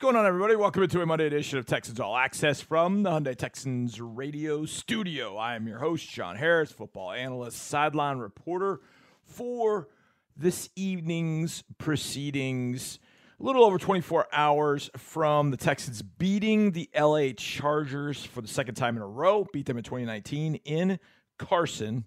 going 0.00 0.16
on, 0.16 0.24
everybody? 0.24 0.56
Welcome 0.56 0.88
to 0.88 1.02
a 1.02 1.04
Monday 1.04 1.26
edition 1.26 1.58
of 1.58 1.66
Texans 1.66 2.00
All 2.00 2.16
Access 2.16 2.62
from 2.62 3.02
the 3.02 3.10
Hyundai 3.10 3.36
Texans 3.36 4.00
radio 4.00 4.64
studio. 4.64 5.36
I 5.36 5.56
am 5.56 5.68
your 5.68 5.78
host, 5.78 6.08
John 6.08 6.36
Harris, 6.36 6.72
football 6.72 7.12
analyst, 7.12 7.58
sideline 7.58 8.16
reporter 8.16 8.80
for 9.24 9.90
this 10.34 10.70
evening's 10.74 11.64
proceedings. 11.76 12.98
A 13.38 13.42
little 13.42 13.62
over 13.62 13.76
24 13.76 14.28
hours 14.32 14.88
from 14.96 15.50
the 15.50 15.58
Texans 15.58 16.00
beating 16.00 16.70
the 16.70 16.88
LA 16.98 17.32
Chargers 17.36 18.24
for 18.24 18.40
the 18.40 18.48
second 18.48 18.76
time 18.76 18.96
in 18.96 19.02
a 19.02 19.06
row, 19.06 19.46
beat 19.52 19.66
them 19.66 19.76
in 19.76 19.84
2019 19.84 20.54
in 20.64 20.98
Carson, 21.38 22.06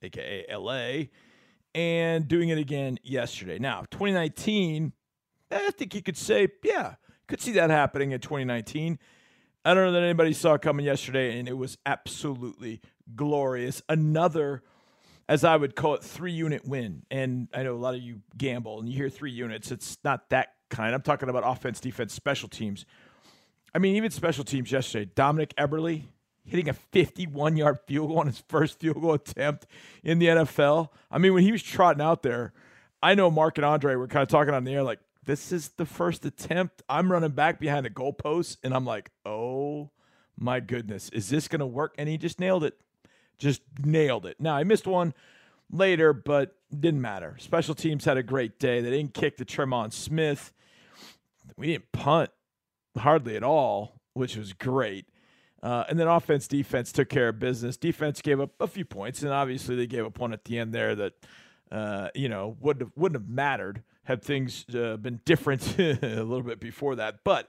aka 0.00 0.46
LA, 0.50 1.08
and 1.74 2.28
doing 2.28 2.48
it 2.48 2.56
again 2.56 2.98
yesterday. 3.02 3.58
Now, 3.58 3.82
2019 3.90 4.94
I 5.50 5.70
think 5.70 5.94
you 5.94 6.02
could 6.02 6.16
say, 6.16 6.48
yeah, 6.64 6.94
could 7.26 7.40
see 7.40 7.52
that 7.52 7.70
happening 7.70 8.12
in 8.12 8.20
2019. 8.20 8.98
I 9.64 9.74
don't 9.74 9.86
know 9.86 9.92
that 9.92 10.02
anybody 10.02 10.32
saw 10.32 10.58
coming 10.58 10.86
yesterday, 10.86 11.38
and 11.38 11.48
it 11.48 11.56
was 11.56 11.76
absolutely 11.84 12.80
glorious. 13.14 13.82
Another, 13.88 14.62
as 15.28 15.42
I 15.42 15.56
would 15.56 15.74
call 15.74 15.94
it, 15.94 16.04
three 16.04 16.32
unit 16.32 16.66
win. 16.66 17.02
And 17.10 17.48
I 17.52 17.64
know 17.64 17.74
a 17.74 17.76
lot 17.76 17.94
of 17.94 18.00
you 18.00 18.20
gamble 18.36 18.78
and 18.78 18.88
you 18.88 18.94
hear 18.94 19.08
three 19.08 19.32
units. 19.32 19.72
It's 19.72 19.98
not 20.04 20.30
that 20.30 20.54
kind. 20.70 20.94
I'm 20.94 21.02
talking 21.02 21.28
about 21.28 21.42
offense, 21.44 21.80
defense, 21.80 22.12
special 22.14 22.48
teams. 22.48 22.86
I 23.74 23.78
mean, 23.78 23.96
even 23.96 24.10
special 24.10 24.44
teams 24.44 24.70
yesterday. 24.70 25.10
Dominik 25.14 25.52
Eberle 25.54 26.04
hitting 26.44 26.68
a 26.68 26.72
51 26.72 27.56
yard 27.56 27.78
field 27.86 28.08
goal 28.08 28.20
on 28.20 28.26
his 28.26 28.42
first 28.48 28.78
field 28.78 29.00
goal 29.00 29.14
attempt 29.14 29.66
in 30.02 30.18
the 30.18 30.26
NFL. 30.26 30.90
I 31.10 31.18
mean, 31.18 31.34
when 31.34 31.42
he 31.42 31.52
was 31.52 31.62
trotting 31.62 32.00
out 32.00 32.22
there, 32.22 32.52
I 33.02 33.14
know 33.14 33.30
Mark 33.30 33.58
and 33.58 33.64
Andre 33.64 33.96
were 33.96 34.06
kind 34.06 34.22
of 34.22 34.28
talking 34.28 34.54
on 34.54 34.64
the 34.64 34.74
air 34.74 34.82
like, 34.82 35.00
this 35.26 35.52
is 35.52 35.70
the 35.70 35.84
first 35.84 36.24
attempt. 36.24 36.82
I'm 36.88 37.12
running 37.12 37.32
back 37.32 37.60
behind 37.60 37.84
the 37.84 37.90
goalpost, 37.90 38.58
and 38.64 38.72
I'm 38.72 38.86
like, 38.86 39.10
oh 39.26 39.90
my 40.38 40.60
goodness, 40.60 41.08
is 41.10 41.28
this 41.28 41.48
going 41.48 41.60
to 41.60 41.66
work? 41.66 41.94
And 41.98 42.08
he 42.08 42.16
just 42.16 42.40
nailed 42.40 42.64
it. 42.64 42.78
Just 43.38 43.60
nailed 43.84 44.24
it. 44.24 44.40
Now, 44.40 44.56
I 44.56 44.64
missed 44.64 44.86
one 44.86 45.12
later, 45.70 46.12
but 46.12 46.54
didn't 46.70 47.00
matter. 47.00 47.36
Special 47.38 47.74
teams 47.74 48.04
had 48.04 48.16
a 48.16 48.22
great 48.22 48.58
day. 48.58 48.80
They 48.80 48.90
didn't 48.90 49.14
kick 49.14 49.36
to 49.38 49.44
Tremon 49.44 49.92
Smith. 49.92 50.52
We 51.56 51.68
didn't 51.68 51.92
punt 51.92 52.30
hardly 52.96 53.36
at 53.36 53.42
all, 53.42 54.00
which 54.14 54.36
was 54.36 54.52
great. 54.52 55.06
Uh, 55.62 55.84
and 55.88 55.98
then 55.98 56.06
offense, 56.06 56.46
defense 56.46 56.92
took 56.92 57.08
care 57.08 57.28
of 57.28 57.38
business. 57.38 57.76
Defense 57.76 58.22
gave 58.22 58.40
up 58.40 58.50
a 58.60 58.68
few 58.68 58.84
points, 58.84 59.22
and 59.22 59.32
obviously 59.32 59.74
they 59.74 59.86
gave 59.86 60.04
up 60.04 60.18
one 60.18 60.32
at 60.32 60.44
the 60.44 60.58
end 60.58 60.72
there 60.72 60.94
that, 60.94 61.12
uh, 61.72 62.08
you 62.14 62.28
know, 62.28 62.56
wouldn't 62.60 62.82
have, 62.82 62.92
wouldn't 62.94 63.20
have 63.20 63.28
mattered 63.28 63.82
had 64.06 64.22
things 64.22 64.64
uh, 64.74 64.96
been 64.96 65.20
different 65.24 65.78
a 65.78 66.22
little 66.22 66.42
bit 66.42 66.60
before 66.60 66.96
that. 66.96 67.22
But 67.24 67.48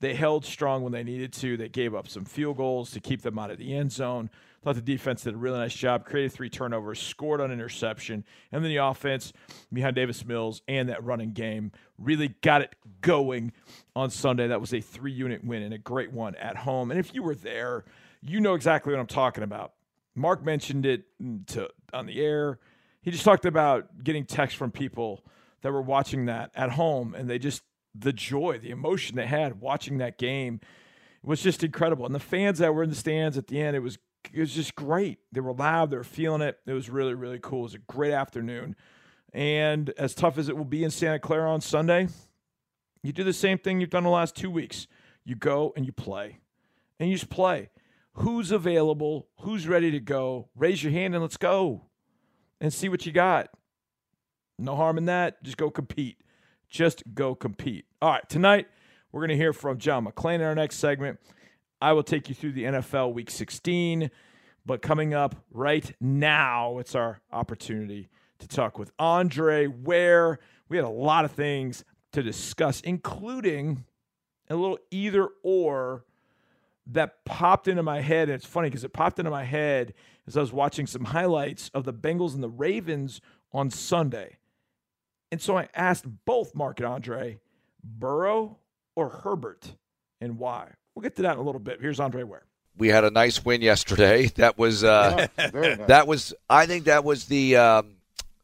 they 0.00 0.14
held 0.14 0.44
strong 0.44 0.82
when 0.82 0.92
they 0.92 1.02
needed 1.02 1.32
to. 1.34 1.56
They 1.56 1.68
gave 1.68 1.94
up 1.94 2.06
some 2.06 2.24
field 2.24 2.58
goals 2.58 2.90
to 2.92 3.00
keep 3.00 3.22
them 3.22 3.38
out 3.38 3.50
of 3.50 3.58
the 3.58 3.74
end 3.74 3.92
zone. 3.92 4.30
Thought 4.62 4.74
the 4.74 4.82
defense 4.82 5.22
did 5.22 5.34
a 5.34 5.36
really 5.36 5.58
nice 5.58 5.74
job, 5.74 6.04
created 6.04 6.32
three 6.32 6.50
turnovers, 6.50 7.00
scored 7.00 7.40
on 7.40 7.52
interception, 7.52 8.24
and 8.50 8.64
then 8.64 8.70
the 8.70 8.78
offense 8.78 9.32
behind 9.72 9.94
Davis 9.94 10.24
Mills 10.24 10.60
and 10.66 10.88
that 10.88 11.04
running 11.04 11.32
game 11.32 11.72
really 11.98 12.34
got 12.42 12.62
it 12.62 12.74
going 13.00 13.52
on 13.94 14.10
Sunday. 14.10 14.48
That 14.48 14.60
was 14.60 14.74
a 14.74 14.80
three 14.80 15.12
unit 15.12 15.44
win 15.44 15.62
and 15.62 15.72
a 15.72 15.78
great 15.78 16.12
one 16.12 16.34
at 16.34 16.56
home. 16.56 16.90
And 16.90 16.98
if 16.98 17.14
you 17.14 17.22
were 17.22 17.34
there, 17.34 17.84
you 18.20 18.40
know 18.40 18.54
exactly 18.54 18.92
what 18.92 18.98
I'm 18.98 19.06
talking 19.06 19.44
about. 19.44 19.72
Mark 20.14 20.44
mentioned 20.44 20.84
it 20.84 21.04
to 21.48 21.70
on 21.92 22.06
the 22.06 22.20
air. 22.20 22.58
He 23.02 23.12
just 23.12 23.24
talked 23.24 23.46
about 23.46 24.02
getting 24.02 24.24
texts 24.24 24.58
from 24.58 24.72
people 24.72 25.24
that 25.62 25.72
were 25.72 25.82
watching 25.82 26.26
that 26.26 26.50
at 26.54 26.72
home 26.72 27.14
and 27.14 27.28
they 27.28 27.38
just 27.38 27.62
the 27.94 28.12
joy, 28.12 28.58
the 28.58 28.70
emotion 28.70 29.16
they 29.16 29.26
had 29.26 29.60
watching 29.60 29.98
that 29.98 30.18
game 30.18 30.60
was 31.22 31.42
just 31.42 31.64
incredible. 31.64 32.06
And 32.06 32.14
the 32.14 32.20
fans 32.20 32.58
that 32.58 32.74
were 32.74 32.82
in 32.82 32.90
the 32.90 32.96
stands 32.96 33.38
at 33.38 33.46
the 33.46 33.60
end, 33.60 33.76
it 33.76 33.80
was 33.80 33.98
it 34.32 34.40
was 34.40 34.52
just 34.52 34.74
great. 34.74 35.18
They 35.32 35.40
were 35.40 35.52
loud, 35.52 35.90
they 35.90 35.96
were 35.96 36.04
feeling 36.04 36.42
it. 36.42 36.58
It 36.66 36.72
was 36.72 36.90
really, 36.90 37.14
really 37.14 37.38
cool. 37.40 37.60
It 37.60 37.62
was 37.62 37.74
a 37.74 37.78
great 37.78 38.12
afternoon. 38.12 38.76
And 39.32 39.90
as 39.98 40.14
tough 40.14 40.38
as 40.38 40.48
it 40.48 40.56
will 40.56 40.64
be 40.64 40.82
in 40.82 40.90
Santa 40.90 41.18
Clara 41.18 41.50
on 41.50 41.60
Sunday, 41.60 42.08
you 43.02 43.12
do 43.12 43.24
the 43.24 43.32
same 43.32 43.58
thing 43.58 43.80
you've 43.80 43.90
done 43.90 44.04
the 44.04 44.10
last 44.10 44.34
two 44.34 44.50
weeks. 44.50 44.86
You 45.24 45.36
go 45.36 45.72
and 45.76 45.84
you 45.84 45.92
play. 45.92 46.38
And 46.98 47.08
you 47.08 47.16
just 47.16 47.28
play. 47.28 47.70
Who's 48.14 48.50
available? 48.50 49.28
Who's 49.40 49.68
ready 49.68 49.90
to 49.90 50.00
go? 50.00 50.48
Raise 50.56 50.82
your 50.82 50.92
hand 50.92 51.14
and 51.14 51.22
let's 51.22 51.36
go 51.36 51.82
and 52.60 52.72
see 52.72 52.88
what 52.88 53.04
you 53.04 53.12
got. 53.12 53.50
No 54.58 54.74
harm 54.74 54.98
in 54.98 55.04
that. 55.06 55.42
Just 55.42 55.56
go 55.56 55.70
compete. 55.70 56.18
Just 56.68 57.02
go 57.14 57.34
compete. 57.34 57.84
All 58.00 58.10
right, 58.10 58.28
tonight 58.28 58.66
we're 59.12 59.20
going 59.20 59.30
to 59.30 59.36
hear 59.36 59.52
from 59.52 59.78
John 59.78 60.06
McClain 60.06 60.36
in 60.36 60.42
our 60.42 60.54
next 60.54 60.76
segment. 60.76 61.18
I 61.80 61.92
will 61.92 62.02
take 62.02 62.28
you 62.28 62.34
through 62.34 62.52
the 62.52 62.64
NFL 62.64 63.12
Week 63.12 63.30
16, 63.30 64.10
but 64.64 64.80
coming 64.80 65.12
up 65.12 65.36
right 65.50 65.94
now, 66.00 66.78
it's 66.78 66.94
our 66.94 67.20
opportunity 67.32 68.08
to 68.38 68.48
talk 68.48 68.78
with 68.78 68.92
Andre 68.98 69.66
Ware. 69.66 70.38
We 70.68 70.78
had 70.78 70.84
a 70.84 70.90
lot 70.90 71.24
of 71.24 71.32
things 71.32 71.84
to 72.12 72.22
discuss, 72.22 72.80
including 72.80 73.84
a 74.48 74.56
little 74.56 74.78
either 74.90 75.28
or 75.42 76.04
that 76.86 77.24
popped 77.24 77.68
into 77.68 77.82
my 77.82 78.00
head. 78.00 78.28
And 78.28 78.36
it's 78.36 78.46
funny 78.46 78.70
because 78.70 78.84
it 78.84 78.92
popped 78.92 79.18
into 79.18 79.30
my 79.30 79.44
head 79.44 79.92
as 80.26 80.36
I 80.36 80.40
was 80.40 80.52
watching 80.52 80.86
some 80.86 81.04
highlights 81.04 81.70
of 81.74 81.84
the 81.84 81.92
Bengals 81.92 82.34
and 82.34 82.42
the 82.42 82.48
Ravens 82.48 83.20
on 83.52 83.70
Sunday. 83.70 84.38
And 85.30 85.40
so 85.40 85.58
I 85.58 85.68
asked 85.74 86.04
both 86.24 86.54
Mark 86.54 86.80
and 86.80 86.86
Andre, 86.86 87.40
Burrow 87.82 88.58
or 88.94 89.08
Herbert, 89.08 89.74
and 90.20 90.38
why. 90.38 90.72
We'll 90.94 91.02
get 91.02 91.16
to 91.16 91.22
that 91.22 91.32
in 91.32 91.38
a 91.38 91.42
little 91.42 91.60
bit. 91.60 91.80
Here's 91.80 92.00
Andre 92.00 92.22
Ware. 92.22 92.44
We 92.78 92.88
had 92.88 93.04
a 93.04 93.10
nice 93.10 93.44
win 93.44 93.62
yesterday. 93.62 94.30
That 94.36 94.58
was 94.58 94.84
uh, 94.84 95.28
yeah, 95.38 95.50
nice. 95.52 95.88
that 95.88 96.06
was 96.06 96.34
I 96.48 96.66
think 96.66 96.84
that 96.84 97.04
was 97.04 97.26
the 97.26 97.56
um, 97.56 97.96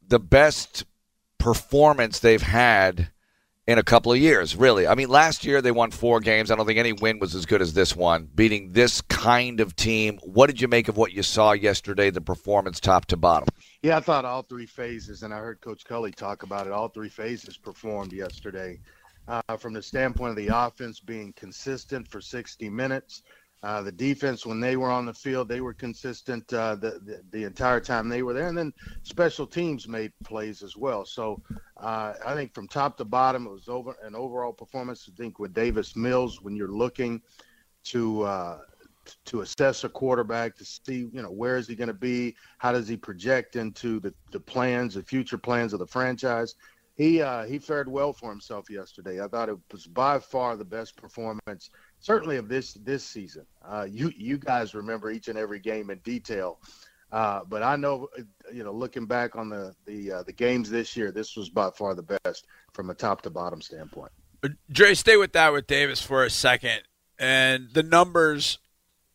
the 0.07 0.19
best 0.19 0.85
performance 1.37 2.19
they've 2.19 2.41
had 2.41 3.09
in 3.65 3.77
a 3.77 3.83
couple 3.83 4.11
of 4.11 4.17
years, 4.17 4.55
really. 4.55 4.87
I 4.87 4.95
mean, 4.95 5.07
last 5.07 5.45
year 5.45 5.61
they 5.61 5.71
won 5.71 5.91
four 5.91 6.19
games. 6.19 6.51
I 6.51 6.55
don't 6.55 6.65
think 6.65 6.79
any 6.79 6.91
win 6.91 7.19
was 7.19 7.33
as 7.33 7.45
good 7.45 7.61
as 7.61 7.73
this 7.73 7.95
one, 7.95 8.27
beating 8.35 8.73
this 8.73 9.01
kind 9.01 9.61
of 9.61 9.75
team. 9.75 10.19
What 10.21 10.47
did 10.47 10.59
you 10.59 10.67
make 10.67 10.89
of 10.89 10.97
what 10.97 11.13
you 11.13 11.23
saw 11.23 11.53
yesterday, 11.53 12.09
the 12.09 12.21
performance 12.21 12.79
top 12.79 13.05
to 13.07 13.17
bottom? 13.17 13.47
Yeah, 13.81 13.97
I 13.97 14.01
thought 14.01 14.25
all 14.25 14.41
three 14.41 14.65
phases, 14.65 15.23
and 15.23 15.33
I 15.33 15.37
heard 15.37 15.61
Coach 15.61 15.85
Culley 15.85 16.11
talk 16.11 16.43
about 16.43 16.67
it, 16.67 16.73
all 16.73 16.89
three 16.89 17.09
phases 17.09 17.57
performed 17.57 18.11
yesterday. 18.11 18.79
Uh, 19.25 19.55
from 19.55 19.71
the 19.71 19.81
standpoint 19.81 20.31
of 20.31 20.35
the 20.35 20.49
offense 20.53 20.99
being 20.99 21.31
consistent 21.31 22.05
for 22.09 22.19
60 22.19 22.69
minutes, 22.69 23.23
uh, 23.63 23.81
the 23.81 23.91
defense, 23.91 24.45
when 24.45 24.59
they 24.59 24.75
were 24.75 24.91
on 24.91 25.05
the 25.05 25.13
field, 25.13 25.47
they 25.47 25.61
were 25.61 25.73
consistent 25.73 26.51
uh, 26.53 26.75
the, 26.75 26.99
the, 27.05 27.21
the 27.31 27.43
entire 27.45 27.79
time 27.79 28.09
they 28.09 28.21
were 28.21 28.33
there, 28.33 28.49
and 28.49 28.57
then 28.57 28.73
special 29.03 29.47
teams 29.47 29.87
made 29.87 30.11
plays 30.25 30.61
as 30.61 30.75
well. 30.75 31.05
So 31.05 31.41
uh, 31.77 32.13
I 32.25 32.35
think 32.35 32.53
from 32.53 32.67
top 32.67 32.97
to 32.97 33.05
bottom, 33.05 33.47
it 33.47 33.51
was 33.51 33.69
over 33.69 33.95
an 34.03 34.15
overall 34.15 34.51
performance. 34.51 35.09
I 35.11 35.15
think 35.15 35.39
with 35.39 35.53
Davis 35.53 35.95
Mills, 35.95 36.41
when 36.41 36.55
you're 36.57 36.67
looking 36.67 37.21
to 37.85 38.23
uh, 38.23 38.57
to 39.25 39.41
assess 39.41 39.83
a 39.83 39.89
quarterback 39.89 40.55
to 40.57 40.65
see, 40.65 41.09
you 41.13 41.21
know, 41.21 41.31
where 41.31 41.57
is 41.57 41.67
he 41.67 41.75
going 41.75 41.87
to 41.89 41.93
be? 41.93 42.35
How 42.57 42.71
does 42.71 42.87
he 42.87 42.97
project 42.97 43.55
into 43.55 43.99
the, 43.99 44.13
the 44.31 44.39
plans, 44.39 44.93
the 44.95 45.03
future 45.03 45.37
plans 45.37 45.73
of 45.73 45.79
the 45.79 45.87
franchise? 45.87 46.55
He 46.95 47.21
uh, 47.21 47.45
he 47.45 47.57
fared 47.57 47.89
well 47.89 48.13
for 48.13 48.29
himself 48.29 48.69
yesterday. 48.69 49.21
I 49.21 49.27
thought 49.27 49.49
it 49.49 49.57
was 49.71 49.87
by 49.87 50.19
far 50.19 50.55
the 50.55 50.65
best 50.65 50.95
performance 50.95 51.71
certainly 51.99 52.37
of 52.37 52.47
this 52.47 52.73
this 52.73 53.03
season. 53.03 53.45
Uh, 53.65 53.87
you 53.89 54.11
you 54.15 54.37
guys 54.37 54.75
remember 54.75 55.09
each 55.09 55.27
and 55.27 55.37
every 55.37 55.59
game 55.59 55.89
in 55.89 55.97
detail, 55.99 56.59
uh, 57.11 57.41
but 57.47 57.63
I 57.63 57.77
know 57.77 58.09
you 58.53 58.63
know 58.63 58.71
looking 58.71 59.07
back 59.07 59.35
on 59.35 59.49
the 59.49 59.73
the 59.85 60.11
uh, 60.11 60.23
the 60.23 60.33
games 60.33 60.69
this 60.69 60.95
year, 60.95 61.11
this 61.11 61.35
was 61.35 61.49
by 61.49 61.71
far 61.71 61.95
the 61.95 62.17
best 62.23 62.45
from 62.73 62.91
a 62.91 62.93
top 62.93 63.23
to 63.23 63.31
bottom 63.31 63.61
standpoint. 63.61 64.11
Dre, 64.69 64.93
stay 64.93 65.17
with 65.17 65.33
that 65.33 65.53
with 65.53 65.65
Davis 65.65 66.01
for 66.01 66.23
a 66.23 66.29
second, 66.29 66.81
and 67.17 67.69
the 67.73 67.83
numbers 67.83 68.59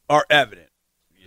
are 0.09 0.27
evident. 0.31 0.71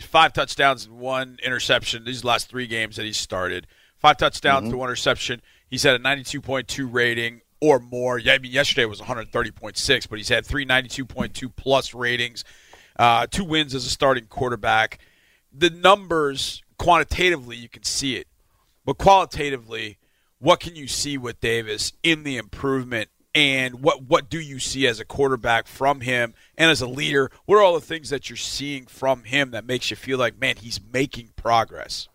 Five 0.01 0.33
touchdowns 0.33 0.86
and 0.86 0.98
one 0.98 1.38
interception. 1.44 2.03
These 2.03 2.24
last 2.24 2.50
three 2.50 2.65
games 2.65 2.95
that 2.95 3.06
he 3.06 3.13
started, 3.13 3.68
five 4.00 4.18
touchdowns 4.18 4.63
mm-hmm. 4.63 4.71
to 4.71 4.77
one 4.77 4.89
interception. 4.89 5.42
He's 5.71 5.83
had 5.83 5.95
a 5.95 6.00
92.2 6.00 6.94
rating 6.94 7.41
or 7.62 7.79
more. 7.79 8.19
Yeah, 8.19 8.33
I 8.33 8.39
mean, 8.39 8.51
yesterday 8.51 8.83
was 8.83 9.00
130.6, 9.00 10.09
but 10.09 10.19
he's 10.19 10.27
had 10.27 10.45
three 10.45 10.65
92.2 10.65 11.56
plus 11.56 11.94
ratings, 11.94 12.44
uh, 13.00 13.25
two 13.31 13.45
wins 13.45 13.73
as 13.73 13.85
a 13.85 13.89
starting 13.89 14.25
quarterback. 14.25 15.00
The 15.53 15.69
numbers, 15.69 16.62
quantitatively, 16.77 17.56
you 17.56 17.69
can 17.69 17.83
see 17.83 18.18
it. 18.18 18.27
But 18.83 18.97
qualitatively, 18.97 19.97
what 20.39 20.59
can 20.59 20.75
you 20.75 20.89
see 20.89 21.18
with 21.18 21.39
Davis 21.39 21.94
in 22.03 22.24
the 22.24 22.35
improvement? 22.35 23.09
And 23.33 23.81
what, 23.81 24.03
what 24.03 24.29
do 24.29 24.41
you 24.41 24.59
see 24.59 24.88
as 24.88 25.00
a 25.00 25.06
quarterback 25.06 25.67
from 25.67 26.01
him 26.01 26.33
and 26.57 26.69
as 26.69 26.81
a 26.81 26.88
leader? 26.88 27.31
What 27.45 27.56
are 27.56 27.62
all 27.62 27.75
the 27.75 27.79
things 27.79 28.09
that 28.09 28.29
you're 28.29 28.35
seeing 28.35 28.88
from 28.88 29.24
him 29.24 29.51
that 29.51 29.65
makes 29.65 29.89
you 29.89 29.95
feel 29.95 30.17
like, 30.17 30.38
man, 30.38 30.57
he's 30.57 30.81
making 30.91 31.29
progress? 31.38 32.09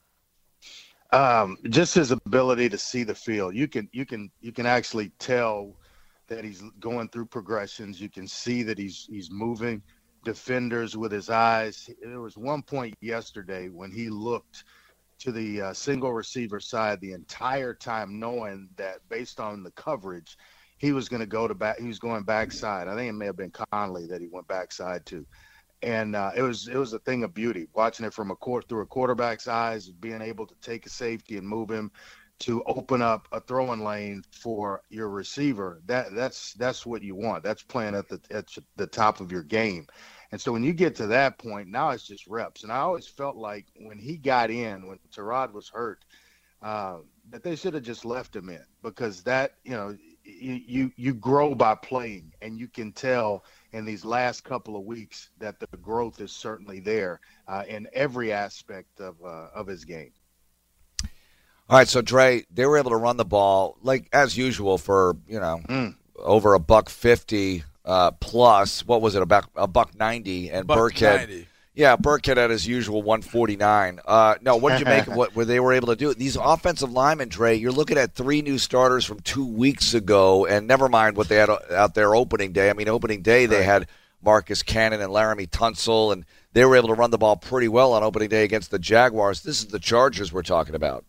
Um, 1.12 1.56
just 1.70 1.94
his 1.94 2.11
ability 2.11 2.69
to 2.69 2.79
see 2.79 3.05
the 3.05 3.14
field. 3.14 3.55
You 3.55 3.69
can 3.69 3.88
you 3.93 4.05
can 4.05 4.31
you 4.41 4.53
can 4.53 4.67
actually 4.67 5.11
tell 5.19 5.76
that 6.29 6.44
he's 6.44 6.62
going 6.81 7.08
through 7.08 7.26
progressions. 7.26 8.00
You 8.00 8.08
can 8.08 8.26
see 8.26 8.62
that 8.64 8.79
he's 8.79 9.06
he's 9.08 9.31
moving 9.31 9.82
defenders 10.25 10.97
with 10.97 11.12
his 11.12 11.31
eyes. 11.31 11.88
There 12.03 12.20
was 12.20 12.37
one 12.37 12.62
point 12.62 12.94
yesterday 13.00 13.69
when 13.69 13.93
he 13.93 14.08
looked 14.08 14.64
to 15.20 15.32
the 15.32 15.62
uh, 15.62 15.73
single 15.73 16.12
receiver 16.12 16.61
side 16.61 17.00
the 17.00 17.12
entire 17.12 17.73
time, 17.73 18.19
knowing 18.19 18.69
that 18.76 18.99
based 19.09 19.41
on 19.41 19.62
the 19.62 19.70
coverage, 19.73 20.37
he 20.79 20.93
was 20.93 21.09
going 21.09 21.20
to 21.20 21.26
go 21.26 21.49
to 21.49 21.55
back. 21.55 21.79
He 21.79 21.87
was 21.87 21.99
going 21.99 22.25
backside. 22.25 22.88
I 22.88 22.94
think 22.97 23.09
it 23.09 23.12
may 23.14 23.26
have 23.26 23.37
been 23.37 23.52
Conley 23.73 24.06
that 24.09 24.20
he 24.20 24.29
went 24.29 24.49
backside 24.49 25.06
to, 25.06 25.25
and 25.87 26.17
uh, 26.17 26.33
it 26.35 26.43
was 26.43 26.67
it 26.67 26.77
was 26.77 26.93
a 26.93 26.99
thing 26.99 27.23
of 27.23 27.33
beauty 27.33 27.69
watching 27.73 28.05
it 28.05 28.12
from 28.12 28.33
a 28.33 28.37
court 28.37 28.69
through 28.69 28.83
a 28.83 28.87
quarterback's 28.87 29.47
eyes, 29.47 29.88
being 29.88 30.21
able 30.21 30.44
to 30.44 30.55
take 30.61 30.85
a 30.85 30.91
safety 30.91 31.37
and 31.38 31.49
move 31.49 31.71
him 31.71 31.93
to 32.41 32.62
open 32.65 33.00
up 33.00 33.29
a 33.31 33.41
throwing 33.41 33.85
lane 33.85 34.23
for 34.33 34.83
your 34.91 35.09
receiver. 35.09 35.81
That 35.87 36.12
that's 36.12 36.55
that's 36.55 36.85
what 36.85 37.03
you 37.03 37.15
want. 37.15 37.44
That's 37.44 37.62
playing 37.62 37.94
at 37.94 38.09
the 38.09 38.21
at 38.33 38.49
the 38.75 38.88
top 38.88 39.21
of 39.21 39.31
your 39.31 39.44
game. 39.44 39.87
And 40.33 40.41
so 40.41 40.50
when 40.50 40.65
you 40.65 40.73
get 40.73 40.97
to 40.97 41.06
that 41.06 41.38
point, 41.38 41.69
now 41.69 41.91
it's 41.91 42.05
just 42.06 42.27
reps. 42.27 42.65
And 42.65 42.73
I 42.73 42.79
always 42.79 43.06
felt 43.06 43.37
like 43.37 43.67
when 43.77 43.97
he 43.97 44.17
got 44.17 44.50
in, 44.50 44.88
when 44.88 44.99
Tyrod 45.15 45.53
was 45.53 45.69
hurt, 45.69 46.05
uh, 46.62 46.97
that 47.31 47.44
they 47.44 47.55
should 47.55 47.75
have 47.75 47.85
just 47.85 48.05
left 48.05 48.35
him 48.35 48.49
in 48.49 48.65
because 48.83 49.23
that, 49.23 49.53
you 49.62 49.71
know, 49.71 49.97
you 50.25 50.91
you 50.97 51.15
grow 51.15 51.55
by 51.55 51.77
playing, 51.77 52.33
and 52.43 52.59
you 52.59 52.67
can 52.67 52.93
tell 52.93 53.44
in 53.76 53.84
these 53.84 54.06
last 54.06 54.43
couple 54.43 54.75
of 54.75 54.84
weeks 54.84 55.28
that 55.38 55.61
the 55.61 55.67
growth 55.76 56.20
is 56.20 56.32
certainly 56.32 56.81
there 56.81 57.20
uh, 57.46 57.62
in 57.69 57.87
every 57.93 58.32
aspect 58.32 59.00
of 59.00 59.17
uh, 59.23 59.49
of 59.55 59.67
his 59.67 59.84
game. 59.84 60.12
All 61.69 61.78
right, 61.78 61.87
so 61.87 62.00
Dre, 62.00 62.44
they 62.50 62.64
were 62.64 62.78
able 62.78 62.90
to 62.90 62.96
run 62.96 63.19
the 63.19 63.25
ball 63.25 63.76
like 63.82 64.08
as 64.12 64.37
usual 64.37 64.78
for 64.78 65.17
you 65.28 65.38
know 65.38 65.61
mm. 65.69 65.94
over 66.17 66.55
a 66.55 66.58
buck 66.58 66.88
fifty 66.88 67.64
uh, 67.84 68.12
plus. 68.12 68.87
What 68.87 69.02
was 69.02 69.14
it 69.14 69.20
about 69.20 69.44
a 69.55 69.67
buck 69.67 69.94
ninety 69.94 70.50
and 70.50 70.67
buck 70.67 70.78
Burkhead? 70.78 71.28
90. 71.28 71.46
Yeah, 71.76 71.96
Burkhead 71.96 72.38
at 72.38 72.49
his 72.49 72.67
usual 72.67 73.02
149. 73.02 74.00
Uh, 74.02 74.37
no, 74.40 74.56
what 74.56 74.70
did 74.70 74.81
you 74.81 74.87
make 74.87 75.06
of 75.06 75.14
what 75.14 75.37
where 75.37 75.44
they 75.44 75.61
were 75.61 75.75
able 75.75 75.88
to 75.88 75.96
do? 75.96 76.12
These 76.14 76.37
offensive 76.37 76.90
linemen, 76.90 77.28
Dre, 77.28 77.55
you're 77.55 77.70
looking 77.70 77.99
at 77.99 78.14
three 78.14 78.40
new 78.40 78.56
starters 78.56 79.05
from 79.05 79.20
two 79.20 79.46
weeks 79.46 79.93
ago, 79.93 80.46
and 80.46 80.67
never 80.67 80.88
mind 80.88 81.19
what 81.19 81.28
they 81.28 81.37
had 81.37 81.50
out 81.70 81.94
there 81.94 82.17
opening 82.17 82.52
day. 82.52 82.70
I 82.70 82.73
mean, 82.73 82.88
opening 82.88 83.20
day 83.20 83.44
they 83.44 83.62
had 83.62 83.88
Marcus 84.23 84.62
Cannon 84.62 85.02
and 85.02 85.12
Laremy 85.12 85.50
Tunsil, 85.50 86.14
and 86.14 86.25
they 86.55 86.64
were 86.64 86.76
able 86.76 86.88
to 86.88 86.94
run 86.94 87.11
the 87.11 87.19
ball 87.19 87.37
pretty 87.37 87.69
well 87.69 87.93
on 87.93 88.02
opening 88.02 88.31
day 88.31 88.44
against 88.44 88.70
the 88.70 88.78
Jaguars. 88.78 89.43
This 89.43 89.61
is 89.61 89.67
the 89.67 89.78
Chargers 89.78 90.32
we're 90.32 90.43
talking 90.43 90.75
about. 90.75 91.05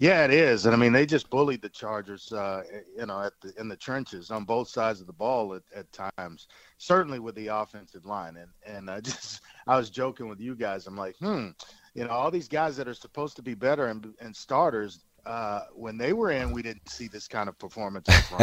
Yeah, 0.00 0.24
it 0.24 0.30
is, 0.30 0.64
and 0.64 0.74
I 0.74 0.78
mean 0.78 0.94
they 0.94 1.04
just 1.04 1.28
bullied 1.28 1.60
the 1.60 1.68
Chargers, 1.68 2.32
uh, 2.32 2.62
you 2.96 3.04
know, 3.04 3.20
at 3.20 3.34
the, 3.42 3.52
in 3.60 3.68
the 3.68 3.76
trenches 3.76 4.30
on 4.30 4.44
both 4.44 4.68
sides 4.68 5.02
of 5.02 5.06
the 5.06 5.12
ball 5.12 5.54
at, 5.54 5.62
at 5.76 5.92
times. 5.92 6.48
Certainly 6.78 7.18
with 7.18 7.34
the 7.34 7.48
offensive 7.48 8.06
line, 8.06 8.38
and 8.38 8.48
and 8.64 8.90
I 8.90 9.00
just 9.02 9.42
I 9.66 9.76
was 9.76 9.90
joking 9.90 10.26
with 10.26 10.40
you 10.40 10.54
guys. 10.56 10.86
I'm 10.86 10.96
like, 10.96 11.16
hmm, 11.18 11.48
you 11.94 12.04
know, 12.04 12.10
all 12.10 12.30
these 12.30 12.48
guys 12.48 12.78
that 12.78 12.88
are 12.88 12.94
supposed 12.94 13.36
to 13.36 13.42
be 13.42 13.52
better 13.52 13.88
and, 13.88 14.14
and 14.22 14.34
starters, 14.34 15.04
uh, 15.26 15.62
when 15.74 15.98
they 15.98 16.12
were 16.12 16.30
in, 16.30 16.50
we 16.50 16.62
didn't 16.62 16.88
see 16.88 17.06
this 17.06 17.28
kind 17.28 17.48
of 17.48 17.58
performance 17.58 18.08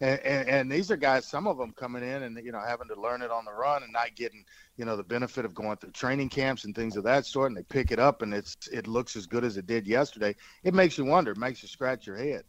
and, 0.00 0.20
and, 0.20 0.48
and, 0.48 0.70
these 0.70 0.90
are 0.90 0.96
guys, 0.96 1.26
some 1.26 1.46
of 1.46 1.56
them 1.56 1.72
coming 1.72 2.02
in 2.02 2.24
and 2.24 2.38
you 2.44 2.52
know 2.52 2.60
having 2.60 2.88
to 2.88 3.00
learn 3.00 3.22
it 3.22 3.30
on 3.30 3.44
the 3.44 3.52
run 3.52 3.82
and 3.82 3.92
not 3.92 4.14
getting 4.16 4.44
you 4.76 4.84
know 4.84 4.96
the 4.96 5.02
benefit 5.02 5.44
of 5.44 5.54
going 5.54 5.76
through 5.76 5.90
training 5.92 6.28
camps 6.28 6.64
and 6.64 6.74
things 6.74 6.96
of 6.96 7.04
that 7.04 7.24
sort. 7.26 7.50
And 7.50 7.56
they 7.56 7.62
pick 7.62 7.90
it 7.90 7.98
up 7.98 8.22
and 8.22 8.34
it's 8.34 8.56
it 8.68 8.86
looks 8.86 9.16
as 9.16 9.26
good 9.26 9.44
as 9.44 9.56
it 9.56 9.66
did 9.66 9.86
yesterday. 9.86 10.34
It 10.62 10.74
makes 10.74 10.98
you 10.98 11.04
wonder, 11.04 11.32
it 11.32 11.38
makes 11.38 11.62
you 11.62 11.68
scratch 11.68 12.06
your 12.06 12.16
head. 12.16 12.44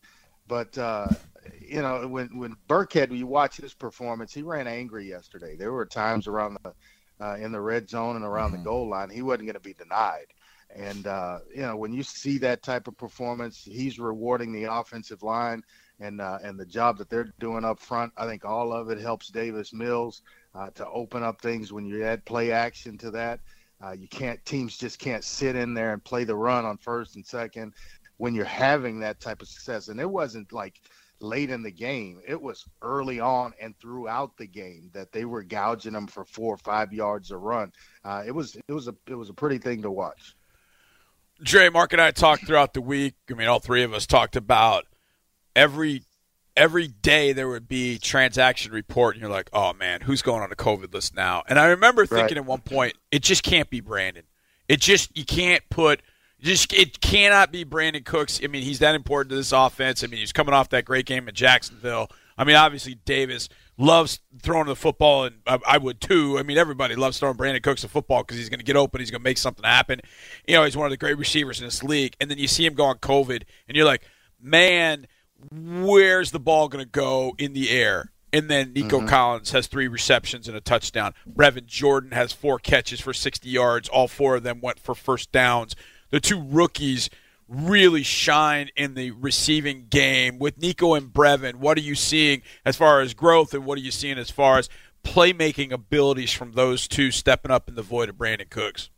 But 0.48 0.78
uh, 0.78 1.08
you 1.60 1.82
know 1.82 2.08
when 2.08 2.38
when 2.38 2.56
Burkhead, 2.68 3.10
when 3.10 3.20
you 3.20 3.28
watch 3.28 3.58
his 3.58 3.74
performance, 3.74 4.34
he 4.34 4.42
ran 4.42 4.68
angry 4.68 5.08
yesterday. 5.08 5.56
There 5.56 5.72
were 5.72 5.86
times 5.86 6.28
around 6.28 6.58
the 6.64 6.74
uh, 7.22 7.36
in 7.36 7.52
the 7.52 7.62
red 7.62 7.90
zone 7.90 8.16
and 8.16 8.26
around 8.26 8.52
mm-hmm. 8.52 8.64
the 8.64 8.70
goal 8.70 8.90
line, 8.90 9.10
he 9.10 9.22
wasn't 9.22 9.46
going 9.46 9.54
to 9.54 9.60
be 9.60 9.74
denied. 9.74 10.26
And 10.76 11.08
uh, 11.08 11.40
you 11.54 11.62
know, 11.62 11.76
when 11.76 11.94
you 11.94 12.04
see 12.04 12.38
that 12.40 12.64
type 12.64 12.88
of 12.88 12.98
performance, 12.98 13.64
he's 13.64 14.00
rewarding 14.00 14.52
the 14.54 14.72
offensive 14.72 15.24
line 15.24 15.64
and 16.00 16.22
uh, 16.22 16.40
and 16.44 16.60
the 16.60 16.66
job 16.66 16.98
that 16.98 17.10
they're 17.10 17.34
doing 17.40 17.66
up 17.66 17.80
front. 17.80 18.14
I 18.18 18.26
think 18.26 18.46
all 18.46 18.74
of 18.74 18.90
it 18.90 19.00
helps 19.00 19.30
Davis 19.30 19.74
Mills 19.74 20.22
uh, 20.56 20.70
to 20.72 20.88
open 20.88 21.24
up 21.24 21.42
things 21.42 21.72
when 21.72 21.86
you 21.86 22.04
add 22.04 22.26
play 22.26 22.52
action 22.52 22.98
to 23.00 23.12
that. 23.12 23.40
Uh, 23.84 23.92
you 23.92 24.08
can't 24.08 24.44
teams 24.46 24.78
just 24.78 25.00
can't 25.00 25.24
sit 25.24 25.56
in 25.56 25.74
there 25.74 25.94
and 25.94 26.04
play 26.04 26.24
the 26.24 26.36
run 26.36 26.66
on 26.66 26.78
first 26.78 27.16
and 27.16 27.26
second 27.26 27.74
when 28.18 28.36
you're 28.36 28.46
having 28.46 29.00
that 29.00 29.20
type 29.20 29.42
of 29.42 29.48
success. 29.48 29.88
And 29.88 30.00
it 30.00 30.10
wasn't 30.10 30.54
like 30.54 30.82
late 31.20 31.50
in 31.50 31.64
the 31.64 31.72
game; 31.72 32.22
it 32.28 32.40
was 32.40 32.66
early 32.82 33.20
on 33.20 33.54
and 33.62 33.78
throughout 33.80 34.38
the 34.38 34.48
game 34.48 34.90
that 34.94 35.12
they 35.12 35.26
were 35.26 35.44
gouging 35.44 35.94
them 35.94 36.08
for 36.08 36.26
four 36.26 36.54
or 36.54 36.58
five 36.58 36.94
yards 36.94 37.32
a 37.32 37.38
run. 37.38 37.72
Uh, 38.04 38.24
it 38.26 38.32
was 38.32 38.56
it 38.56 38.74
was 38.74 38.88
a 38.88 38.96
it 39.08 39.16
was 39.16 39.30
a 39.30 39.34
pretty 39.34 39.58
thing 39.58 39.82
to 39.82 39.92
watch. 39.92 40.36
Dre, 41.44 41.70
Mark, 41.70 41.94
and 41.94 42.02
I 42.02 42.12
talked 42.12 42.46
throughout 42.46 42.74
the 42.74 42.82
week. 42.82 43.16
I 43.30 43.34
mean, 43.34 43.48
all 43.48 43.60
three 43.60 43.84
of 43.84 43.94
us 43.94 44.06
talked 44.06 44.36
about 44.36 44.86
every 45.56 46.04
every 46.58 46.88
day 46.88 47.34
there 47.34 47.48
would 47.48 47.68
be 47.68 47.98
transaction 47.98 48.72
report, 48.72 49.16
and 49.16 49.22
you're 49.22 49.32
like, 49.32 49.50
oh 49.54 49.74
man, 49.74 50.02
who's 50.02 50.22
going 50.22 50.42
on 50.42 50.50
the 50.50 50.56
COVID 50.56 50.94
list 50.94 51.16
now? 51.16 51.44
And 51.48 51.58
I 51.58 51.68
remember 51.68 52.06
thinking 52.06 52.38
right. 52.38 52.44
at 52.44 52.46
one 52.46 52.62
point, 52.62 52.94
it 53.12 53.24
just 53.24 53.44
can't 53.44 53.70
be 53.70 53.82
Brandin. 53.82 54.24
It 54.68 54.80
just 54.80 55.16
you 55.18 55.26
can't 55.26 55.64
put 55.70 56.02
just 56.42 56.74
it 56.74 57.02
cannot 57.02 57.52
be 57.52 57.66
Brandin 57.66 58.06
Cooks. 58.06 58.40
I 58.44 58.48
mean, 58.48 58.64
he's 58.64 58.80
that 58.80 58.96
important 58.96 59.30
to 59.32 59.36
this 59.36 59.52
offense. 59.52 60.04
I 60.04 60.08
mean, 60.08 60.20
he's 60.20 60.34
coming 60.34 60.54
off 60.54 60.70
that 60.70 60.86
great 60.86 61.06
game 61.06 61.28
in 61.28 61.36
Jacksonville. 61.36 62.10
I 62.38 62.44
mean, 62.44 62.56
obviously 62.56 62.96
Davis 63.06 63.50
loves 63.78 64.20
throwing 64.42 64.68
the 64.68 64.76
football, 64.76 65.26
and 65.26 65.38
I, 65.48 65.60
I 65.66 65.78
would 65.78 66.02
too. 66.02 66.38
I 66.38 66.44
mean, 66.44 66.58
everybody 66.58 66.96
loves 66.96 67.20
throwing 67.20 67.36
Brandin 67.36 67.64
Cooks 67.64 67.82
the 67.82 67.88
football 67.88 68.24
because 68.24 68.38
he's 68.38 68.50
going 68.50 68.60
to 68.60 68.66
get 68.66 68.76
open, 68.76 69.00
he's 69.00 69.12
going 69.12 69.22
to 69.22 69.24
make 69.24 69.38
something 69.38 69.66
happen. 69.66 70.02
You 70.48 70.56
know, 70.56 70.66
he's 70.66 70.78
one 70.78 70.86
of 70.86 70.92
the 70.92 70.98
great 70.98 71.18
receivers 71.18 71.60
in 71.60 71.66
this 71.66 71.84
league. 71.84 72.16
And 72.20 72.30
then 72.30 72.38
you 72.38 72.48
see 72.48 72.66
him 72.66 72.74
go 72.74 72.86
on 72.86 72.98
COVID, 72.98 73.44
and 73.68 73.76
you're 73.76 73.86
like, 73.86 74.04
man, 74.40 75.08
where's 75.52 76.32
the 76.32 76.40
ball 76.40 76.68
going 76.68 76.84
to 76.84 76.90
go 76.90 77.36
in 77.38 77.54
the 77.54 77.70
air? 77.70 78.12
And 78.34 78.50
then 78.50 78.72
Nico 78.74 79.00
mm-hmm. 79.00 79.08
Collins 79.08 79.52
has 79.52 79.68
three 79.68 79.88
receptions 79.88 80.48
and 80.48 80.56
a 80.56 80.62
touchdown. 80.62 81.14
Brevin 81.30 81.66
Jordan 81.66 82.12
has 82.12 82.32
four 82.32 82.60
catches 82.60 83.02
for 83.02 83.14
60 83.14 83.50
yards. 83.50 83.90
All 83.90 84.08
four 84.08 84.38
of 84.38 84.44
them 84.44 84.62
went 84.62 84.80
for 84.80 84.96
first 84.96 85.32
downs. 85.32 85.76
The 86.12 86.22
two 86.22 86.42
rookies 86.42 87.10
really 87.52 88.04
shine 88.04 88.70
in 88.76 88.94
the 88.94 89.12
receiving 89.12 89.88
game. 89.90 90.40
With 90.40 90.58
Nico 90.58 90.94
and 90.94 91.12
Brevin, 91.12 91.56
what 91.56 91.78
are 91.78 91.82
you 91.82 91.96
seeing 91.96 92.42
as 92.66 92.78
far 92.78 93.02
as 93.02 93.14
growth, 93.14 93.54
and 93.54 93.66
what 93.66 93.78
are 93.78 93.82
you 93.82 93.92
seeing 93.92 94.18
as 94.18 94.32
far 94.32 94.58
as 94.58 94.70
playmaking 95.04 95.72
abilities 95.72 96.32
from 96.32 96.54
those 96.54 96.88
two 96.88 97.12
stepping 97.12 97.52
up 97.52 97.68
in 97.68 97.76
the 97.76 97.82
void 97.82 98.10
of 98.10 98.16
Brandin 98.16 98.50
Cooks? 98.50 98.90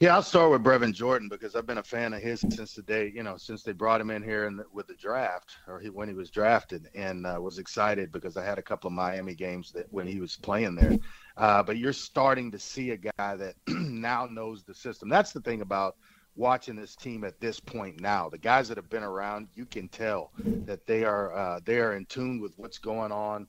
Yeah, 0.00 0.16
I'll 0.16 0.22
start 0.22 0.50
with 0.50 0.64
Brevin 0.64 0.92
Jordan 0.92 1.28
because 1.28 1.54
I've 1.54 1.66
been 1.66 1.78
a 1.78 1.82
fan 1.82 2.12
of 2.12 2.20
his 2.20 2.40
since 2.40 2.74
the 2.74 2.82
day, 2.82 3.12
you 3.14 3.22
know, 3.22 3.36
since 3.36 3.62
they 3.62 3.72
brought 3.72 4.00
him 4.00 4.10
in 4.10 4.22
here 4.22 4.52
with 4.72 4.88
the 4.88 4.94
draft 4.94 5.56
or 5.68 5.78
he, 5.78 5.88
when 5.88 6.08
he 6.08 6.14
was 6.14 6.30
drafted, 6.30 6.88
and 6.94 7.26
uh, 7.26 7.38
was 7.40 7.58
excited 7.58 8.10
because 8.10 8.36
I 8.36 8.44
had 8.44 8.58
a 8.58 8.62
couple 8.62 8.88
of 8.88 8.92
Miami 8.92 9.34
games 9.34 9.70
that 9.72 9.86
when 9.92 10.06
he 10.06 10.20
was 10.20 10.36
playing 10.36 10.74
there. 10.74 10.98
Uh, 11.36 11.62
but 11.62 11.78
you're 11.78 11.92
starting 11.92 12.50
to 12.50 12.58
see 12.58 12.90
a 12.90 12.96
guy 12.96 13.36
that 13.36 13.54
now 13.68 14.26
knows 14.26 14.64
the 14.64 14.74
system. 14.74 15.08
That's 15.08 15.32
the 15.32 15.40
thing 15.40 15.60
about 15.60 15.96
watching 16.36 16.76
this 16.76 16.96
team 16.96 17.24
at 17.24 17.40
this 17.40 17.60
point 17.60 18.00
now. 18.00 18.28
The 18.28 18.38
guys 18.38 18.68
that 18.68 18.76
have 18.76 18.90
been 18.90 19.02
around, 19.02 19.48
you 19.54 19.66
can 19.66 19.88
tell 19.88 20.32
that 20.64 20.86
they 20.86 21.04
are 21.04 21.34
uh, 21.34 21.60
they 21.64 21.78
are 21.78 21.94
in 21.94 22.06
tune 22.06 22.40
with 22.40 22.52
what's 22.56 22.78
going 22.78 23.12
on 23.12 23.46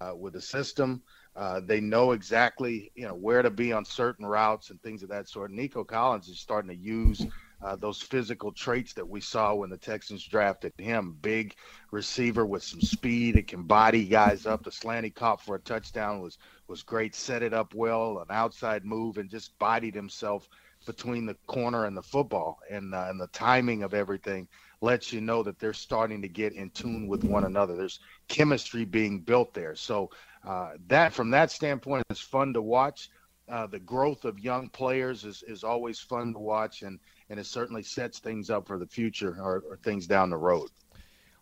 uh, 0.00 0.14
with 0.16 0.32
the 0.32 0.40
system. 0.40 1.02
Uh, 1.36 1.60
they 1.60 1.80
know 1.80 2.12
exactly 2.12 2.90
you 2.94 3.06
know 3.06 3.14
where 3.14 3.42
to 3.42 3.50
be 3.50 3.72
on 3.72 3.84
certain 3.84 4.26
routes 4.26 4.70
and 4.70 4.80
things 4.82 5.02
of 5.02 5.08
that 5.08 5.28
sort. 5.28 5.50
Nico 5.50 5.84
Collins 5.84 6.28
is 6.28 6.38
starting 6.38 6.70
to 6.70 6.76
use 6.76 7.24
uh, 7.62 7.74
those 7.76 8.02
physical 8.02 8.52
traits 8.52 8.92
that 8.92 9.08
we 9.08 9.20
saw 9.20 9.54
when 9.54 9.70
the 9.70 9.76
Texans 9.76 10.24
drafted 10.24 10.72
him. 10.78 11.16
Big 11.22 11.54
receiver 11.90 12.44
with 12.44 12.62
some 12.62 12.80
speed, 12.80 13.36
it 13.36 13.48
can 13.48 13.62
body 13.62 14.04
guys 14.04 14.44
up. 14.44 14.62
The 14.62 14.70
slant 14.70 15.04
he 15.04 15.10
caught 15.10 15.40
for 15.40 15.56
a 15.56 15.60
touchdown 15.60 16.20
was 16.20 16.38
was 16.68 16.82
great. 16.82 17.14
Set 17.14 17.42
it 17.42 17.54
up 17.54 17.74
well, 17.74 18.18
an 18.18 18.26
outside 18.30 18.84
move, 18.84 19.18
and 19.18 19.30
just 19.30 19.58
bodied 19.58 19.94
himself 19.94 20.48
between 20.84 21.26
the 21.26 21.36
corner 21.46 21.86
and 21.86 21.96
the 21.96 22.02
football, 22.02 22.58
and 22.70 22.94
uh, 22.94 23.06
and 23.08 23.20
the 23.20 23.26
timing 23.28 23.82
of 23.82 23.94
everything 23.94 24.48
lets 24.80 25.12
you 25.12 25.20
know 25.20 25.42
that 25.42 25.58
they're 25.58 25.72
starting 25.72 26.20
to 26.22 26.28
get 26.28 26.52
in 26.52 26.70
tune 26.70 27.08
with 27.08 27.24
one 27.24 27.44
another. 27.44 27.74
There's 27.74 28.00
chemistry 28.28 28.84
being 28.84 29.20
built 29.20 29.54
there. 29.54 29.74
So 29.74 30.10
uh, 30.46 30.72
that 30.88 31.12
from 31.12 31.30
that 31.30 31.50
standpoint, 31.50 32.04
it's 32.10 32.20
fun 32.20 32.52
to 32.54 32.62
watch. 32.62 33.10
Uh, 33.48 33.66
the 33.66 33.78
growth 33.78 34.24
of 34.24 34.38
young 34.38 34.68
players 34.70 35.24
is, 35.24 35.42
is 35.46 35.64
always 35.64 35.98
fun 36.00 36.32
to 36.32 36.38
watch, 36.38 36.82
and 36.82 36.98
and 37.30 37.40
it 37.40 37.46
certainly 37.46 37.82
sets 37.82 38.18
things 38.18 38.50
up 38.50 38.66
for 38.66 38.78
the 38.78 38.86
future 38.86 39.36
or, 39.40 39.62
or 39.68 39.78
things 39.78 40.06
down 40.06 40.30
the 40.30 40.36
road. 40.36 40.68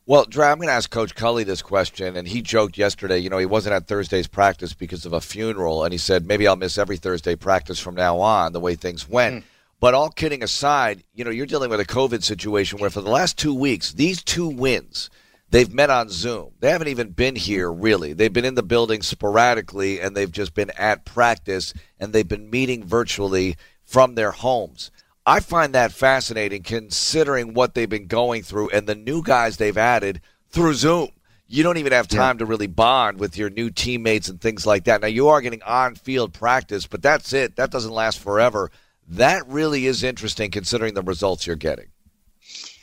Well, 0.04 0.24
Dre, 0.24 0.48
I'm 0.48 0.58
going 0.58 0.68
to 0.68 0.74
ask 0.74 0.90
Coach 0.90 1.14
Culley 1.14 1.44
this 1.44 1.62
question, 1.62 2.16
and 2.16 2.26
he 2.26 2.42
joked 2.42 2.76
yesterday. 2.76 3.18
You 3.18 3.30
know, 3.30 3.38
he 3.38 3.46
wasn't 3.46 3.74
at 3.74 3.86
Thursday's 3.86 4.26
practice 4.26 4.74
because 4.74 5.06
of 5.06 5.12
a 5.12 5.20
funeral, 5.20 5.84
and 5.84 5.92
he 5.92 5.98
said 5.98 6.26
maybe 6.26 6.48
I'll 6.48 6.56
miss 6.56 6.76
every 6.76 6.96
Thursday 6.96 7.36
practice 7.36 7.78
from 7.78 7.94
now 7.94 8.18
on. 8.18 8.52
The 8.52 8.58
way 8.58 8.74
things 8.74 9.08
went. 9.08 9.36
Mm. 9.36 9.46
But 9.78 9.94
all 9.94 10.10
kidding 10.10 10.42
aside, 10.42 11.04
you 11.14 11.24
know, 11.24 11.30
you're 11.30 11.46
dealing 11.46 11.70
with 11.70 11.80
a 11.80 11.84
COVID 11.84 12.22
situation 12.24 12.80
where 12.80 12.90
for 12.90 13.00
the 13.00 13.10
last 13.10 13.38
two 13.38 13.54
weeks, 13.54 13.92
these 13.92 14.22
two 14.22 14.48
wins 14.48 15.08
they've 15.50 15.72
met 15.72 15.90
on 15.90 16.08
Zoom. 16.08 16.52
They 16.60 16.70
haven't 16.70 16.88
even 16.88 17.10
been 17.10 17.36
here 17.36 17.70
really. 17.70 18.12
They've 18.12 18.32
been 18.32 18.44
in 18.44 18.54
the 18.54 18.62
building 18.62 19.02
sporadically 19.02 20.00
and 20.00 20.16
they've 20.16 20.30
just 20.30 20.54
been 20.54 20.70
at 20.78 21.04
practice 21.04 21.74
and 22.00 22.12
they've 22.12 22.26
been 22.26 22.50
meeting 22.50 22.84
virtually 22.84 23.56
from 23.84 24.14
their 24.14 24.30
homes. 24.30 24.90
I 25.24 25.40
find 25.40 25.74
that 25.74 25.92
fascinating 25.92 26.62
considering 26.62 27.54
what 27.54 27.74
they've 27.74 27.88
been 27.88 28.06
going 28.06 28.42
through 28.42 28.70
and 28.70 28.86
the 28.86 28.94
new 28.94 29.22
guys 29.22 29.56
they've 29.56 29.76
added 29.76 30.20
through 30.50 30.74
Zoom. 30.74 31.10
You 31.46 31.62
don't 31.62 31.76
even 31.76 31.92
have 31.92 32.08
time 32.08 32.36
yeah. 32.36 32.40
to 32.40 32.46
really 32.46 32.66
bond 32.66 33.20
with 33.20 33.36
your 33.36 33.50
new 33.50 33.70
teammates 33.70 34.28
and 34.28 34.40
things 34.40 34.66
like 34.66 34.84
that. 34.84 35.02
Now, 35.02 35.08
you 35.08 35.28
are 35.28 35.40
getting 35.40 35.62
on 35.62 35.94
field 35.94 36.32
practice, 36.32 36.86
but 36.86 37.02
that's 37.02 37.32
it. 37.32 37.56
That 37.56 37.70
doesn't 37.70 37.92
last 37.92 38.18
forever. 38.18 38.70
That 39.08 39.46
really 39.46 39.86
is 39.86 40.02
interesting 40.02 40.50
considering 40.50 40.94
the 40.94 41.02
results 41.02 41.46
you're 41.46 41.56
getting. 41.56 41.88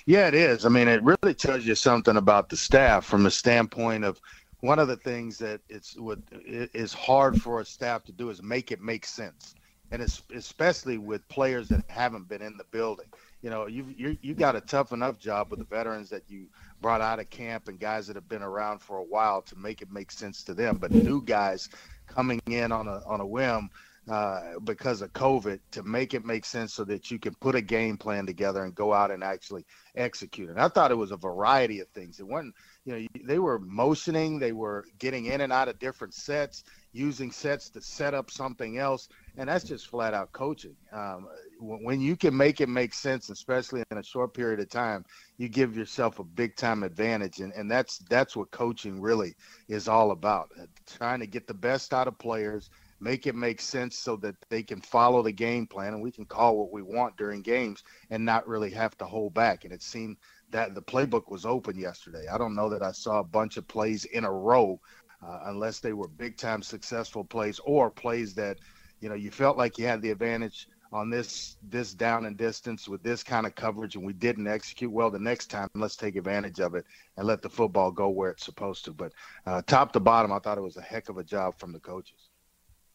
Yeah, 0.05 0.27
it 0.27 0.33
is. 0.33 0.65
I 0.65 0.69
mean, 0.69 0.87
it 0.87 1.03
really 1.03 1.33
tells 1.33 1.65
you 1.65 1.75
something 1.75 2.17
about 2.17 2.49
the 2.49 2.57
staff 2.57 3.05
from 3.05 3.23
the 3.23 3.31
standpoint 3.31 4.03
of 4.03 4.21
one 4.61 4.79
of 4.79 4.87
the 4.87 4.97
things 4.97 5.37
that 5.39 5.61
it's 5.69 5.97
what 5.97 6.19
is 6.31 6.93
hard 6.93 7.41
for 7.41 7.61
a 7.61 7.65
staff 7.65 8.03
to 8.05 8.11
do 8.11 8.29
is 8.29 8.43
make 8.43 8.71
it 8.71 8.81
make 8.81 9.05
sense, 9.05 9.55
and 9.91 10.01
it's 10.01 10.21
especially 10.33 10.97
with 10.97 11.27
players 11.29 11.67
that 11.69 11.83
haven't 11.89 12.27
been 12.27 12.41
in 12.41 12.57
the 12.57 12.65
building. 12.65 13.07
You 13.41 13.49
know, 13.49 13.67
you 13.67 13.85
you 13.97 14.17
you 14.21 14.33
got 14.33 14.55
a 14.55 14.61
tough 14.61 14.91
enough 14.91 15.17
job 15.17 15.49
with 15.49 15.59
the 15.59 15.65
veterans 15.65 16.09
that 16.09 16.23
you 16.27 16.47
brought 16.81 17.01
out 17.01 17.19
of 17.19 17.29
camp 17.29 17.67
and 17.67 17.79
guys 17.79 18.07
that 18.07 18.15
have 18.15 18.29
been 18.29 18.43
around 18.43 18.79
for 18.79 18.97
a 18.97 19.03
while 19.03 19.41
to 19.43 19.55
make 19.55 19.81
it 19.81 19.91
make 19.91 20.11
sense 20.11 20.43
to 20.43 20.53
them, 20.53 20.77
but 20.77 20.91
new 20.91 21.21
guys 21.23 21.69
coming 22.07 22.41
in 22.47 22.71
on 22.71 22.87
a 22.87 23.01
on 23.05 23.21
a 23.21 23.25
whim 23.25 23.69
uh, 24.09 24.57
because 24.63 25.01
of 25.01 25.13
COVID 25.13 25.59
to 25.71 25.83
make 25.83 26.13
it 26.13 26.25
make 26.25 26.43
sense 26.43 26.73
so 26.73 26.83
that 26.85 27.11
you 27.11 27.19
can 27.19 27.35
put 27.35 27.53
a 27.53 27.61
game 27.61 27.95
plan 27.95 28.25
together 28.25 28.63
and 28.63 28.73
go 28.73 28.91
out 28.91 29.11
and 29.11 29.23
actually 29.23 29.63
execute. 29.95 30.49
And 30.49 30.59
I 30.59 30.67
thought 30.67 30.91
it 30.91 30.95
was 30.95 31.11
a 31.11 31.17
variety 31.17 31.79
of 31.79 31.87
things. 31.89 32.19
It 32.19 32.27
wasn't, 32.27 32.55
you 32.85 32.93
know, 32.93 33.07
they 33.23 33.37
were 33.37 33.59
motioning, 33.59 34.39
they 34.39 34.51
were 34.51 34.85
getting 34.97 35.25
in 35.25 35.41
and 35.41 35.53
out 35.53 35.67
of 35.67 35.77
different 35.77 36.15
sets, 36.15 36.63
using 36.91 37.31
sets 37.31 37.69
to 37.69 37.81
set 37.81 38.13
up 38.13 38.31
something 38.31 38.77
else, 38.77 39.09
and 39.37 39.49
that's 39.49 39.63
just 39.63 39.87
flat 39.87 40.13
out 40.13 40.31
coaching. 40.31 40.75
Um, 40.91 41.27
when 41.59 42.01
you 42.01 42.15
can 42.15 42.35
make 42.35 42.61
it 42.61 42.69
make 42.69 42.93
sense, 42.93 43.29
especially 43.29 43.83
in 43.91 43.97
a 43.97 44.03
short 44.03 44.33
period 44.33 44.59
of 44.59 44.69
time, 44.69 45.05
you 45.37 45.49
give 45.49 45.77
yourself 45.77 46.19
a 46.19 46.23
big 46.23 46.55
time 46.55 46.83
advantage, 46.83 47.39
and, 47.39 47.53
and 47.53 47.69
that's 47.69 47.99
that's 48.09 48.35
what 48.35 48.51
coaching 48.51 48.99
really 48.99 49.35
is 49.67 49.87
all 49.87 50.11
about. 50.11 50.49
Trying 50.85 51.19
to 51.19 51.27
get 51.27 51.47
the 51.47 51.53
best 51.53 51.93
out 51.93 52.07
of 52.07 52.17
players 52.17 52.69
make 52.99 53.27
it 53.27 53.35
make 53.35 53.61
sense 53.61 53.97
so 53.97 54.15
that 54.17 54.35
they 54.49 54.61
can 54.63 54.81
follow 54.81 55.23
the 55.23 55.31
game 55.31 55.65
plan 55.65 55.93
and 55.93 56.03
we 56.03 56.11
can 56.11 56.25
call 56.25 56.57
what 56.57 56.71
we 56.71 56.81
want 56.81 57.15
during 57.17 57.41
games 57.41 57.83
and 58.09 58.23
not 58.23 58.47
really 58.47 58.69
have 58.71 58.97
to 58.97 59.05
hold 59.05 59.33
back. 59.33 59.63
And 59.63 59.73
it 59.73 59.81
seemed 59.81 60.17
that 60.51 60.75
the 60.75 60.81
playbook 60.81 61.29
was 61.29 61.45
open 61.45 61.77
yesterday. 61.77 62.25
I 62.31 62.37
don't 62.37 62.55
know 62.55 62.69
that 62.69 62.81
I 62.81 62.91
saw 62.91 63.19
a 63.19 63.23
bunch 63.23 63.57
of 63.57 63.67
plays 63.67 64.05
in 64.05 64.23
a 64.25 64.31
row 64.31 64.79
uh, 65.25 65.41
unless 65.45 65.79
they 65.79 65.93
were 65.93 66.07
big 66.07 66.37
time 66.37 66.61
successful 66.61 67.23
plays 67.23 67.59
or 67.65 67.89
plays 67.89 68.33
that, 68.35 68.57
you 68.99 69.09
know, 69.09 69.15
you 69.15 69.31
felt 69.31 69.57
like 69.57 69.77
you 69.77 69.85
had 69.85 70.01
the 70.01 70.11
advantage 70.11 70.67
on 70.91 71.09
this 71.09 71.57
this 71.69 71.93
down 71.93 72.25
and 72.25 72.35
distance 72.35 72.89
with 72.89 73.03
this 73.03 73.21
kind 73.21 73.45
of 73.45 73.53
coverage 73.53 73.95
and 73.95 74.03
we 74.03 74.11
didn't 74.11 74.47
execute 74.47 74.91
well 74.91 75.11
the 75.11 75.19
next 75.19 75.45
time 75.45 75.69
let's 75.75 75.95
take 75.95 76.15
advantage 76.15 76.59
of 76.59 76.73
it 76.73 76.83
and 77.15 77.27
let 77.27 77.43
the 77.43 77.49
football 77.49 77.91
go 77.91 78.09
where 78.09 78.31
it's 78.31 78.43
supposed 78.43 78.83
to 78.83 78.91
but 78.91 79.11
uh, 79.45 79.61
top 79.67 79.91
to 79.91 79.99
bottom 79.99 80.31
i 80.31 80.39
thought 80.39 80.57
it 80.57 80.61
was 80.61 80.77
a 80.77 80.81
heck 80.81 81.07
of 81.07 81.19
a 81.19 81.23
job 81.23 81.53
from 81.59 81.71
the 81.71 81.79
coaches 81.79 82.29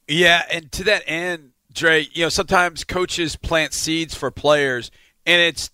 yeah, 0.09 0.43
and 0.51 0.71
to 0.73 0.85
that 0.85 1.03
end, 1.07 1.53
Dre, 1.73 2.07
you 2.13 2.25
know, 2.25 2.29
sometimes 2.29 2.85
coaches 2.85 3.37
plant 3.37 3.73
seeds 3.73 4.15
for 4.15 4.31
players, 4.31 4.91
and 5.25 5.41
it's 5.41 5.71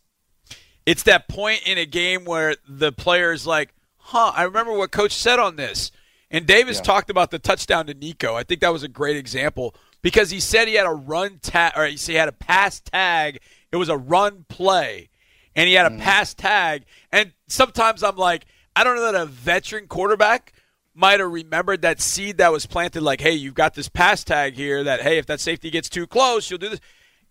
it's 0.86 1.02
that 1.04 1.28
point 1.28 1.62
in 1.66 1.78
a 1.78 1.86
game 1.86 2.24
where 2.24 2.56
the 2.68 2.92
player's 2.92 3.46
like, 3.46 3.74
"Huh, 3.96 4.32
I 4.34 4.44
remember 4.44 4.76
what 4.76 4.92
coach 4.92 5.12
said 5.12 5.38
on 5.38 5.56
this." 5.56 5.90
And 6.30 6.46
Davis 6.46 6.76
yeah. 6.76 6.82
talked 6.82 7.10
about 7.10 7.30
the 7.30 7.38
touchdown 7.38 7.86
to 7.86 7.94
Nico. 7.94 8.34
I 8.34 8.44
think 8.44 8.60
that 8.60 8.72
was 8.72 8.82
a 8.82 8.88
great 8.88 9.16
example 9.16 9.74
because 10.02 10.30
he 10.30 10.40
said 10.40 10.68
he 10.68 10.74
had 10.74 10.86
a 10.86 10.90
run 10.90 11.38
tag, 11.42 11.72
or 11.76 11.86
he 11.86 11.96
said 11.96 12.12
he 12.12 12.18
had 12.18 12.28
a 12.28 12.32
pass 12.32 12.80
tag. 12.80 13.40
It 13.72 13.76
was 13.76 13.88
a 13.88 13.96
run 13.96 14.44
play, 14.48 15.08
and 15.56 15.68
he 15.68 15.74
had 15.74 15.86
a 15.86 15.96
mm. 15.96 16.00
pass 16.00 16.34
tag. 16.34 16.84
And 17.10 17.32
sometimes 17.48 18.02
I'm 18.02 18.16
like, 18.16 18.46
I 18.76 18.84
don't 18.84 18.96
know 18.96 19.10
that 19.10 19.20
a 19.20 19.26
veteran 19.26 19.88
quarterback 19.88 20.52
might 20.94 21.20
have 21.20 21.30
remembered 21.30 21.82
that 21.82 22.00
seed 22.00 22.38
that 22.38 22.52
was 22.52 22.66
planted 22.66 23.02
like, 23.02 23.20
hey, 23.20 23.32
you've 23.32 23.54
got 23.54 23.74
this 23.74 23.88
pass 23.88 24.22
tag 24.24 24.54
here 24.54 24.84
that, 24.84 25.00
hey, 25.00 25.18
if 25.18 25.26
that 25.26 25.40
safety 25.40 25.70
gets 25.70 25.88
too 25.88 26.06
close, 26.06 26.50
you'll 26.50 26.58
do 26.58 26.68
this. 26.68 26.80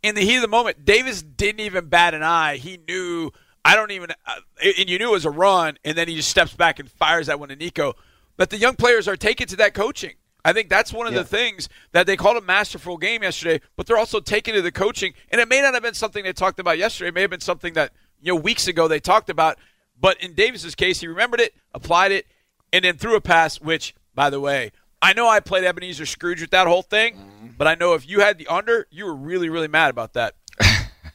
In 0.01 0.15
the 0.15 0.22
heat 0.22 0.38
of 0.38 0.41
the 0.41 0.48
moment, 0.48 0.86
Davis 0.86 1.22
didn't 1.22 1.60
even 1.60 1.88
bat 1.88 2.13
an 2.13 2.24
eye. 2.24 2.58
He 2.58 2.79
knew, 2.88 3.32
I 3.65 3.75
don't 3.75 3.91
even, 3.91 4.12
uh, 4.12 4.36
and 4.63 4.89
you 4.89 4.98
knew 4.98 5.10
it 5.10 5.12
was 5.12 5.25
a 5.25 5.29
run, 5.29 5.77
and 5.84 5.98
then 5.98 6.08
he 6.08 6.15
just 6.15 6.29
steps 6.29 6.53
back 6.53 6.79
and 6.79 6.89
fires 6.89 7.27
that 7.27 7.39
one 7.39 7.50
to 7.50 7.56
Nico. 7.56 7.96
But 8.39 8.51
the 8.51 8.58
young 8.58 8.77
players 8.77 9.10
are 9.10 9.17
taken 9.17 9.48
to 9.48 9.58
that 9.58 9.74
coaching. 9.74 10.13
I 10.46 10.53
think 10.53 10.69
that's 10.69 10.93
one 10.93 11.08
of 11.08 11.13
yeah. 11.13 11.19
the 11.19 11.25
things 11.25 11.67
that 11.91 12.08
they 12.08 12.15
called 12.15 12.38
a 12.38 12.41
masterful 12.41 12.96
game 12.96 13.22
yesterday, 13.22 13.60
but 13.75 13.86
they're 13.86 13.98
also 13.98 14.22
taking 14.22 14.53
to 14.53 14.62
the 14.62 14.72
coaching. 14.72 15.13
And 15.29 15.41
it 15.41 15.50
may 15.50 15.62
not 15.62 15.74
have 15.74 15.84
been 15.84 15.93
something 15.93 16.24
they 16.24 16.31
talked 16.31 16.58
about 16.58 16.77
yesterday. 16.77 17.10
It 17.10 17.13
may 17.13 17.22
have 17.22 17.29
been 17.29 17.41
something 17.41 17.74
that, 17.74 17.91
you 18.22 18.34
know, 18.34 18.39
weeks 18.39 18.65
ago 18.69 18.88
they 18.88 19.01
talked 19.01 19.29
about. 19.29 19.58
But 20.00 20.24
in 20.24 20.36
Davis's 20.36 20.74
case, 20.74 21.01
he 21.01 21.08
remembered 21.08 21.41
it, 21.41 21.53
applied 21.74 22.13
it, 22.13 22.27
and 22.72 22.86
then 22.86 22.96
threw 22.96 23.17
a 23.17 23.22
pass, 23.22 23.60
which, 23.60 23.93
by 24.15 24.29
the 24.29 24.39
way, 24.39 24.72
I 25.01 25.12
know 25.12 25.27
I 25.27 25.41
played 25.41 25.65
Ebenezer 25.65 26.05
Scrooge 26.05 26.39
with 26.39 26.51
that 26.51 26.65
whole 26.65 26.81
thing, 26.81 27.15
mm-hmm. 27.15 27.48
but 27.58 27.67
I 27.67 27.75
know 27.75 27.93
if 27.93 28.08
you 28.08 28.22
had 28.22 28.38
the 28.38 28.48
under, 28.48 28.88
you 28.89 29.03
were 29.03 29.15
really, 29.15 29.50
really 29.50 29.67
mad 29.67 29.89
about 29.89 30.13
that. 30.13 30.36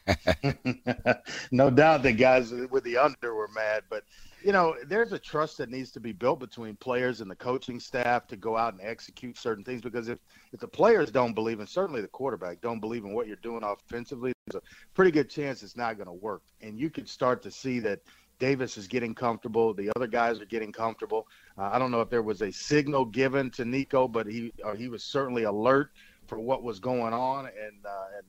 no 1.50 1.70
doubt 1.70 2.02
the 2.02 2.12
guys 2.12 2.50
with 2.50 2.84
the 2.84 2.98
under 2.98 3.34
were 3.34 3.48
mad, 3.48 3.84
but 3.88 4.04
you 4.44 4.52
know, 4.52 4.76
there's 4.86 5.12
a 5.12 5.18
trust 5.18 5.56
that 5.58 5.70
needs 5.70 5.90
to 5.92 6.00
be 6.00 6.12
built 6.12 6.38
between 6.38 6.76
players 6.76 7.22
and 7.22 7.30
the 7.30 7.34
coaching 7.34 7.80
staff 7.80 8.26
to 8.26 8.36
go 8.36 8.58
out 8.58 8.74
and 8.74 8.82
execute 8.82 9.38
certain 9.38 9.64
things. 9.64 9.80
Because 9.80 10.08
if, 10.08 10.18
if 10.52 10.60
the 10.60 10.68
players 10.68 11.10
don't 11.10 11.32
believe, 11.32 11.60
and 11.60 11.68
certainly 11.68 12.02
the 12.02 12.08
quarterback 12.08 12.60
don't 12.60 12.78
believe 12.78 13.04
in 13.04 13.14
what 13.14 13.26
you're 13.26 13.36
doing 13.36 13.62
offensively, 13.64 14.34
there's 14.46 14.62
a 14.62 14.66
pretty 14.92 15.10
good 15.10 15.30
chance 15.30 15.62
it's 15.62 15.78
not 15.78 15.96
going 15.96 16.08
to 16.08 16.12
work. 16.12 16.42
And 16.60 16.78
you 16.78 16.90
could 16.90 17.08
start 17.08 17.42
to 17.42 17.50
see 17.50 17.80
that 17.80 18.00
Davis 18.38 18.76
is 18.76 18.86
getting 18.86 19.14
comfortable. 19.14 19.72
The 19.72 19.90
other 19.96 20.06
guys 20.06 20.40
are 20.42 20.46
getting 20.46 20.72
comfortable. 20.72 21.26
Uh, 21.56 21.70
I 21.72 21.78
don't 21.78 21.90
know 21.90 22.02
if 22.02 22.10
there 22.10 22.22
was 22.22 22.42
a 22.42 22.52
signal 22.52 23.06
given 23.06 23.50
to 23.52 23.64
Nico, 23.64 24.06
but 24.06 24.26
he 24.26 24.52
uh, 24.62 24.74
he 24.74 24.88
was 24.88 25.04
certainly 25.04 25.44
alert 25.44 25.90
for 26.26 26.38
what 26.38 26.62
was 26.62 26.80
going 26.80 27.14
on 27.14 27.46
and 27.46 27.86
uh, 27.86 28.16
and 28.18 28.26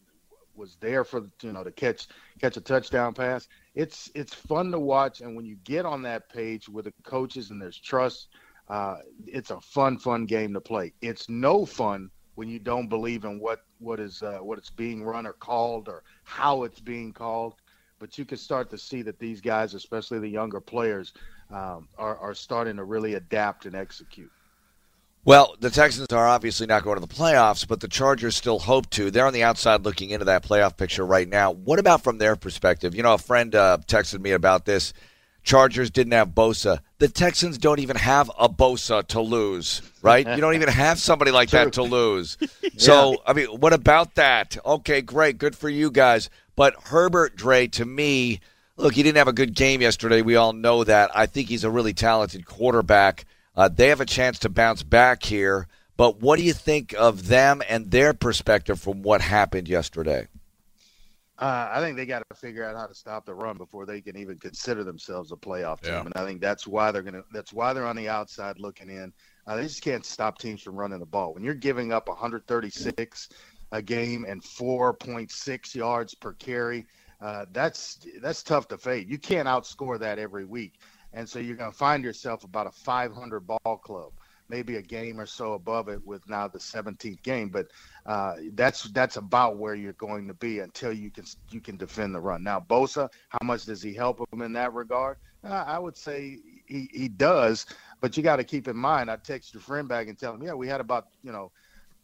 was 0.55 0.77
there 0.79 1.03
for 1.03 1.27
you 1.41 1.51
know 1.51 1.63
to 1.63 1.72
catch 1.72 2.07
catch 2.39 2.55
a 2.55 2.62
touchdown 2.62 3.13
pass. 3.13 3.48
It's 3.75 4.10
it's 4.15 4.34
fun 4.34 4.72
to 4.72 4.79
watch, 4.79 5.22
and 5.22 5.36
when 5.36 5.46
you 5.46 5.58
get 5.63 5.86
on 5.86 6.01
that 6.03 6.29
page 6.29 6.70
with 6.70 6.86
the 6.86 6.94
coaches 7.03 7.51
and 7.51 7.62
there's 7.62 7.79
trust, 7.79 8.29
uh, 8.70 8.98
it's 9.27 9.51
a 9.51 9.62
fun 9.62 9.98
fun 9.98 10.25
game 10.25 10.53
to 10.53 10.62
play. 10.62 10.94
It's 11.01 11.29
no 11.29 11.65
fun 11.65 12.10
when 12.36 12.50
you 12.50 12.60
don't 12.60 12.88
believe 12.88 13.25
in 13.25 13.39
what 13.39 13.60
what 13.79 14.00
is 14.00 14.24
uh, 14.24 14.39
what 14.39 14.58
it's 14.58 14.70
being 14.72 15.03
run 15.03 15.27
or 15.27 15.34
called 15.34 15.89
or 15.89 16.03
how 16.24 16.63
it's 16.63 16.79
being 16.79 17.13
called 17.13 17.55
but 18.00 18.17
you 18.17 18.25
can 18.25 18.38
start 18.38 18.70
to 18.70 18.77
see 18.77 19.01
that 19.03 19.20
these 19.20 19.41
guys, 19.41 19.74
especially 19.74 20.20
the 20.20 20.27
younger 20.27 20.60
players, 20.60 21.13
um, 21.51 21.88
are, 21.98 22.17
are 22.17 22.34
starting 22.34 22.75
to 22.77 22.84
really 22.84 23.15
adapt 23.15 23.65
and 23.65 23.75
execute. 23.75 24.32
Well, 25.25 25.55
the 25.60 25.72
Texans 25.72 26.08
are 26.13 26.27
obviously 26.27 26.67
not 26.67 26.84
going 26.84 27.01
to 27.01 27.05
the 27.05 27.13
playoffs, 27.13 27.67
but 27.67 27.79
the 27.79 27.88
Chargers 27.88 28.36
still 28.36 28.60
hope 28.60 28.88
to. 28.91 29.10
They're 29.10 29.25
on 29.25 29.34
the 29.34 29.41
outside 29.41 29.84
looking 29.84 30.12
into 30.12 30.25
that 30.25 30.44
playoff 30.44 30.77
picture 30.77 31.03
right 31.03 31.27
now. 31.27 31.51
What 31.51 31.79
about 31.79 32.03
from 32.03 32.20
their 32.20 32.36
perspective? 32.36 32.94
You 32.94 33.01
know, 33.01 33.15
a 33.15 33.17
friend 33.17 33.55
uh, 33.55 33.79
texted 33.88 34.22
me 34.22 34.32
about 34.32 34.65
this. 34.65 34.94
Chargers 35.41 35.89
didn't 35.89 36.13
have 36.13 36.29
Bosa. 36.29 36.79
The 37.00 37.08
Texans 37.08 37.58
don't 37.58 37.79
even 37.79 37.96
have 37.96 38.29
a 38.38 38.48
Bosa 38.48 39.05
to 39.08 39.22
lose, 39.22 39.82
right? 40.03 40.27
you 40.27 40.41
don't 40.41 40.55
even 40.55 40.70
have 40.70 41.00
somebody 41.00 41.32
like 41.32 41.50
that 41.51 41.74
to 41.74 41.84
lose. 41.84 42.38
So, 42.77 43.12
yeah. 43.12 43.17
I 43.25 43.34
mean, 43.34 43.46
what 43.48 43.72
about 43.72 44.15
that? 44.15 44.58
Okay, 44.65 45.01
great. 45.01 45.38
Good 45.38 45.55
for 45.55 45.70
you 45.70 45.89
guys. 45.89 46.29
But 46.58 46.75
Herbert 46.88 47.38
Dre, 47.38 47.67
to 47.67 47.86
me, 47.86 48.41
look, 48.75 48.96
he 48.96 49.01
didn't 49.01 49.17
have 49.17 49.29
a 49.29 49.34
good 49.34 49.55
game 49.55 49.82
yesterday. 49.82 50.22
We 50.22 50.36
all 50.36 50.51
know 50.51 50.84
that. 50.84 51.10
I 51.15 51.25
think 51.25 51.48
he's 51.48 51.63
a 51.63 51.70
really 51.70 51.94
talented 51.94 52.46
quarterback. 52.46 53.25
Uh, 53.56 53.70
they 53.70 53.90
have 53.90 54.02
a 54.02 54.06
chance 54.06 54.40
to 54.40 54.50
bounce 54.50 54.84
back 54.84 55.24
here. 55.24 55.68
But 55.98 56.20
what 56.20 56.38
do 56.38 56.44
you 56.44 56.54
think 56.54 56.94
of 56.98 57.28
them 57.28 57.62
and 57.70 57.90
their 57.90 58.14
perspective 58.14 58.80
from 58.80 59.02
what 59.02 59.22
happened 59.22 59.70
yesterday? 59.70 60.28
Uh, 61.38 61.70
I 61.72 61.82
think 61.82 61.98
they 61.98 62.06
got 62.06 62.24
to 62.30 62.36
figure 62.36 62.64
out 62.64 62.78
how 62.78 62.86
to 62.86 62.94
stop 62.94 63.26
the 63.26 63.34
run 63.34 63.58
before 63.58 63.86
they 63.86 64.00
can 64.02 64.18
even 64.18 64.38
consider 64.38 64.84
themselves 64.84 65.34
a 65.34 65.36
playoff 65.36 65.82
team, 65.82 65.94
yeah. 65.94 66.02
and 66.02 66.14
I 66.16 66.26
think 66.26 66.40
that's 66.40 66.66
why 66.66 66.92
they're 66.92 67.02
gonna. 67.02 67.24
That's 67.34 67.52
why 67.52 67.74
they're 67.74 67.86
on 67.86 67.98
the 67.98 68.08
outside 68.08 68.58
looking 68.58 68.90
in. 68.90 69.12
Uh, 69.46 69.58
they 69.58 69.64
just 69.64 69.82
can't 69.82 70.06
stop 70.06 70.38
teams 70.38 70.62
from 70.62 70.78
running 70.78 71.00
the 71.00 71.06
ball. 71.06 71.34
When 71.34 71.44
you're 71.44 71.54
giving 71.54 71.92
up 71.92 72.08
136 72.08 73.30
a 73.72 73.82
game 73.82 74.26
and 74.28 74.42
4.6 74.42 75.76
yards 75.76 76.16
per 76.16 76.34
carry. 76.34 76.86
Uh, 77.22 77.46
that's 77.52 78.00
that's 78.22 78.44
tough 78.44 78.68
to 78.68 78.78
fade. 78.78 79.10
You 79.10 79.18
can't 79.18 79.48
outscore 79.48 80.00
that 80.00 80.20
every 80.20 80.46
week, 80.46 80.80
and 81.15 81.27
so 81.27 81.39
you're 81.39 81.55
going 81.55 81.72
to 81.72 81.77
find 81.77 82.03
yourself 82.03 82.43
about 82.43 82.67
a 82.67 82.72
500 82.72 83.39
ball 83.39 83.77
club, 83.84 84.12
maybe 84.50 84.75
a 84.75 84.81
game 84.81 85.19
or 85.19 85.25
so 85.25 85.53
above 85.53 85.88
it 85.88 86.05
with 86.05 86.22
now 86.29 86.48
the 86.48 86.60
17th 86.60 87.24
game. 87.24 87.50
But 87.50 87.67
uh, 88.05 88.36
that's 88.53 88.84
that's 88.91 89.15
about 89.15 89.57
where 89.57 89.75
you're 89.75 89.93
going 89.93 90.27
to 90.27 90.34
be 90.36 90.60
until 90.60 90.93
you 90.93 91.10
can 91.10 91.24
you 91.50 91.62
can 91.62 91.77
defend 91.77 92.13
the 92.13 92.19
run. 92.19 92.43
Now 92.43 92.60
Bosa, 92.60 93.10
how 93.29 93.39
much 93.43 93.65
does 93.65 93.81
he 93.81 93.93
help 93.93 94.19
him 94.31 94.41
in 94.41 94.53
that 94.53 94.74
regard? 94.74 95.17
Uh, 95.43 95.63
I 95.65 95.79
would 95.79 95.95
say 95.95 96.38
he, 96.67 96.89
he 96.91 97.07
does. 97.07 97.65
But 98.01 98.17
you 98.17 98.24
got 98.24 98.38
to 98.38 98.43
keep 98.43 98.67
in 98.67 98.75
mind, 98.75 99.10
I 99.10 99.15
text 99.15 99.53
your 99.53 99.62
friend 99.62 99.88
back 99.88 100.07
and 100.07 100.19
tell 100.19 100.34
him, 100.34 100.43
yeah, 100.43 100.53
we 100.53 100.67
had 100.67 100.81
about 100.81 101.05
you 101.24 101.31
know 101.31 101.51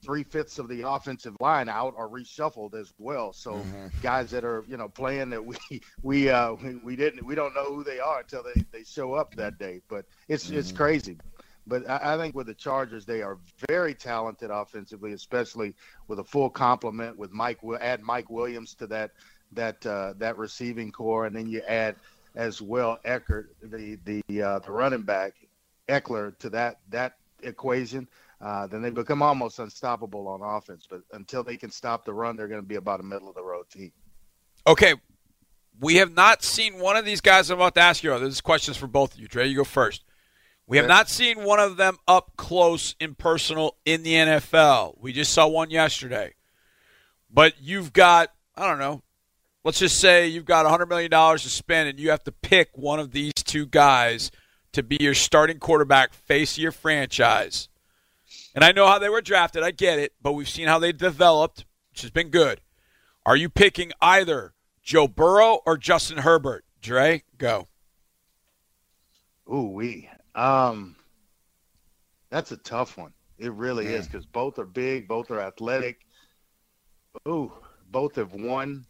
three 0.03 0.23
fifths 0.23 0.59
of 0.59 0.67
the 0.67 0.87
offensive 0.87 1.35
line 1.39 1.69
out 1.69 1.93
are 1.97 2.07
reshuffled 2.07 2.73
as 2.73 2.93
well. 2.97 3.33
So 3.33 3.53
mm-hmm. 3.53 3.87
guys 4.01 4.31
that 4.31 4.43
are 4.43 4.63
you 4.67 4.77
know 4.77 4.89
playing 4.89 5.29
that 5.31 5.43
we 5.43 5.57
we 6.03 6.29
uh 6.29 6.53
we, 6.53 6.75
we, 6.77 6.95
didn't 6.95 7.25
we 7.25 7.35
don't 7.35 7.53
know 7.53 7.65
who 7.65 7.83
they 7.83 7.99
are 7.99 8.19
until 8.19 8.43
they, 8.43 8.63
they 8.71 8.83
show 8.83 9.13
up 9.13 9.35
that 9.35 9.57
day. 9.57 9.81
But 9.87 10.05
it's 10.27 10.47
mm-hmm. 10.47 10.59
it's 10.59 10.71
crazy. 10.71 11.17
But 11.67 11.87
I, 11.89 12.15
I, 12.15 12.17
think 12.17 12.35
with 12.35 12.47
the 12.47 12.55
Chargers, 12.55 13.05
they 13.05 13.21
are 13.21 13.37
very 13.69 13.93
talented 13.93 14.49
offensively, 14.49 15.13
especially 15.13 15.75
with 16.07 16.19
a 16.19 16.23
full 16.23 16.49
complement 16.49 17.17
with 17.17 17.31
Mike. 17.31 17.61
Will 17.61 17.77
add 17.79 18.01
Mike 18.01 18.29
Williams 18.29 18.73
to 18.75 18.87
that 18.87 19.11
that 19.51 19.85
uh, 19.85 20.13
that 20.17 20.37
receiving 20.37 20.91
corps, 20.91 21.25
and 21.25 21.35
then 21.35 21.47
you 21.47 21.61
add 21.67 21.95
as 22.35 22.61
well 22.61 22.99
Eckert, 23.05 23.55
the 23.61 23.97
the 24.05 24.41
uh, 24.41 24.59
the 24.59 24.71
running 24.71 25.03
back, 25.03 25.33
Ekeler 25.87 26.37
to 26.39 26.49
that 26.49 26.79
that 26.89 27.17
equation. 27.43 28.07
Uh, 28.41 28.65
then 28.67 28.81
they 28.81 28.89
become 28.89 29.21
almost 29.21 29.59
unstoppable 29.59 30.27
on 30.27 30.41
offense. 30.41 30.87
But 30.89 31.01
until 31.11 31.43
they 31.43 31.57
can 31.57 31.69
stop 31.69 32.05
the 32.05 32.13
run, 32.13 32.35
they're 32.35 32.47
going 32.47 32.61
to 32.61 32.67
be 32.67 32.75
about 32.75 32.99
a 32.99 33.03
middle 33.03 33.29
of 33.29 33.35
the 33.35 33.43
road 33.43 33.69
team. 33.69 33.91
Okay, 34.65 34.95
we 35.79 35.95
have 35.95 36.13
not 36.13 36.43
seen 36.43 36.79
one 36.79 36.95
of 36.95 37.05
these 37.05 37.21
guys. 37.21 37.49
I'm 37.49 37.57
about 37.57 37.75
to 37.75 37.81
ask 37.81 38.03
you. 38.03 38.17
This 38.19 38.33
is 38.33 38.41
questions 38.41 38.77
for 38.77 38.87
both 38.87 39.13
of 39.13 39.19
you. 39.19 39.27
Dre, 39.27 39.47
you 39.47 39.55
go 39.55 39.63
first. 39.63 40.03
We 40.67 40.77
have 40.77 40.87
not 40.87 41.09
seen 41.09 41.43
one 41.43 41.59
of 41.59 41.75
them 41.75 41.97
up 42.07 42.37
close 42.37 42.95
and 43.01 43.17
personal 43.17 43.75
in 43.83 44.03
the 44.03 44.13
NFL. 44.13 44.95
We 45.01 45.11
just 45.11 45.33
saw 45.33 45.47
one 45.47 45.69
yesterday. 45.69 46.35
But 47.29 47.55
you've 47.59 47.91
got, 47.91 48.29
I 48.55 48.67
don't 48.67 48.79
know, 48.79 49.01
let's 49.65 49.79
just 49.79 49.99
say 49.99 50.27
you've 50.27 50.45
got 50.45 50.65
$100 50.65 50.87
million 50.87 51.11
to 51.11 51.39
spend 51.39 51.89
and 51.89 51.99
you 51.99 52.11
have 52.11 52.23
to 52.23 52.31
pick 52.31 52.69
one 52.73 53.01
of 53.01 53.11
these 53.11 53.33
two 53.33 53.65
guys 53.65 54.31
to 54.71 54.81
be 54.81 54.95
your 54.99 55.13
starting 55.13 55.59
quarterback, 55.59 56.13
face 56.13 56.53
of 56.53 56.59
your 56.59 56.71
franchise. 56.71 57.67
And 58.53 58.63
I 58.63 58.71
know 58.71 58.87
how 58.87 58.99
they 58.99 59.09
were 59.09 59.21
drafted. 59.21 59.63
I 59.63 59.71
get 59.71 59.99
it. 59.99 60.13
But 60.21 60.33
we've 60.33 60.49
seen 60.49 60.67
how 60.67 60.79
they 60.79 60.91
developed, 60.91 61.65
which 61.91 62.01
has 62.01 62.11
been 62.11 62.29
good. 62.29 62.61
Are 63.25 63.35
you 63.35 63.49
picking 63.49 63.91
either 64.01 64.53
Joe 64.83 65.07
Burrow 65.07 65.59
or 65.65 65.77
Justin 65.77 66.19
Herbert? 66.19 66.65
Dre, 66.81 67.23
go. 67.37 67.67
Ooh, 69.51 69.67
we. 69.67 70.09
Um, 70.33 70.95
that's 72.29 72.51
a 72.51 72.57
tough 72.57 72.97
one. 72.97 73.13
It 73.37 73.51
really 73.53 73.87
is 73.87 74.07
because 74.07 74.25
both 74.25 74.59
are 74.59 74.65
big, 74.65 75.07
both 75.07 75.31
are 75.31 75.39
athletic. 75.39 75.99
Ooh, 77.27 77.51
both 77.89 78.15
have 78.15 78.33
won. 78.33 78.85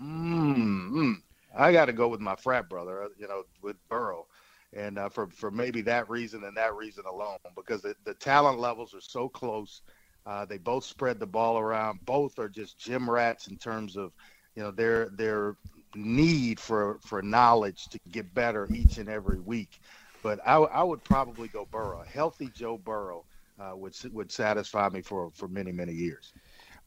Mm, 0.00 1.16
I 1.56 1.72
got 1.72 1.86
to 1.86 1.92
go 1.92 2.08
with 2.08 2.20
my 2.20 2.36
frat 2.36 2.68
brother. 2.68 3.08
You 3.18 3.26
know, 3.26 3.44
with 3.62 3.76
Burrow, 3.88 4.26
and 4.72 4.98
uh, 4.98 5.08
for 5.08 5.28
for 5.30 5.50
maybe 5.50 5.82
that 5.82 6.08
reason 6.08 6.44
and 6.44 6.56
that 6.56 6.74
reason 6.74 7.04
alone, 7.06 7.38
because 7.56 7.82
the, 7.82 7.94
the 8.04 8.14
talent 8.14 8.58
levels 8.58 8.94
are 8.94 9.00
so 9.00 9.28
close. 9.28 9.82
Uh, 10.26 10.44
they 10.44 10.58
both 10.58 10.84
spread 10.84 11.18
the 11.18 11.26
ball 11.26 11.58
around. 11.58 11.98
Both 12.04 12.38
are 12.38 12.48
just 12.48 12.78
gym 12.78 13.08
rats 13.08 13.48
in 13.48 13.56
terms 13.56 13.96
of, 13.96 14.12
you 14.54 14.62
know, 14.62 14.70
their 14.70 15.10
their 15.16 15.56
need 15.94 16.60
for 16.60 16.98
for 17.02 17.22
knowledge 17.22 17.88
to 17.90 17.98
get 18.10 18.32
better 18.34 18.68
each 18.70 18.98
and 18.98 19.08
every 19.08 19.40
week. 19.40 19.78
But 20.22 20.38
I, 20.46 20.56
I 20.56 20.82
would 20.82 21.04
probably 21.04 21.48
go 21.48 21.66
Burrow. 21.70 22.02
Healthy 22.06 22.50
Joe 22.50 22.76
Burrow 22.78 23.24
uh, 23.58 23.72
would 23.76 23.94
would 24.12 24.30
satisfy 24.30 24.88
me 24.90 25.02
for 25.02 25.30
for 25.34 25.48
many 25.48 25.72
many 25.72 25.92
years. 25.92 26.32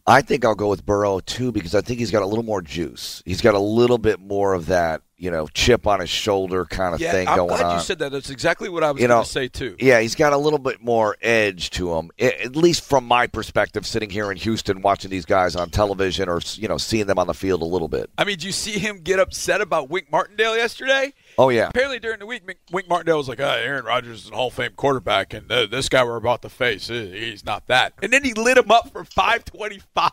I 0.05 0.21
think 0.21 0.43
I'll 0.43 0.55
go 0.55 0.69
with 0.69 0.85
Burrow 0.85 1.19
too 1.21 1.51
because 1.51 1.73
I 1.73 1.81
think 1.81 1.99
he's 1.99 2.11
got 2.11 2.23
a 2.23 2.25
little 2.25 2.43
more 2.43 2.61
juice. 2.61 3.23
He's 3.25 3.41
got 3.41 3.53
a 3.53 3.59
little 3.59 3.97
bit 3.97 4.19
more 4.19 4.53
of 4.53 4.65
that, 4.65 5.01
you 5.17 5.31
know, 5.31 5.47
chip 5.47 5.87
on 5.87 6.01
his 6.01 6.09
shoulder 6.09 6.65
kind 6.65 6.93
of 6.93 6.99
yeah, 6.99 7.13
thing 7.13 7.27
I'm 7.29 7.37
going 7.37 7.47
glad 7.49 7.63
on. 7.63 7.75
you 7.77 7.81
said 7.81 7.99
that. 7.99 8.11
That's 8.11 8.29
exactly 8.29 8.67
what 8.67 8.83
I 8.83 8.91
was 8.91 9.01
going 9.01 9.23
to 9.23 9.29
say 9.29 9.47
too. 9.47 9.77
Yeah, 9.79 10.01
he's 10.01 10.15
got 10.15 10.33
a 10.33 10.37
little 10.37 10.59
bit 10.59 10.81
more 10.81 11.15
edge 11.21 11.69
to 11.71 11.93
him, 11.93 12.11
at 12.19 12.53
least 12.53 12.83
from 12.83 13.05
my 13.05 13.27
perspective, 13.27 13.87
sitting 13.87 14.09
here 14.09 14.29
in 14.29 14.35
Houston 14.37 14.81
watching 14.81 15.09
these 15.09 15.25
guys 15.25 15.55
on 15.55 15.69
television 15.69 16.27
or 16.27 16.41
you 16.55 16.67
know 16.67 16.77
seeing 16.77 17.07
them 17.07 17.17
on 17.17 17.27
the 17.27 17.33
field 17.33 17.61
a 17.61 17.65
little 17.65 17.87
bit. 17.87 18.09
I 18.17 18.25
mean, 18.25 18.37
do 18.37 18.47
you 18.47 18.53
see 18.53 18.79
him 18.79 18.99
get 18.99 19.19
upset 19.19 19.61
about 19.61 19.89
Wink 19.89 20.11
Martindale 20.11 20.57
yesterday? 20.57 21.13
Oh 21.37 21.49
yeah. 21.49 21.69
Apparently 21.69 21.99
during 21.99 22.19
the 22.19 22.25
week, 22.25 22.43
Wink 22.71 22.87
Martindale 22.87 23.17
was 23.17 23.29
like, 23.29 23.39
oh, 23.39 23.49
"Aaron 23.49 23.85
Rodgers 23.85 24.25
is 24.25 24.31
a 24.31 24.35
Hall 24.35 24.47
of 24.47 24.53
Fame 24.53 24.71
quarterback, 24.75 25.33
and 25.33 25.51
uh, 25.51 25.65
this 25.65 25.89
guy 25.89 26.03
we're 26.03 26.15
about 26.15 26.41
to 26.43 26.49
face, 26.49 26.87
he's 26.87 27.45
not 27.45 27.67
that." 27.67 27.93
And 28.01 28.11
then 28.11 28.23
he 28.23 28.33
lit 28.33 28.57
him 28.57 28.71
up 28.71 28.91
for 28.91 29.03
five 29.03 29.45
twenty 29.45 29.81
five. 29.93 30.11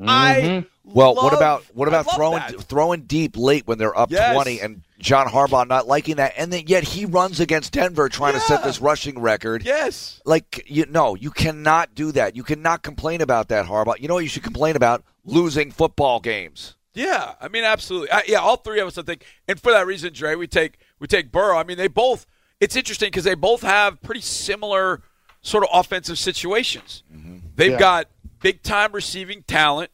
Mm-hmm. 0.00 0.08
I 0.08 0.66
well, 0.84 1.14
love, 1.14 1.24
what 1.24 1.32
about 1.34 1.64
what 1.74 1.88
about 1.88 2.14
throwing 2.14 2.38
that. 2.38 2.60
throwing 2.62 3.02
deep 3.02 3.36
late 3.36 3.66
when 3.66 3.78
they're 3.78 3.96
up 3.96 4.10
yes. 4.10 4.34
twenty 4.34 4.60
and 4.60 4.82
John 4.98 5.26
Harbaugh 5.26 5.66
not 5.66 5.86
liking 5.86 6.16
that, 6.16 6.34
and 6.36 6.52
then 6.52 6.64
yet 6.66 6.84
he 6.84 7.06
runs 7.06 7.40
against 7.40 7.72
Denver 7.72 8.08
trying 8.08 8.34
yeah. 8.34 8.40
to 8.40 8.46
set 8.46 8.64
this 8.64 8.80
rushing 8.80 9.20
record. 9.20 9.64
Yes, 9.64 10.20
like 10.24 10.64
you 10.66 10.86
no, 10.88 11.14
you 11.14 11.30
cannot 11.30 11.94
do 11.94 12.12
that. 12.12 12.36
You 12.36 12.42
cannot 12.42 12.82
complain 12.82 13.20
about 13.20 13.48
that, 13.48 13.66
Harbaugh. 13.66 13.98
You 13.98 14.08
know 14.08 14.14
what 14.14 14.24
you 14.24 14.28
should 14.28 14.44
complain 14.44 14.76
about? 14.76 15.04
Losing 15.24 15.70
football 15.70 16.20
games. 16.20 16.76
Yeah, 16.94 17.34
I 17.40 17.48
mean, 17.48 17.64
absolutely. 17.64 18.10
I, 18.10 18.22
yeah, 18.26 18.38
all 18.38 18.56
three 18.56 18.80
of 18.80 18.86
us, 18.86 18.98
I 18.98 19.02
think, 19.02 19.24
and 19.48 19.58
for 19.58 19.72
that 19.72 19.86
reason, 19.86 20.12
Dre, 20.12 20.34
we 20.34 20.46
take 20.46 20.78
we 20.98 21.06
take 21.06 21.32
Burrow. 21.32 21.56
I 21.56 21.64
mean, 21.64 21.78
they 21.78 21.88
both. 21.88 22.26
It's 22.60 22.76
interesting 22.76 23.08
because 23.08 23.24
they 23.24 23.34
both 23.34 23.62
have 23.62 24.00
pretty 24.02 24.20
similar 24.20 25.02
sort 25.40 25.64
of 25.64 25.70
offensive 25.72 26.18
situations. 26.18 27.02
Mm-hmm. 27.12 27.38
They've 27.56 27.72
yeah. 27.72 27.78
got 27.78 28.08
big 28.40 28.62
time 28.62 28.92
receiving 28.92 29.42
talent. 29.44 29.90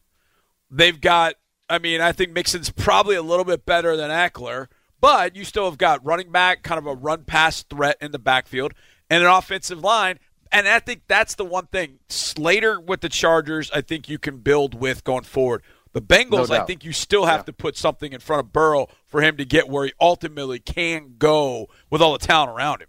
They've 0.70 1.00
got. 1.00 1.34
I 1.70 1.78
mean, 1.78 2.00
I 2.00 2.12
think 2.12 2.32
Mixon's 2.32 2.70
probably 2.70 3.14
a 3.14 3.22
little 3.22 3.44
bit 3.44 3.64
better 3.64 3.96
than 3.96 4.10
Ekeler, 4.10 4.68
but 5.00 5.36
you 5.36 5.44
still 5.44 5.66
have 5.66 5.78
got 5.78 6.04
running 6.04 6.32
back, 6.32 6.62
kind 6.62 6.78
of 6.78 6.86
a 6.86 6.94
run 6.94 7.24
pass 7.24 7.62
threat 7.62 7.96
in 8.00 8.10
the 8.10 8.18
backfield, 8.18 8.72
and 9.08 9.22
an 9.22 9.28
offensive 9.28 9.78
line. 9.78 10.18
And 10.50 10.66
I 10.66 10.80
think 10.80 11.02
that's 11.06 11.34
the 11.34 11.44
one 11.44 11.66
thing. 11.66 11.98
Slater 12.08 12.80
with 12.80 13.02
the 13.02 13.08
Chargers, 13.08 13.70
I 13.70 13.82
think 13.82 14.08
you 14.08 14.18
can 14.18 14.38
build 14.38 14.74
with 14.74 15.04
going 15.04 15.24
forward. 15.24 15.62
The 15.92 16.02
Bengals, 16.02 16.50
no 16.50 16.56
I 16.56 16.64
think 16.64 16.84
you 16.84 16.92
still 16.92 17.24
have 17.24 17.40
yeah. 17.40 17.44
to 17.44 17.52
put 17.52 17.76
something 17.76 18.12
in 18.12 18.20
front 18.20 18.40
of 18.40 18.52
Burrow 18.52 18.88
for 19.06 19.22
him 19.22 19.36
to 19.38 19.44
get 19.44 19.68
where 19.68 19.86
he 19.86 19.92
ultimately 20.00 20.58
can 20.58 21.14
go 21.18 21.68
with 21.90 22.02
all 22.02 22.12
the 22.12 22.24
talent 22.24 22.50
around 22.50 22.82
him. 22.82 22.88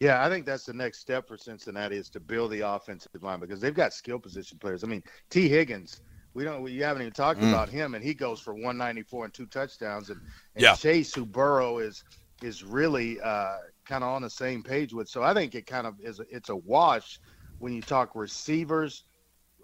Yeah, 0.00 0.24
I 0.24 0.28
think 0.28 0.44
that's 0.44 0.64
the 0.64 0.74
next 0.74 0.98
step 0.98 1.26
for 1.26 1.38
Cincinnati 1.38 1.96
is 1.96 2.10
to 2.10 2.20
build 2.20 2.50
the 2.50 2.60
offensive 2.60 3.22
line 3.22 3.40
because 3.40 3.60
they've 3.60 3.74
got 3.74 3.94
skill 3.94 4.18
position 4.18 4.58
players. 4.58 4.84
I 4.84 4.88
mean, 4.88 5.02
Tee 5.30 5.48
Higgins, 5.48 6.02
we 6.34 6.44
don't 6.44 6.62
we 6.62 6.76
haven't 6.76 7.02
even 7.02 7.14
talked 7.14 7.40
mm. 7.40 7.48
about 7.48 7.70
him, 7.70 7.94
and 7.94 8.04
he 8.04 8.12
goes 8.12 8.38
for 8.38 8.52
194 8.52 9.24
and 9.24 9.34
two 9.34 9.46
touchdowns, 9.46 10.10
and, 10.10 10.20
and 10.54 10.62
yeah. 10.62 10.74
Chase, 10.74 11.14
who 11.14 11.24
Burrow 11.24 11.78
is 11.78 12.04
is 12.42 12.62
really 12.62 13.18
uh, 13.22 13.56
kind 13.86 14.04
of 14.04 14.10
on 14.10 14.20
the 14.20 14.28
same 14.28 14.62
page 14.62 14.92
with. 14.92 15.08
So 15.08 15.22
I 15.22 15.32
think 15.32 15.54
it 15.54 15.66
kind 15.66 15.86
of 15.86 15.98
is 16.00 16.20
it's 16.30 16.50
a 16.50 16.56
wash 16.56 17.18
when 17.58 17.72
you 17.72 17.80
talk 17.80 18.14
receivers 18.14 19.04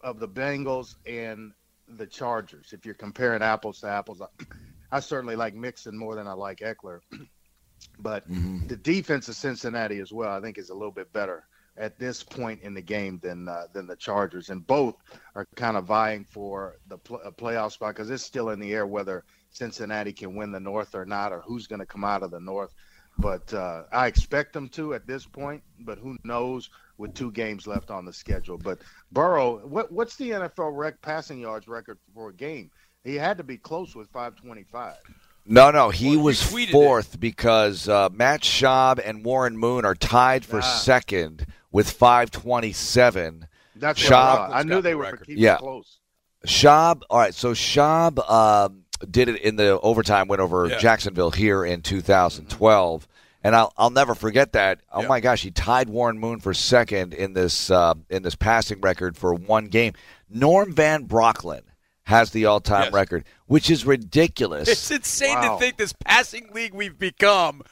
of 0.02 0.18
the 0.18 0.28
Bengals 0.28 0.94
and 1.06 1.52
the 1.96 2.06
Chargers. 2.06 2.72
If 2.72 2.84
you're 2.84 2.94
comparing 2.94 3.42
apples 3.42 3.80
to 3.80 3.88
apples, 3.88 4.20
I, 4.20 4.26
I 4.92 5.00
certainly 5.00 5.36
like 5.36 5.54
Mixon 5.54 5.96
more 5.96 6.14
than 6.14 6.26
I 6.26 6.32
like 6.32 6.58
Ekeler, 6.58 7.00
but 7.98 8.30
mm-hmm. 8.30 8.66
the 8.66 8.76
defense 8.76 9.28
of 9.28 9.36
Cincinnati 9.36 9.98
as 9.98 10.12
well, 10.12 10.32
I 10.36 10.40
think, 10.40 10.58
is 10.58 10.70
a 10.70 10.74
little 10.74 10.92
bit 10.92 11.12
better 11.12 11.44
at 11.76 11.98
this 11.98 12.22
point 12.22 12.60
in 12.62 12.74
the 12.74 12.82
game 12.82 13.18
than 13.22 13.48
uh, 13.48 13.66
than 13.72 13.86
the 13.86 13.96
Chargers, 13.96 14.50
and 14.50 14.66
both 14.66 14.96
are 15.34 15.46
kind 15.56 15.76
of 15.76 15.86
vying 15.86 16.24
for 16.24 16.76
the 16.88 16.98
pl- 16.98 17.20
playoff 17.38 17.72
spot 17.72 17.94
because 17.94 18.10
it's 18.10 18.22
still 18.22 18.50
in 18.50 18.60
the 18.60 18.74
air 18.74 18.86
whether 18.86 19.24
Cincinnati 19.50 20.12
can 20.12 20.34
win 20.34 20.52
the 20.52 20.60
North 20.60 20.94
or 20.94 21.06
not, 21.06 21.32
or 21.32 21.40
who's 21.40 21.66
going 21.66 21.80
to 21.80 21.86
come 21.86 22.04
out 22.04 22.22
of 22.22 22.30
the 22.30 22.40
North. 22.40 22.74
But 23.18 23.52
uh, 23.52 23.84
I 23.92 24.06
expect 24.06 24.52
them 24.52 24.68
to 24.70 24.94
at 24.94 25.06
this 25.06 25.26
point. 25.26 25.62
But 25.80 25.98
who 25.98 26.16
knows 26.24 26.70
with 26.98 27.14
two 27.14 27.30
games 27.30 27.66
left 27.66 27.90
on 27.90 28.04
the 28.04 28.12
schedule? 28.12 28.58
But 28.58 28.78
Burrow, 29.12 29.66
what, 29.66 29.92
what's 29.92 30.16
the 30.16 30.30
NFL 30.30 30.76
rec 30.76 31.00
passing 31.02 31.40
yards 31.40 31.68
record 31.68 31.98
for 32.14 32.30
a 32.30 32.34
game? 32.34 32.70
He 33.04 33.16
had 33.16 33.36
to 33.38 33.44
be 33.44 33.56
close 33.56 33.94
with 33.94 34.08
525. 34.10 34.96
No, 35.44 35.72
no, 35.72 35.90
he 35.90 36.16
well, 36.16 36.26
was 36.26 36.42
fourth 36.42 37.14
it. 37.14 37.20
because 37.20 37.88
uh, 37.88 38.08
Matt 38.12 38.42
Schaub 38.42 39.00
and 39.04 39.24
Warren 39.24 39.56
Moon 39.56 39.84
are 39.84 39.96
tied 39.96 40.44
for 40.44 40.58
ah. 40.58 40.62
second 40.62 41.46
with 41.72 41.90
527. 41.90 43.48
That's 43.74 44.00
Schaub. 44.00 44.50
I, 44.50 44.60
I 44.60 44.62
knew 44.62 44.80
they 44.80 44.94
were 44.94 45.18
yeah. 45.26 45.56
close. 45.56 45.98
Schaub. 46.46 47.02
All 47.10 47.18
right, 47.18 47.34
so 47.34 47.52
Schaub 47.52 48.18
um, 48.30 48.81
did 49.10 49.28
it 49.28 49.40
in 49.42 49.56
the 49.56 49.78
overtime 49.80 50.28
win 50.28 50.40
over 50.40 50.66
yeah. 50.66 50.78
Jacksonville 50.78 51.30
here 51.30 51.64
in 51.64 51.82
2012. 51.82 53.08
And 53.44 53.56
I'll, 53.56 53.72
I'll 53.76 53.90
never 53.90 54.14
forget 54.14 54.52
that. 54.52 54.80
Oh 54.92 55.00
yep. 55.00 55.08
my 55.08 55.20
gosh, 55.20 55.42
he 55.42 55.50
tied 55.50 55.88
Warren 55.88 56.18
Moon 56.18 56.38
for 56.38 56.54
second 56.54 57.12
in 57.12 57.32
this 57.32 57.70
uh, 57.70 57.94
in 58.08 58.22
this 58.22 58.36
passing 58.36 58.80
record 58.80 59.16
for 59.16 59.34
one 59.34 59.66
game. 59.66 59.94
Norm 60.30 60.72
Van 60.72 61.06
Brocklin 61.06 61.62
has 62.04 62.30
the 62.30 62.46
all-time 62.46 62.84
yes. 62.84 62.92
record, 62.92 63.24
which 63.46 63.68
is 63.68 63.84
ridiculous. 63.84 64.68
It's 64.68 64.90
insane 64.90 65.34
wow. 65.34 65.54
to 65.54 65.60
think 65.60 65.76
this 65.76 65.92
passing 65.92 66.50
league 66.52 66.72
we've 66.72 66.98
become, 66.98 67.62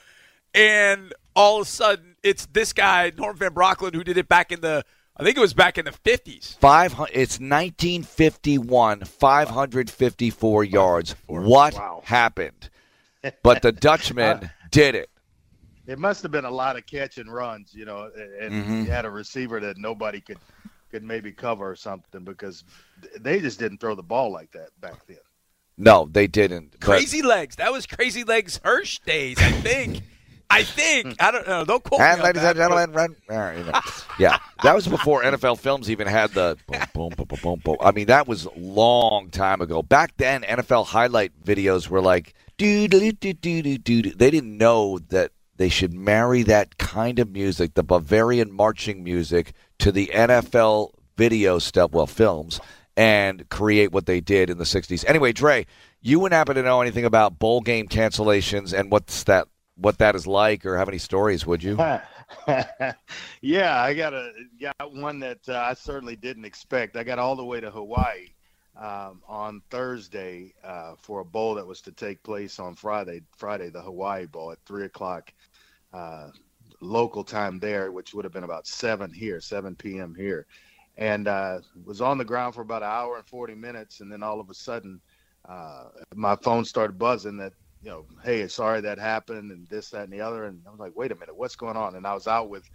and 0.55 1.13
all 1.37 1.61
of 1.61 1.67
a 1.67 1.71
sudden 1.71 2.17
it's 2.23 2.47
this 2.47 2.73
guy 2.73 3.13
Norm 3.17 3.37
Van 3.37 3.53
Brocklin 3.53 3.95
who 3.95 4.05
did 4.05 4.19
it 4.19 4.29
back 4.29 4.51
in 4.51 4.61
the 4.61 4.85
I 5.21 5.23
think 5.23 5.37
it 5.37 5.41
was 5.41 5.53
back 5.53 5.77
in 5.77 5.85
the 5.85 5.91
50s. 5.91 6.57
Five. 6.59 6.93
It's 7.13 7.39
1951. 7.39 9.05
554 9.05 10.65
yards. 10.65 11.15
What 11.27 11.75
wow. 11.75 12.01
happened? 12.05 12.71
But 13.43 13.61
the 13.61 13.71
Dutchman 13.87 14.45
uh, 14.45 14.49
did 14.71 14.95
it. 14.95 15.11
it 15.87 15.99
must 15.99 16.23
have 16.23 16.33
been 16.33 16.47
a 16.47 16.51
lot 16.51 16.79
of 16.79 16.87
catch 16.87 17.19
and 17.19 17.31
runs, 17.31 17.75
you 17.75 17.85
know, 17.85 18.11
and 18.41 18.53
mm-hmm. 18.53 18.77
you 18.85 18.91
had 18.91 19.05
a 19.05 19.11
receiver 19.11 19.61
that 19.61 19.77
nobody 19.77 20.23
could 20.23 20.39
could 20.91 21.05
maybe 21.05 21.31
cover 21.31 21.71
or 21.71 21.77
something 21.77 22.25
because 22.25 22.65
they 23.21 23.41
just 23.41 23.59
didn't 23.59 23.79
throw 23.79 23.95
the 23.95 24.03
ball 24.03 24.33
like 24.33 24.51
that 24.53 24.71
back 24.81 25.07
then. 25.07 25.19
No, 25.77 26.09
they 26.11 26.27
didn't. 26.27 26.81
Crazy 26.81 27.23
legs. 27.23 27.57
That 27.57 27.73
was 27.73 27.87
Crazy 27.87 28.25
Legs 28.25 28.59
Hirsch 28.65 28.99
days, 29.01 29.39
I 29.39 29.53
think. 29.53 30.03
I 30.51 30.65
think. 30.65 31.23
I 31.23 31.31
don't 31.31 31.47
know. 31.47 31.65
Don't 31.65 31.83
quote 31.83 32.01
and. 32.01 32.21
Ladies 32.23 32.43
and 32.43 32.57
gentlemen, 32.57 32.93
run. 32.93 33.17
yeah, 34.19 34.39
that 34.63 34.75
was 34.75 34.89
before 34.89 35.23
NFL 35.23 35.59
Films 35.59 35.91
even 35.91 36.07
had 36.07 36.33
the 36.33 36.59
boom, 36.67 37.13
boom, 37.17 37.27
boom, 37.29 37.39
boom, 37.43 37.61
boom. 37.65 37.77
I 37.81 37.93
mean, 37.93 38.07
that 38.07 38.27
was 38.27 38.47
long 38.57 39.31
time 39.31 39.61
ago. 39.61 39.83
Back 39.83 40.17
then, 40.17 40.43
NFL 40.43 40.87
highlight 40.87 41.33
videos 41.45 41.89
were 41.89 42.01
like, 42.01 42.35
do 42.59 42.89
do 42.89 43.13
do 43.13 43.33
do 43.33 43.63
do 43.63 43.79
do. 43.79 44.03
They 44.03 44.31
didn't 44.31 44.59
know 44.59 44.99
that 45.09 45.33
they 45.57 45.69
should 45.69 45.93
marry 45.93 46.43
that 46.45 46.79
kind 46.79 47.19
of 47.19 47.31
music, 47.31 47.75
the 47.75 47.83
Bavarian 47.83 48.51
marching 48.51 49.05
music, 49.05 49.53
to 49.79 49.93
the 49.93 50.11
NFL 50.13 50.93
video 51.17 51.59
stuff, 51.59 51.93
well, 51.93 52.07
films, 52.07 52.61
and 52.97 53.49
create 53.51 53.93
what 53.93 54.07
they 54.07 54.21
did 54.21 54.49
in 54.49 54.59
the 54.59 54.65
60s. 54.65 55.05
Anyway, 55.07 55.33
Dre, 55.33 55.67
you 56.01 56.19
wouldn't 56.19 56.37
happen 56.37 56.57
to 56.57 56.63
know 56.63 56.81
anything 56.81 57.05
about 57.05 57.39
bowl 57.39 57.61
game 57.61 57.89
cancellations 57.89 58.73
and 58.73 58.91
what's 58.91 59.25
that 59.25 59.49
what 59.81 59.99
that 59.99 60.15
is 60.15 60.27
like 60.27 60.67
or 60.67 60.77
have 60.77 60.89
any 60.89 60.99
stories, 60.99 61.47
would 61.47 61.63
you? 61.63 61.77
yeah, 63.41 63.83
I 63.83 63.95
got 63.95 64.15
a 64.15 64.33
got 64.61 64.95
one 64.95 65.19
that 65.21 65.49
uh, 65.49 65.59
I 65.59 65.75
certainly 65.75 66.17
didn't 66.17 66.45
expect. 66.45 66.97
I 66.97 67.05
got 67.05 67.19
all 67.19 67.35
the 67.35 67.45
way 67.45 67.61
to 67.61 67.71
Hawaii 67.71 68.29
um, 68.77 69.23
on 69.27 69.63
Thursday 69.71 70.55
uh, 70.63 70.95
for 70.99 71.21
a 71.21 71.25
bowl 71.25 71.55
that 71.55 71.67
was 71.67 71.81
to 71.83 71.93
take 71.93 72.23
place 72.23 72.59
on 72.59 72.75
Friday. 72.75 73.23
Friday, 73.37 73.71
the 73.71 73.81
Hawaii 73.81 74.27
Bowl 74.27 74.53
at 74.53 74.59
three 74.67 74.85
o'clock 74.85 75.33
uh, 75.93 76.29
local 76.81 77.25
time 77.25 77.59
there, 77.59 77.91
which 77.91 78.15
would 78.15 78.25
have 78.25 78.33
been 78.33 78.45
about 78.45 78.67
seven 78.67 79.13
here, 79.13 79.41
seven 79.41 79.75
p.m. 79.75 80.15
here, 80.15 80.47
and 80.99 81.27
uh, 81.27 81.59
was 81.85 82.01
on 82.01 82.19
the 82.19 82.25
ground 82.25 82.55
for 82.55 82.63
about 82.63 82.83
an 82.83 82.89
hour 82.91 83.17
and 83.17 83.27
forty 83.27 83.55
minutes, 83.55 84.01
and 84.01 84.13
then 84.13 84.23
all 84.23 84.41
of 84.41 84.51
a 84.51 84.55
sudden, 84.55 85.01
uh, 85.49 85.85
my 86.15 86.37
phone 86.37 86.65
started 86.65 86.99
buzzing 86.99 87.39
that 87.39 87.55
you 87.83 87.91
know, 87.91 88.07
hey, 88.23 88.47
sorry 88.49 88.81
that 88.83 88.99
happened, 88.99 89.51
and 89.51 89.67
this, 89.69 89.91
that, 89.91 90.05
and 90.05 90.13
the 90.13 90.21
other, 90.21 90.45
and 90.45 90.61
I 90.67 90.71
was 90.71 90.81
like, 90.81 90.93
wait 90.95 91.13
a 91.13 91.15
minute, 91.15 91.37
what's 91.37 91.57
going 91.57 91.77
on? 91.77 91.97
And 91.97 92.07
I 92.07 92.15
was 92.15 92.27
out 92.27 92.51
with 92.51 92.69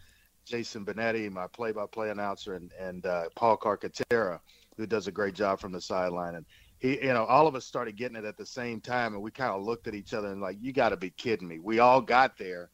Jason 0.46 0.86
Benetti, 0.86 1.32
my 1.32 1.48
play-by-play 1.48 2.10
announcer, 2.10 2.56
and 2.56 2.72
and 2.80 3.06
uh, 3.06 3.26
Paul 3.36 3.58
Carcaterra, 3.58 4.40
who 4.78 4.86
does 4.86 5.08
a 5.08 5.12
great 5.12 5.36
job 5.36 5.60
from 5.60 5.72
the 5.72 5.82
sideline, 5.82 6.36
and 6.36 6.46
he, 6.80 7.02
you 7.02 7.14
know, 7.14 7.26
all 7.26 7.48
of 7.48 7.56
us 7.56 7.66
started 7.66 7.96
getting 7.96 8.18
it 8.18 8.26
at 8.26 8.38
the 8.38 8.46
same 8.46 8.82
time, 8.82 9.14
and 9.14 9.22
we 9.22 9.32
kind 9.32 9.52
of 9.52 9.64
looked 9.64 9.88
at 9.88 9.96
each 9.96 10.14
other 10.14 10.32
and 10.32 10.42
like, 10.42 10.58
you 10.60 10.74
got 10.74 10.90
to 10.90 10.98
be 10.98 11.10
kidding 11.12 11.48
me. 11.48 11.60
We 11.60 11.80
all 11.80 12.02
got 12.02 12.38
there 12.38 12.70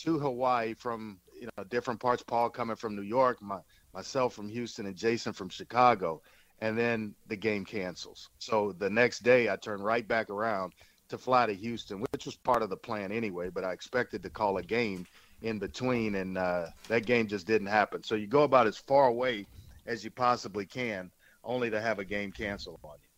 to 0.00 0.18
Hawaii 0.18 0.74
from 0.74 1.20
you 1.40 1.48
know 1.56 1.64
different 1.64 2.00
parts. 2.00 2.22
Paul 2.22 2.50
coming 2.50 2.76
from 2.76 2.94
New 2.94 3.02
York, 3.02 3.40
my 3.40 3.58
myself 3.94 4.34
from 4.34 4.48
Houston, 4.48 4.86
and 4.86 4.96
Jason 4.96 5.32
from 5.32 5.48
Chicago, 5.48 6.22
and 6.60 6.76
then 6.76 7.14
the 7.26 7.36
game 7.36 7.64
cancels. 7.64 8.30
So 8.38 8.72
the 8.78 8.90
next 8.90 9.20
day, 9.20 9.48
I 9.48 9.56
turn 9.56 9.80
right 9.80 10.06
back 10.06 10.30
around 10.30 10.72
to 11.08 11.18
fly 11.18 11.46
to 11.46 11.54
Houston, 11.54 12.00
which 12.12 12.26
was 12.26 12.36
part 12.36 12.62
of 12.62 12.70
the 12.70 12.76
plan 12.76 13.12
anyway. 13.12 13.50
But 13.50 13.64
I 13.64 13.72
expected 13.72 14.22
to 14.22 14.30
call 14.30 14.58
a 14.58 14.62
game 14.62 15.06
in 15.42 15.58
between, 15.58 16.16
and 16.16 16.36
uh, 16.36 16.66
that 16.88 17.06
game 17.06 17.26
just 17.26 17.46
didn't 17.46 17.68
happen. 17.68 18.02
So 18.02 18.14
you 18.14 18.26
go 18.26 18.42
about 18.42 18.66
as 18.66 18.76
far 18.76 19.06
away 19.06 19.46
as 19.86 20.04
you 20.04 20.10
possibly 20.10 20.66
can, 20.66 21.10
only 21.44 21.70
to 21.70 21.80
have 21.80 21.98
a 21.98 22.04
game 22.04 22.32
canceled 22.32 22.80
on 22.82 22.92
you. 23.00 23.08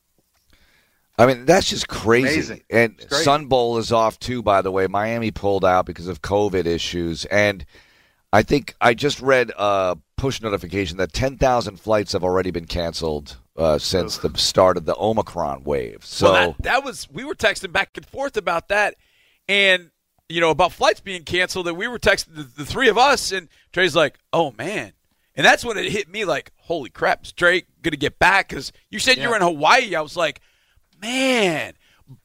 I 1.18 1.26
mean, 1.26 1.44
that's 1.44 1.68
just 1.68 1.86
crazy. 1.86 2.34
Amazing. 2.34 2.62
And 2.70 2.96
crazy. 2.96 3.24
Sun 3.24 3.46
Bowl 3.46 3.76
is 3.76 3.92
off 3.92 4.18
too, 4.18 4.42
by 4.42 4.62
the 4.62 4.70
way. 4.70 4.86
Miami 4.86 5.30
pulled 5.30 5.66
out 5.66 5.84
because 5.84 6.08
of 6.08 6.22
COVID 6.22 6.64
issues. 6.64 7.26
And 7.26 7.66
I 8.32 8.42
think 8.42 8.74
I 8.80 8.94
just 8.94 9.20
read 9.20 9.52
a 9.58 9.98
push 10.16 10.40
notification 10.40 10.96
that 10.96 11.12
10,000 11.12 11.78
flights 11.78 12.12
have 12.12 12.24
already 12.24 12.50
been 12.50 12.66
canceled 12.66 13.36
uh, 13.60 13.78
since 13.78 14.16
the 14.16 14.36
start 14.38 14.78
of 14.78 14.86
the 14.86 14.96
Omicron 14.98 15.64
wave. 15.64 16.04
So 16.04 16.32
well, 16.32 16.52
that, 16.52 16.62
that, 16.62 16.84
was 16.84 17.08
we 17.10 17.24
were 17.24 17.34
texting 17.34 17.72
back 17.72 17.90
and 17.94 18.06
forth 18.06 18.38
about 18.38 18.68
that, 18.68 18.96
and 19.48 19.90
you 20.30 20.40
know 20.40 20.50
about 20.50 20.72
flights 20.72 21.00
being 21.00 21.24
canceled. 21.24 21.68
And 21.68 21.76
we 21.76 21.86
were 21.86 21.98
texting 21.98 22.34
the, 22.36 22.42
the 22.42 22.64
three 22.64 22.88
of 22.88 22.96
us, 22.96 23.32
and 23.32 23.48
Trey's 23.72 23.94
like, 23.94 24.18
"Oh 24.32 24.52
man," 24.56 24.92
and 25.36 25.44
that's 25.44 25.62
when 25.62 25.76
it 25.76 25.92
hit 25.92 26.08
me 26.08 26.24
like, 26.24 26.52
"Holy 26.56 26.88
crap, 26.88 27.24
is 27.24 27.32
Trey 27.32 27.64
gonna 27.82 27.96
get 27.96 28.18
back?" 28.18 28.48
Because 28.48 28.72
you 28.88 28.98
said 28.98 29.18
yeah. 29.18 29.24
you 29.24 29.28
were 29.28 29.36
in 29.36 29.42
Hawaii. 29.42 29.94
I 29.94 30.00
was 30.00 30.16
like, 30.16 30.40
"Man." 31.00 31.74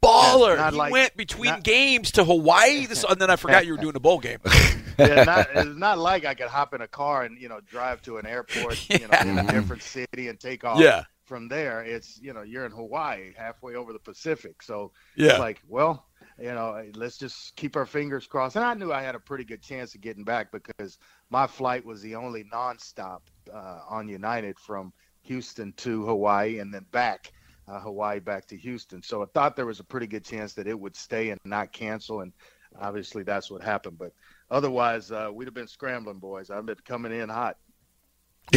Baller! 0.01 0.55
Yeah, 0.55 0.71
he 0.71 0.77
like, 0.77 0.91
went 0.91 1.15
between 1.15 1.51
not, 1.51 1.63
games 1.63 2.13
to 2.13 2.23
Hawaii, 2.23 2.87
this, 2.87 3.03
and 3.09 3.21
then 3.21 3.29
I 3.29 3.35
forgot 3.35 3.67
you 3.67 3.73
were 3.73 3.77
doing 3.77 3.95
a 3.95 3.99
bowl 3.99 4.17
game. 4.17 4.39
yeah, 4.97 5.23
not, 5.25 5.47
it's 5.53 5.77
not 5.77 5.99
like 5.99 6.25
I 6.25 6.33
could 6.33 6.47
hop 6.47 6.73
in 6.73 6.81
a 6.81 6.87
car 6.87 7.21
and 7.21 7.39
you 7.39 7.49
know 7.49 7.59
drive 7.59 8.01
to 8.03 8.17
an 8.17 8.25
airport, 8.25 8.83
yeah. 8.89 8.97
you 8.97 9.07
know, 9.07 9.17
in 9.41 9.47
a 9.47 9.51
different 9.51 9.83
city 9.83 10.27
and 10.27 10.39
take 10.39 10.63
off. 10.63 10.79
Yeah 10.79 11.03
from 11.25 11.47
there, 11.47 11.81
it's 11.81 12.19
you 12.21 12.33
know 12.33 12.43
you're 12.43 12.65
in 12.65 12.71
Hawaii, 12.71 13.33
halfway 13.35 13.75
over 13.75 13.93
the 13.93 13.99
Pacific. 13.99 14.61
So 14.61 14.91
yeah, 15.15 15.31
it's 15.31 15.39
like 15.39 15.61
well, 15.67 16.05
you 16.39 16.53
know, 16.53 16.83
let's 16.95 17.17
just 17.17 17.55
keep 17.55 17.75
our 17.75 17.85
fingers 17.85 18.27
crossed. 18.27 18.55
And 18.55 18.65
I 18.65 18.73
knew 18.73 18.91
I 18.91 19.01
had 19.01 19.15
a 19.15 19.19
pretty 19.19 19.43
good 19.43 19.61
chance 19.61 19.95
of 19.95 20.01
getting 20.01 20.23
back 20.23 20.51
because 20.51 20.97
my 21.29 21.47
flight 21.47 21.85
was 21.85 22.01
the 22.01 22.15
only 22.15 22.43
nonstop 22.45 23.21
uh, 23.53 23.79
on 23.89 24.07
United 24.07 24.59
from 24.59 24.93
Houston 25.23 25.73
to 25.73 26.05
Hawaii 26.05 26.59
and 26.59 26.73
then 26.73 26.85
back. 26.91 27.31
Uh, 27.67 27.79
Hawaii 27.79 28.19
back 28.19 28.45
to 28.45 28.57
Houston. 28.57 29.01
So 29.01 29.23
I 29.23 29.25
thought 29.33 29.55
there 29.55 29.65
was 29.65 29.79
a 29.79 29.83
pretty 29.83 30.05
good 30.05 30.23
chance 30.23 30.53
that 30.53 30.67
it 30.67 30.79
would 30.79 30.95
stay 30.95 31.31
and 31.31 31.39
not 31.45 31.71
cancel. 31.71 32.21
And 32.21 32.31
obviously 32.79 33.23
that's 33.23 33.49
what 33.49 33.63
happened. 33.63 33.97
But 33.97 34.13
otherwise, 34.51 35.11
uh, 35.11 35.29
we'd 35.33 35.45
have 35.45 35.55
been 35.55 35.67
scrambling, 35.67 36.19
boys. 36.19 36.51
I've 36.51 36.67
been 36.67 36.75
coming 36.85 37.11
in 37.11 37.27
hot. 37.27 37.57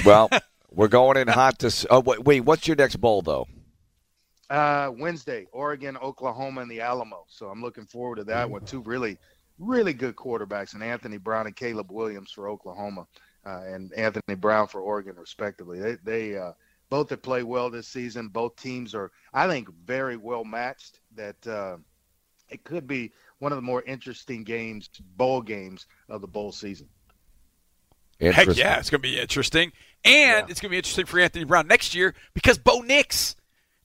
Well, 0.05 0.29
We're 0.71 0.89
going 0.89 1.17
in 1.17 1.29
hot 1.29 1.59
to. 1.61 1.87
Oh 1.91 2.01
wait, 2.01 2.41
what's 2.41 2.67
your 2.67 2.77
next 2.77 2.97
bowl 2.97 3.23
though? 3.23 3.47
Uh, 4.51 4.91
Wednesday, 4.97 5.47
Oregon, 5.53 5.97
Oklahoma, 5.99 6.63
and 6.63 6.71
the 6.71 6.81
Alamo. 6.81 7.25
So 7.29 7.49
I'm 7.49 7.63
looking 7.63 7.85
forward 7.85 8.17
to 8.17 8.25
that 8.25 8.49
one. 8.49 8.65
Two 8.65 8.81
really, 8.81 9.19
really 9.59 9.93
good 9.93 10.17
quarterbacks, 10.17 10.75
and 10.75 10.83
Anthony 10.83 11.19
Brown 11.19 11.47
and 11.47 11.57
Caleb 11.57 11.91
Williams 11.91 12.31
for 12.31 12.49
Oklahoma, 12.49 13.07
uh, 13.45 13.63
and 13.67 13.93
Anthony 13.95 14.37
Brown 14.37 14.67
for 14.67 14.81
Oregon, 14.81 15.17
respectively. 15.17 15.81
They 15.81 15.97
they 16.05 16.37
uh, 16.37 16.53
both 16.91 17.11
have 17.11 17.23
played 17.23 17.45
well 17.45 17.71
this 17.71 17.89
season. 17.89 18.29
Both 18.29 18.57
teams 18.57 18.95
are, 18.95 19.11
I 19.33 19.49
think, 19.49 19.69
very 19.85 20.17
well 20.17 20.45
matched. 20.45 21.01
That 21.15 21.47
uh, 21.47 21.77
it 22.51 22.65
could 22.65 22.87
be 22.87 23.13
one 23.39 23.53
of 23.53 23.57
the 23.57 23.63
more 23.63 23.83
interesting 23.83 24.45
games, 24.45 24.89
bowl 25.17 25.43
games 25.43 25.87
of 26.09 26.21
the 26.21 26.29
bowl 26.29 26.53
season. 26.53 26.89
Heck 28.21 28.57
yeah, 28.57 28.79
it's 28.79 28.91
going 28.91 29.01
to 29.01 29.09
be 29.09 29.19
interesting. 29.19 29.73
And 30.05 30.47
yeah. 30.47 30.47
it's 30.49 30.61
going 30.61 30.71
to 30.71 30.75
be 30.75 30.77
interesting 30.77 31.07
for 31.07 31.21
Anthony 31.21 31.45
Brown 31.45 31.67
next 31.67 31.95
year 31.95 32.15
because 32.35 32.59
Bo 32.59 32.81
Nix 32.81 33.37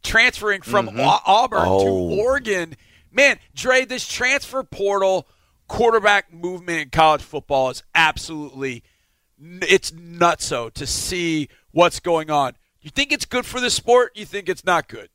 transferring 0.03 0.61
from 0.61 0.87
mm-hmm. 0.87 0.99
Auburn 1.25 1.63
oh. 1.65 1.83
to 1.83 2.21
Oregon. 2.21 2.75
Man, 3.11 3.37
Dre, 3.53 3.85
this 3.85 4.07
transfer 4.07 4.63
portal 4.63 5.27
quarterback 5.67 6.33
movement 6.33 6.81
in 6.81 6.89
college 6.89 7.21
football 7.21 7.69
is 7.69 7.83
absolutely 7.95 8.83
it's 9.39 9.91
nutso 9.91 10.71
to 10.73 10.85
see 10.85 11.49
what's 11.71 11.99
going 11.99 12.29
on. 12.29 12.53
You 12.81 12.89
think 12.89 13.11
it's 13.11 13.25
good 13.25 13.45
for 13.45 13.59
the 13.59 13.69
sport? 13.69 14.11
You 14.15 14.25
think 14.25 14.49
it's 14.49 14.65
not 14.65 14.87
good? 14.87 15.09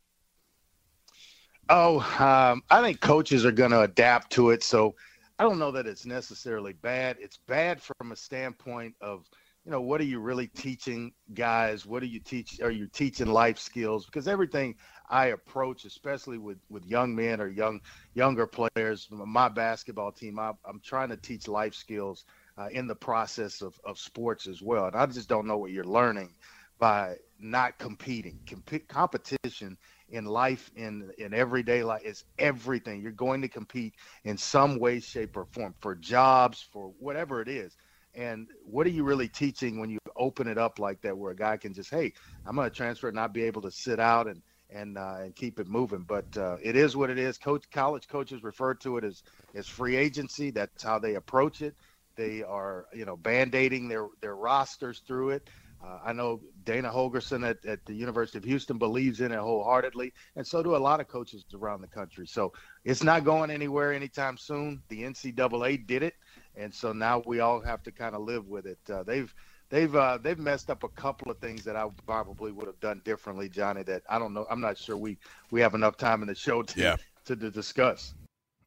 Oh, 1.69 1.99
um, 2.19 2.63
I 2.71 2.81
think 2.83 3.01
coaches 3.01 3.45
are 3.45 3.53
going 3.53 3.73
to 3.73 3.83
adapt 3.83 4.33
to 4.33 4.51
it. 4.51 4.63
So 4.63 4.95
I 5.39 5.45
don't 5.45 5.59
know 5.59 5.71
that 5.71 5.87
it's 5.87 6.05
necessarily 6.05 6.73
bad. 6.73 7.17
It's 7.21 7.39
bad 7.47 7.81
from 7.81 8.11
a 8.11 8.17
standpoint 8.17 8.97
of, 9.01 9.25
you 9.65 9.71
know, 9.71 9.81
what 9.81 10.01
are 10.01 10.05
you 10.05 10.19
really 10.19 10.49
teaching 10.49 11.13
guys? 11.33 11.87
What 11.87 12.03
are 12.03 12.07
you 12.07 12.19
teach? 12.19 12.61
Are 12.61 12.73
you 12.73 12.89
teaching 12.89 13.29
life 13.29 13.59
skills? 13.59 14.07
Because 14.07 14.27
everything 14.27 14.75
I 15.09 15.27
approach, 15.27 15.85
especially 15.85 16.39
with 16.39 16.59
with 16.69 16.85
young 16.87 17.15
men 17.15 17.41
or 17.41 17.49
young 17.49 17.81
younger 18.15 18.49
players, 18.49 19.07
my 19.11 19.49
basketball 19.49 20.11
team, 20.11 20.41
I, 20.41 20.53
am 20.69 20.81
trying 20.83 21.11
to 21.11 21.17
teach 21.17 21.47
life 21.47 21.75
skills 21.75 22.25
uh, 22.57 22.69
in 22.73 22.89
the 22.89 22.97
process 22.97 23.63
of 23.63 23.79
of 23.85 23.99
sports 23.99 24.49
as 24.49 24.61
well. 24.61 24.87
And 24.87 24.97
I 24.97 25.07
just 25.07 25.29
don't 25.29 25.47
know 25.47 25.59
what 25.59 25.71
you're 25.71 25.85
learning 25.85 26.31
by 26.79 27.17
not 27.39 27.79
competing. 27.79 28.41
Comp- 28.47 28.89
competition 28.89 29.77
in 30.09 30.25
life 30.25 30.71
in 30.77 31.11
in 31.19 31.35
everyday 31.35 31.83
life 31.83 32.03
is 32.05 32.25
everything. 32.39 33.01
You're 33.01 33.13
going 33.13 33.43
to 33.43 33.49
compete 33.49 33.95
in 34.25 34.37
some 34.37 34.79
way 34.79 35.01
shape 35.01 35.37
or 35.37 35.47
form 35.53 35.75
for 35.81 35.95
jobs 35.95 36.67
for 36.73 36.93
whatever 36.99 37.41
it 37.41 37.49
is. 37.49 37.77
And 38.15 38.49
what 38.65 38.87
are 38.87 38.91
you 38.91 39.05
really 39.05 39.29
teaching 39.29 39.79
when 39.79 39.91
you 39.91 39.99
open 40.17 40.49
it 40.49 40.59
up 40.59 40.79
like 40.79 41.01
that 41.03 41.17
where 41.17 41.31
a 41.33 41.37
guy 41.37 41.57
can 41.57 41.73
just 41.73 41.91
hey 41.91 42.13
i'm 42.45 42.57
going 42.57 42.69
to 42.69 42.75
transfer 42.75 43.07
and 43.09 43.15
not 43.15 43.33
be 43.33 43.43
able 43.45 43.63
to 43.63 43.71
sit 43.71 44.01
out 44.01 44.27
and 44.27 44.43
and 44.71 44.99
uh, 44.99 45.17
and 45.21 45.35
keep 45.35 45.59
it 45.61 45.69
moving. 45.69 46.03
But 46.03 46.27
uh, 46.37 46.57
it 46.63 46.77
is 46.77 46.97
what 46.97 47.11
it 47.11 47.19
is. 47.19 47.39
Coach 47.39 47.65
college 47.71 48.09
coaches 48.09 48.43
refer 48.43 48.75
to 48.77 48.99
it 48.99 49.05
as 49.05 49.23
as 49.55 49.67
free 49.67 49.97
agency. 49.97 50.51
That's 50.51 50.83
how 50.83 50.99
they 50.99 51.15
approach 51.15 51.63
it. 51.63 51.75
They 52.17 52.43
are 52.43 52.87
you 52.93 53.05
know 53.05 53.17
band-aiding 53.17 53.89
their 53.89 54.07
their 54.21 54.37
rosters 54.37 55.03
through 55.07 55.31
it 55.31 55.49
uh, 55.83 55.99
I 56.05 56.13
know 56.13 56.41
Dana 56.65 56.91
Holgorsen 56.91 57.49
at, 57.49 57.65
at 57.65 57.85
the 57.87 57.95
University 57.95 58.39
of 58.39 58.45
Houston 58.45 58.79
believes 58.79 59.21
in 59.21 59.31
it 59.31 59.39
wholeheartedly, 59.39 60.13
and 60.37 60.47
so 60.47 60.63
do 60.63 60.75
a 60.75 60.79
lot 60.79 61.01
of 61.01 61.09
coaches 61.09 61.45
around 61.55 61.83
the 61.83 61.87
country. 61.87 62.27
So 62.27 62.53
it's 62.85 63.03
not 63.03 63.25
going 63.25 63.51
anywhere 63.51 63.93
anytime 63.93 64.37
soon. 64.37 64.83
The 64.89 65.03
NCAA 65.03 65.87
did 65.87 66.03
it, 66.03 66.15
and 66.57 66.75
so 66.75 66.93
now 66.93 67.23
we 67.27 67.41
all 67.41 67.61
have 67.61 67.83
to 67.85 67.93
kind 67.93 68.15
of 68.15 68.23
live 68.23 68.49
with 68.49 68.67
it. 68.67 68.79
Uh, 68.91 69.05
they've 69.05 69.33
they've 69.71 69.95
uh, 69.95 70.19
they've 70.19 70.39
messed 70.39 70.69
up 70.69 70.83
a 70.83 70.89
couple 70.89 71.31
of 71.31 71.39
things 71.39 71.63
that 71.65 71.77
I 71.77 71.87
probably 72.07 72.51
would 72.51 72.67
have 72.67 72.81
done 72.81 73.01
differently, 73.05 73.49
Johnny. 73.49 73.85
That 73.85 74.03
I 74.09 74.19
don't 74.19 74.35
know. 74.35 74.47
I'm 74.51 74.61
not 74.61 74.79
sure 74.79 74.97
we 74.97 75.17
we 75.53 75.61
have 75.61 75.75
enough 75.75 75.97
time 75.97 76.23
in 76.23 76.29
the 76.29 76.35
show 76.35 76.63
to 76.63 76.81
yeah. 76.81 76.97
to, 77.27 77.37
to 77.37 77.51
discuss. 77.51 78.15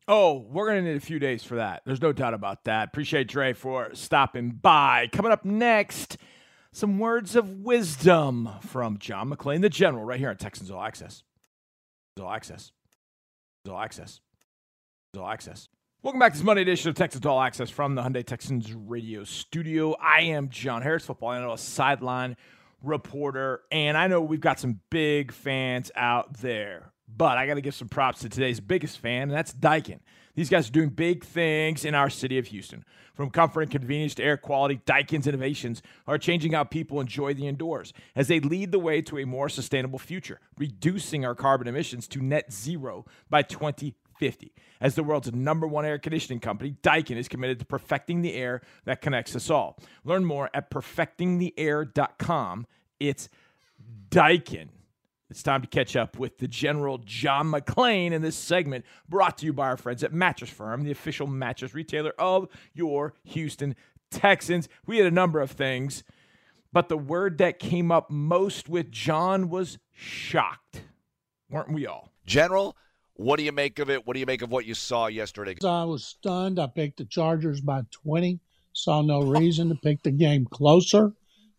Oh, 0.07 0.45
we're 0.49 0.65
going 0.65 0.83
to 0.83 0.89
need 0.91 0.97
a 0.97 0.99
few 0.99 1.19
days 1.19 1.43
for 1.43 1.55
that. 1.55 1.83
There's 1.85 2.01
no 2.01 2.11
doubt 2.11 2.33
about 2.33 2.63
that. 2.63 2.87
Appreciate 2.87 3.27
Dre 3.27 3.53
for 3.53 3.93
stopping 3.93 4.49
by. 4.49 5.07
Coming 5.13 5.31
up 5.31 5.45
next, 5.45 6.17
some 6.73 6.99
words 6.99 7.35
of 7.35 7.59
wisdom 7.59 8.49
from 8.61 8.97
John 8.97 9.29
McClain, 9.29 9.61
the 9.61 9.69
general, 9.69 10.05
right 10.05 10.19
here 10.19 10.29
on 10.29 10.37
Texans 10.37 10.71
All 10.71 10.81
Access. 10.81 11.23
All 12.19 12.31
Access. 12.31 12.71
All 13.69 13.77
Access. 13.77 14.21
All 15.17 15.27
Access. 15.27 15.67
Welcome 16.01 16.19
back 16.19 16.31
to 16.31 16.39
this 16.39 16.45
Monday 16.45 16.61
edition 16.61 16.89
of 16.89 16.95
Texans 16.95 17.25
All 17.25 17.41
Access 17.41 17.69
from 17.69 17.95
the 17.95 18.01
Hyundai 18.01 18.25
Texans 18.25 18.73
radio 18.73 19.25
studio. 19.25 19.95
I 20.01 20.21
am 20.21 20.49
John 20.49 20.81
Harris, 20.81 21.05
football 21.05 21.33
analyst, 21.33 21.69
sideline 21.69 22.37
reporter, 22.81 23.61
and 23.69 23.97
I 23.97 24.07
know 24.07 24.21
we've 24.21 24.39
got 24.39 24.59
some 24.59 24.79
big 24.89 25.33
fans 25.33 25.91
out 25.93 26.37
there, 26.37 26.93
but 27.07 27.37
I 27.37 27.47
got 27.47 27.55
to 27.55 27.61
give 27.61 27.75
some 27.75 27.89
props 27.89 28.21
to 28.21 28.29
today's 28.29 28.61
biggest 28.61 28.97
fan, 28.99 29.23
and 29.23 29.31
that's 29.31 29.53
Daikin. 29.53 29.99
These 30.35 30.49
guys 30.49 30.69
are 30.69 30.71
doing 30.71 30.89
big 30.89 31.23
things 31.23 31.85
in 31.85 31.95
our 31.95 32.09
city 32.09 32.37
of 32.37 32.47
Houston. 32.47 32.83
From 33.13 33.29
comfort 33.29 33.61
and 33.63 33.71
convenience 33.71 34.15
to 34.15 34.23
air 34.23 34.37
quality, 34.37 34.81
Daikin's 34.85 35.27
innovations 35.27 35.81
are 36.07 36.17
changing 36.17 36.53
how 36.53 36.63
people 36.63 36.99
enjoy 37.01 37.33
the 37.33 37.47
indoors 37.47 37.93
as 38.15 38.27
they 38.27 38.39
lead 38.39 38.71
the 38.71 38.79
way 38.79 39.01
to 39.01 39.19
a 39.19 39.25
more 39.25 39.49
sustainable 39.49 39.99
future, 39.99 40.39
reducing 40.57 41.25
our 41.25 41.35
carbon 41.35 41.67
emissions 41.67 42.07
to 42.07 42.21
net 42.21 42.51
zero 42.51 43.05
by 43.29 43.41
2050. 43.41 44.53
As 44.79 44.95
the 44.95 45.03
world's 45.03 45.31
number 45.33 45.67
one 45.67 45.85
air 45.85 45.99
conditioning 45.99 46.39
company, 46.39 46.75
Daikin 46.81 47.17
is 47.17 47.27
committed 47.27 47.59
to 47.59 47.65
perfecting 47.65 48.21
the 48.21 48.33
air 48.33 48.61
that 48.85 49.01
connects 49.01 49.35
us 49.35 49.49
all. 49.49 49.77
Learn 50.03 50.25
more 50.25 50.49
at 50.53 50.71
perfectingtheair.com. 50.71 52.67
It's 52.99 53.29
Daikin. 54.09 54.69
It's 55.31 55.43
time 55.43 55.61
to 55.61 55.67
catch 55.67 55.95
up 55.95 56.19
with 56.19 56.39
the 56.39 56.47
General 56.49 56.97
John 56.97 57.49
McClain 57.49 58.11
in 58.11 58.21
this 58.21 58.35
segment 58.35 58.83
brought 59.07 59.37
to 59.37 59.45
you 59.45 59.53
by 59.53 59.67
our 59.67 59.77
friends 59.77 60.03
at 60.03 60.11
Mattress 60.11 60.49
Firm, 60.49 60.83
the 60.83 60.91
official 60.91 61.25
mattress 61.25 61.73
retailer 61.73 62.11
of 62.19 62.49
your 62.73 63.13
Houston 63.23 63.77
Texans. 64.11 64.67
We 64.85 64.97
had 64.97 65.07
a 65.07 65.11
number 65.11 65.39
of 65.39 65.51
things, 65.51 66.03
but 66.73 66.89
the 66.89 66.97
word 66.97 67.37
that 67.37 67.59
came 67.59 67.93
up 67.93 68.11
most 68.11 68.67
with 68.67 68.91
John 68.91 69.49
was 69.49 69.77
shocked. 69.89 70.81
Weren't 71.49 71.71
we 71.71 71.87
all? 71.87 72.11
General, 72.25 72.75
what 73.13 73.37
do 73.37 73.43
you 73.43 73.53
make 73.53 73.79
of 73.79 73.89
it? 73.89 74.05
What 74.05 74.15
do 74.15 74.19
you 74.19 74.25
make 74.25 74.41
of 74.41 74.51
what 74.51 74.65
you 74.65 74.73
saw 74.73 75.07
yesterday? 75.07 75.55
I 75.63 75.85
was 75.85 76.03
stunned. 76.03 76.59
I 76.59 76.67
picked 76.67 76.97
the 76.97 77.05
Chargers 77.05 77.61
by 77.61 77.83
20. 77.89 78.41
Saw 78.73 79.01
no 79.01 79.21
reason 79.21 79.69
to 79.69 79.75
pick 79.75 80.03
the 80.03 80.11
game 80.11 80.45
closer 80.45 81.13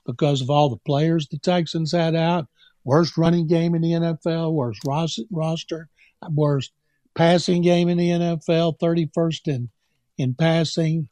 because 0.04 0.42
of 0.42 0.50
all 0.50 0.68
the 0.68 0.76
players 0.76 1.26
the 1.26 1.38
Texans 1.38 1.92
had 1.92 2.14
out 2.14 2.48
worst 2.84 3.16
running 3.16 3.46
game 3.46 3.74
in 3.74 3.82
the 3.82 3.92
NFL, 3.92 4.52
worst 4.52 4.80
roster, 4.84 5.88
worst 6.30 6.72
passing 7.14 7.62
game 7.62 7.88
in 7.88 7.98
the 7.98 8.08
NFL, 8.08 8.78
31st 8.78 9.48
in 9.48 9.68
in 10.18 10.34
passing, 10.34 11.08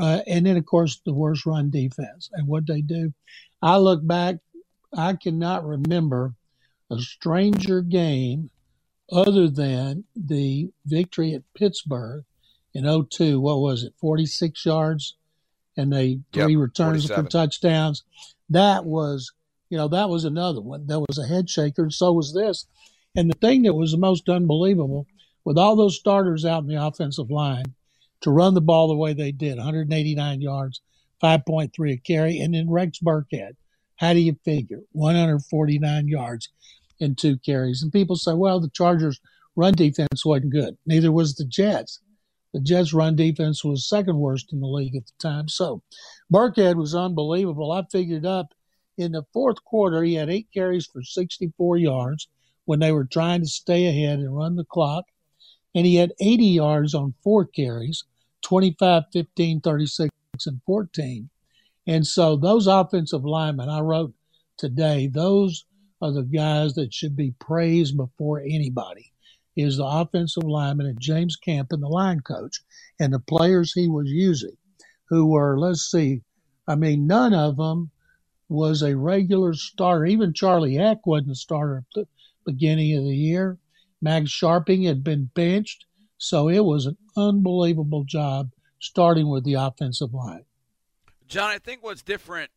uh, 0.00 0.20
and 0.26 0.46
then 0.46 0.56
of 0.56 0.66
course 0.66 1.00
the 1.04 1.14
worst 1.14 1.46
run 1.46 1.70
defense. 1.70 2.30
And 2.32 2.46
what 2.46 2.66
they 2.66 2.80
do, 2.80 3.12
I 3.62 3.78
look 3.78 4.06
back, 4.06 4.36
I 4.96 5.14
cannot 5.14 5.66
remember 5.66 6.34
a 6.90 6.98
stranger 6.98 7.80
game 7.80 8.50
other 9.10 9.48
than 9.48 10.04
the 10.14 10.70
victory 10.86 11.34
at 11.34 11.42
Pittsburgh 11.54 12.24
in 12.74 12.84
02. 12.84 13.40
What 13.40 13.60
was 13.60 13.84
it, 13.84 13.94
46 13.98 14.64
yards, 14.64 15.16
and 15.76 15.92
they 15.92 16.20
three 16.32 16.52
yep, 16.52 16.60
returns 16.60 17.06
for 17.06 17.22
touchdowns. 17.22 18.04
That 18.50 18.84
was 18.84 19.32
you 19.74 19.78
know, 19.78 19.88
that 19.88 20.08
was 20.08 20.24
another 20.24 20.60
one. 20.60 20.86
That 20.86 21.00
was 21.00 21.18
a 21.18 21.26
head 21.26 21.50
shaker, 21.50 21.82
and 21.82 21.92
so 21.92 22.12
was 22.12 22.32
this. 22.32 22.68
And 23.16 23.28
the 23.28 23.36
thing 23.38 23.62
that 23.62 23.74
was 23.74 23.90
the 23.90 23.98
most 23.98 24.28
unbelievable, 24.28 25.08
with 25.44 25.58
all 25.58 25.74
those 25.74 25.98
starters 25.98 26.44
out 26.44 26.62
in 26.62 26.68
the 26.68 26.80
offensive 26.80 27.28
line, 27.28 27.74
to 28.20 28.30
run 28.30 28.54
the 28.54 28.60
ball 28.60 28.86
the 28.86 28.94
way 28.94 29.14
they 29.14 29.32
did 29.32 29.56
189 29.56 30.40
yards, 30.40 30.80
5.3 31.20 31.92
a 31.92 31.96
carry, 31.96 32.38
and 32.38 32.54
then 32.54 32.70
Rex 32.70 33.00
Burkhead. 33.00 33.56
How 33.96 34.12
do 34.12 34.20
you 34.20 34.36
figure 34.44 34.78
149 34.92 36.06
yards 36.06 36.50
in 37.00 37.16
two 37.16 37.36
carries? 37.38 37.82
And 37.82 37.90
people 37.90 38.14
say, 38.14 38.34
well, 38.34 38.60
the 38.60 38.70
Chargers' 38.70 39.20
run 39.56 39.74
defense 39.74 40.24
wasn't 40.24 40.52
good. 40.52 40.76
Neither 40.86 41.10
was 41.10 41.34
the 41.34 41.46
Jets. 41.46 42.00
The 42.52 42.60
Jets' 42.60 42.94
run 42.94 43.16
defense 43.16 43.64
was 43.64 43.88
second 43.88 44.18
worst 44.18 44.52
in 44.52 44.60
the 44.60 44.68
league 44.68 44.94
at 44.94 45.06
the 45.06 45.12
time. 45.18 45.48
So 45.48 45.82
Burkhead 46.32 46.76
was 46.76 46.94
unbelievable. 46.94 47.72
I 47.72 47.82
figured 47.90 48.24
up 48.24 48.54
in 48.96 49.12
the 49.12 49.24
fourth 49.32 49.62
quarter, 49.64 50.02
he 50.02 50.14
had 50.14 50.30
eight 50.30 50.48
carries 50.52 50.86
for 50.86 51.02
64 51.02 51.78
yards 51.78 52.28
when 52.64 52.80
they 52.80 52.92
were 52.92 53.04
trying 53.04 53.40
to 53.40 53.46
stay 53.46 53.86
ahead 53.86 54.18
and 54.18 54.36
run 54.36 54.56
the 54.56 54.64
clock. 54.64 55.04
And 55.74 55.84
he 55.84 55.96
had 55.96 56.12
80 56.20 56.44
yards 56.44 56.94
on 56.94 57.14
four 57.22 57.44
carries 57.44 58.04
25, 58.42 59.04
15, 59.12 59.60
36, 59.60 60.10
and 60.46 60.60
14. 60.66 61.30
And 61.86 62.06
so 62.06 62.36
those 62.36 62.66
offensive 62.66 63.24
linemen, 63.24 63.68
I 63.68 63.80
wrote 63.80 64.14
today, 64.56 65.08
those 65.08 65.64
are 66.00 66.12
the 66.12 66.22
guys 66.22 66.74
that 66.74 66.94
should 66.94 67.16
be 67.16 67.34
praised 67.38 67.96
before 67.96 68.40
anybody. 68.40 69.10
Is 69.56 69.76
the 69.76 69.84
offensive 69.84 70.42
lineman 70.42 70.86
and 70.86 71.00
James 71.00 71.36
Camp 71.36 71.68
and 71.70 71.82
the 71.82 71.88
line 71.88 72.20
coach 72.20 72.60
and 72.98 73.12
the 73.12 73.20
players 73.20 73.72
he 73.72 73.88
was 73.88 74.08
using, 74.08 74.56
who 75.08 75.26
were, 75.26 75.58
let's 75.58 75.88
see, 75.88 76.22
I 76.66 76.74
mean, 76.74 77.06
none 77.06 77.34
of 77.34 77.56
them 77.56 77.90
was 78.48 78.82
a 78.82 78.96
regular 78.96 79.54
starter. 79.54 80.06
Even 80.06 80.32
Charlie 80.32 80.74
Heck 80.74 81.06
wasn't 81.06 81.32
a 81.32 81.34
starter 81.34 81.78
at 81.78 81.84
the 81.94 82.06
beginning 82.44 82.96
of 82.96 83.04
the 83.04 83.16
year. 83.16 83.58
Max 84.00 84.30
Scharping 84.30 84.86
had 84.86 85.02
been 85.02 85.30
benched. 85.34 85.86
So 86.18 86.48
it 86.48 86.64
was 86.64 86.86
an 86.86 86.96
unbelievable 87.16 88.04
job 88.04 88.50
starting 88.78 89.28
with 89.28 89.44
the 89.44 89.54
offensive 89.54 90.14
line. 90.14 90.44
John, 91.26 91.50
I 91.50 91.58
think 91.58 91.82
what's 91.82 92.02
different, 92.02 92.50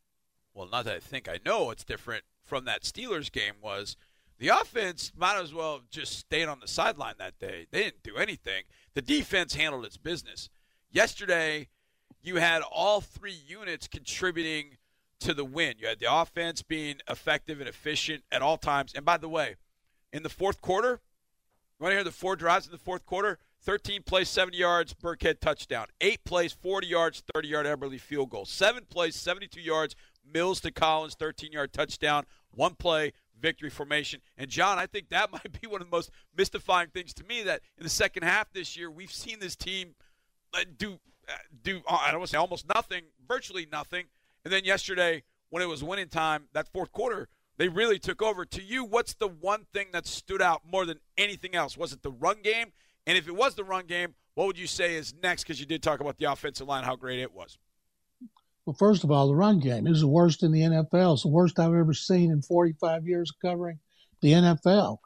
well, 0.54 0.68
not 0.70 0.84
that 0.84 0.96
I 0.96 1.00
think 1.00 1.28
I 1.28 1.38
know 1.44 1.64
what's 1.64 1.84
different 1.84 2.24
from 2.44 2.64
that 2.64 2.82
Steelers 2.82 3.30
game 3.30 3.54
was 3.62 3.96
the 4.38 4.48
offense 4.48 5.12
might 5.16 5.40
as 5.40 5.52
well 5.52 5.82
just 5.90 6.18
stayed 6.18 6.46
on 6.46 6.60
the 6.60 6.68
sideline 6.68 7.16
that 7.18 7.38
day. 7.38 7.66
They 7.70 7.82
didn't 7.82 8.02
do 8.02 8.16
anything. 8.16 8.64
The 8.94 9.02
defense 9.02 9.54
handled 9.54 9.84
its 9.84 9.96
business. 9.96 10.48
Yesterday, 10.90 11.68
you 12.22 12.36
had 12.36 12.62
all 12.62 13.00
three 13.00 13.36
units 13.46 13.86
contributing 13.86 14.77
to 15.20 15.34
the 15.34 15.44
win. 15.44 15.74
You 15.78 15.88
had 15.88 16.00
the 16.00 16.12
offense 16.12 16.62
being 16.62 16.96
effective 17.08 17.60
and 17.60 17.68
efficient 17.68 18.24
at 18.30 18.42
all 18.42 18.56
times. 18.56 18.92
And 18.94 19.04
by 19.04 19.16
the 19.16 19.28
way, 19.28 19.56
in 20.12 20.22
the 20.22 20.28
fourth 20.28 20.60
quarter, 20.60 21.00
you 21.78 21.84
want 21.84 21.92
to 21.92 21.96
hear 21.96 22.04
the 22.04 22.12
four 22.12 22.36
drives 22.36 22.66
in 22.66 22.72
the 22.72 22.78
fourth 22.78 23.06
quarter? 23.06 23.38
13 23.62 24.02
plays, 24.02 24.28
70 24.28 24.56
yards, 24.56 24.94
Burkhead 24.94 25.40
touchdown. 25.40 25.86
Eight 26.00 26.24
plays, 26.24 26.52
40 26.52 26.86
yards, 26.86 27.22
30 27.34 27.48
yard 27.48 27.66
Eberle 27.66 28.00
field 28.00 28.30
goal. 28.30 28.44
Seven 28.44 28.84
plays, 28.88 29.16
72 29.16 29.60
yards, 29.60 29.96
Mills 30.24 30.60
to 30.60 30.70
Collins, 30.70 31.14
13 31.14 31.52
yard 31.52 31.72
touchdown. 31.72 32.24
One 32.50 32.74
play, 32.74 33.12
victory 33.40 33.70
formation. 33.70 34.20
And 34.36 34.50
John, 34.50 34.78
I 34.78 34.86
think 34.86 35.08
that 35.08 35.32
might 35.32 35.60
be 35.60 35.66
one 35.66 35.80
of 35.80 35.90
the 35.90 35.96
most 35.96 36.10
mystifying 36.36 36.88
things 36.88 37.12
to 37.14 37.24
me 37.24 37.42
that 37.42 37.62
in 37.76 37.84
the 37.84 37.90
second 37.90 38.22
half 38.22 38.52
this 38.52 38.76
year, 38.76 38.90
we've 38.90 39.12
seen 39.12 39.40
this 39.40 39.56
team 39.56 39.94
uh, 40.54 40.64
do 40.76 40.98
uh, 41.28 41.32
do 41.62 41.82
I 41.88 42.10
don't 42.10 42.20
want 42.20 42.30
to 42.30 42.32
say 42.32 42.38
almost 42.38 42.66
nothing, 42.74 43.02
virtually 43.26 43.66
nothing 43.70 44.06
and 44.48 44.52
then 44.54 44.64
yesterday, 44.64 45.22
when 45.50 45.62
it 45.62 45.66
was 45.66 45.84
winning 45.84 46.08
time, 46.08 46.44
that 46.54 46.72
fourth 46.72 46.90
quarter, 46.90 47.28
they 47.58 47.68
really 47.68 47.98
took 47.98 48.22
over. 48.22 48.46
To 48.46 48.62
you, 48.62 48.82
what's 48.82 49.12
the 49.12 49.28
one 49.28 49.66
thing 49.74 49.88
that 49.92 50.06
stood 50.06 50.40
out 50.40 50.62
more 50.64 50.86
than 50.86 51.00
anything 51.18 51.54
else? 51.54 51.76
Was 51.76 51.92
it 51.92 52.02
the 52.02 52.12
run 52.12 52.36
game? 52.42 52.72
And 53.06 53.18
if 53.18 53.28
it 53.28 53.36
was 53.36 53.56
the 53.56 53.64
run 53.64 53.84
game, 53.84 54.14
what 54.36 54.46
would 54.46 54.58
you 54.58 54.66
say 54.66 54.94
is 54.94 55.12
next? 55.22 55.42
Because 55.42 55.60
you 55.60 55.66
did 55.66 55.82
talk 55.82 56.00
about 56.00 56.16
the 56.16 56.32
offensive 56.32 56.66
line, 56.66 56.82
how 56.82 56.96
great 56.96 57.18
it 57.18 57.30
was. 57.30 57.58
Well, 58.64 58.72
first 58.72 59.04
of 59.04 59.10
all, 59.10 59.28
the 59.28 59.34
run 59.34 59.60
game 59.60 59.86
is 59.86 60.00
the 60.00 60.08
worst 60.08 60.42
in 60.42 60.50
the 60.50 60.62
NFL. 60.62 61.12
It's 61.12 61.24
the 61.24 61.28
worst 61.28 61.58
I've 61.58 61.74
ever 61.74 61.92
seen 61.92 62.30
in 62.30 62.40
45 62.40 63.06
years 63.06 63.30
covering 63.42 63.78
the 64.22 64.32
NFL. 64.32 64.96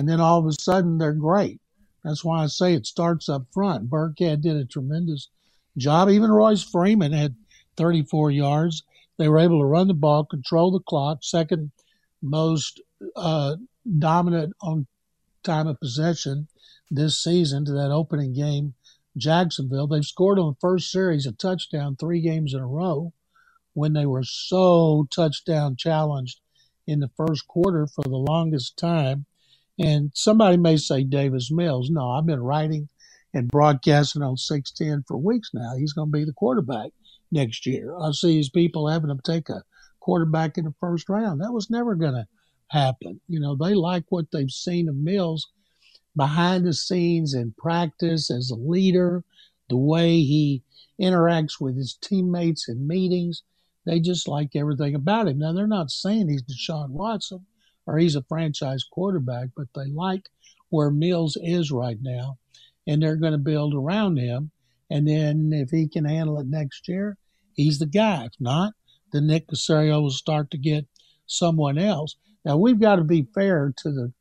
And 0.00 0.08
then 0.08 0.20
all 0.20 0.40
of 0.40 0.46
a 0.46 0.52
sudden, 0.54 0.98
they're 0.98 1.12
great. 1.12 1.60
That's 2.02 2.24
why 2.24 2.42
I 2.42 2.48
say 2.48 2.74
it 2.74 2.84
starts 2.84 3.28
up 3.28 3.46
front. 3.54 3.88
Burkhead 3.88 4.40
did 4.40 4.56
a 4.56 4.64
tremendous 4.64 5.28
job. 5.76 6.10
Even 6.10 6.32
Royce 6.32 6.64
Freeman 6.64 7.12
had 7.12 7.36
34 7.76 8.32
yards. 8.32 8.82
They 9.18 9.28
were 9.28 9.40
able 9.40 9.60
to 9.60 9.66
run 9.66 9.88
the 9.88 9.94
ball, 9.94 10.24
control 10.24 10.70
the 10.70 10.80
clock, 10.80 11.18
second 11.22 11.72
most 12.22 12.80
uh, 13.16 13.56
dominant 13.98 14.54
on 14.62 14.86
time 15.42 15.66
of 15.66 15.80
possession 15.80 16.48
this 16.90 17.22
season 17.22 17.64
to 17.64 17.72
that 17.72 17.90
opening 17.90 18.32
game, 18.32 18.74
Jacksonville. 19.16 19.86
They've 19.86 20.04
scored 20.04 20.38
on 20.38 20.48
the 20.48 20.60
first 20.60 20.90
series 20.90 21.26
a 21.26 21.32
touchdown 21.32 21.96
three 21.96 22.20
games 22.20 22.54
in 22.54 22.60
a 22.60 22.66
row 22.66 23.12
when 23.74 23.92
they 23.92 24.06
were 24.06 24.24
so 24.24 25.06
touchdown 25.10 25.76
challenged 25.76 26.40
in 26.86 27.00
the 27.00 27.10
first 27.16 27.46
quarter 27.46 27.86
for 27.86 28.02
the 28.02 28.16
longest 28.16 28.76
time. 28.76 29.26
And 29.78 30.10
somebody 30.14 30.56
may 30.56 30.76
say 30.76 31.04
Davis 31.04 31.50
Mills. 31.50 31.90
No, 31.90 32.10
I've 32.10 32.26
been 32.26 32.42
writing 32.42 32.88
and 33.34 33.48
broadcasting 33.48 34.22
on 34.22 34.36
610 34.36 35.04
for 35.06 35.16
weeks 35.16 35.50
now. 35.52 35.74
He's 35.76 35.92
going 35.92 36.08
to 36.08 36.18
be 36.18 36.24
the 36.24 36.32
quarterback 36.32 36.90
next 37.30 37.66
year. 37.66 37.94
I 37.98 38.10
see 38.12 38.34
these 38.34 38.50
people 38.50 38.88
having 38.88 39.14
to 39.14 39.18
take 39.24 39.48
a 39.48 39.62
quarterback 40.00 40.58
in 40.58 40.64
the 40.64 40.74
first 40.80 41.08
round. 41.08 41.40
That 41.40 41.52
was 41.52 41.70
never 41.70 41.94
going 41.94 42.14
to 42.14 42.26
happen. 42.68 43.20
You 43.28 43.40
know, 43.40 43.56
they 43.56 43.74
like 43.74 44.04
what 44.08 44.30
they've 44.32 44.50
seen 44.50 44.88
of 44.88 44.96
Mills 44.96 45.48
behind 46.16 46.66
the 46.66 46.74
scenes 46.74 47.34
in 47.34 47.54
practice 47.58 48.30
as 48.30 48.50
a 48.50 48.56
leader, 48.56 49.24
the 49.68 49.76
way 49.76 50.20
he 50.20 50.62
interacts 51.00 51.60
with 51.60 51.76
his 51.76 51.94
teammates 52.00 52.68
in 52.68 52.86
meetings. 52.86 53.42
They 53.86 54.00
just 54.00 54.28
like 54.28 54.54
everything 54.54 54.94
about 54.94 55.28
him. 55.28 55.38
Now, 55.38 55.52
they're 55.52 55.66
not 55.66 55.90
saying 55.90 56.28
he's 56.28 56.42
Deshaun 56.42 56.90
Watson 56.90 57.46
or 57.86 57.96
he's 57.96 58.16
a 58.16 58.22
franchise 58.22 58.84
quarterback, 58.90 59.48
but 59.56 59.68
they 59.74 59.86
like 59.86 60.28
where 60.68 60.90
Mills 60.90 61.38
is 61.42 61.70
right 61.70 61.96
now, 62.02 62.36
and 62.86 63.02
they're 63.02 63.16
going 63.16 63.32
to 63.32 63.38
build 63.38 63.74
around 63.74 64.18
him. 64.18 64.50
And 64.90 65.06
then 65.06 65.50
if 65.52 65.70
he 65.70 65.88
can 65.88 66.04
handle 66.04 66.38
it 66.40 66.46
next 66.46 66.88
year, 66.88 67.16
he's 67.54 67.78
the 67.78 67.86
guy. 67.86 68.24
If 68.24 68.32
not, 68.40 68.72
then 69.12 69.26
Nick 69.26 69.48
Caserio 69.48 70.02
will 70.02 70.10
start 70.10 70.50
to 70.50 70.58
get 70.58 70.86
someone 71.26 71.78
else. 71.78 72.16
Now 72.44 72.56
we've 72.56 72.80
got 72.80 72.96
to 72.96 73.04
be 73.04 73.28
fair 73.34 73.72
to 73.78 73.92
the 73.92 74.12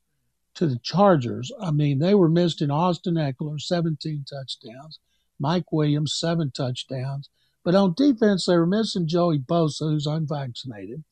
to 0.56 0.66
the 0.66 0.80
Chargers. 0.80 1.52
I 1.62 1.70
mean, 1.70 2.00
they 2.00 2.16
were 2.16 2.30
missing 2.30 2.72
Austin 2.72 3.14
Ekeler, 3.14 3.62
17 3.62 4.26
touchdowns, 4.28 5.00
Mike 5.40 5.72
Williams, 5.72 6.18
seven 6.18 6.52
touchdowns. 6.52 7.30
But 7.64 7.76
on 7.76 7.94
defense, 7.96 8.46
they 8.46 8.58
were 8.58 8.66
missing 8.66 9.08
Joey 9.08 9.38
Bosa, 9.38 9.82
who's 9.82 10.08
unvaccinated, 10.08 11.04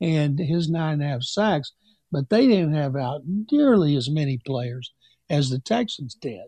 and 0.00 0.38
his 0.38 0.70
nine 0.70 0.94
and 0.94 1.02
a 1.02 1.06
half 1.06 1.22
sacks. 1.22 1.72
But 2.10 2.30
they 2.30 2.46
didn't 2.46 2.74
have 2.74 2.96
out 2.96 3.22
nearly 3.52 3.94
as 3.94 4.08
many 4.08 4.38
players 4.38 4.92
as 5.28 5.50
the 5.50 5.58
Texans 5.58 6.14
did. 6.14 6.46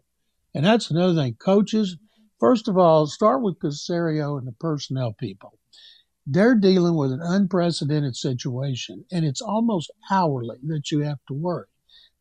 And 0.54 0.64
that's 0.64 0.90
another 0.90 1.14
thing. 1.14 1.34
Coaches, 1.34 1.98
first 2.38 2.68
of 2.68 2.76
all, 2.76 3.06
start 3.06 3.42
with 3.42 3.58
Caserio 3.58 4.38
and 4.38 4.46
the 4.46 4.52
personnel 4.52 5.12
people. 5.12 5.58
They're 6.26 6.56
dealing 6.56 6.96
with 6.96 7.12
an 7.12 7.20
unprecedented 7.22 8.16
situation, 8.16 9.04
and 9.12 9.24
it's 9.24 9.40
almost 9.40 9.92
hourly 10.10 10.58
that 10.64 10.90
you 10.90 11.00
have 11.00 11.20
to 11.28 11.34
work. 11.34 11.68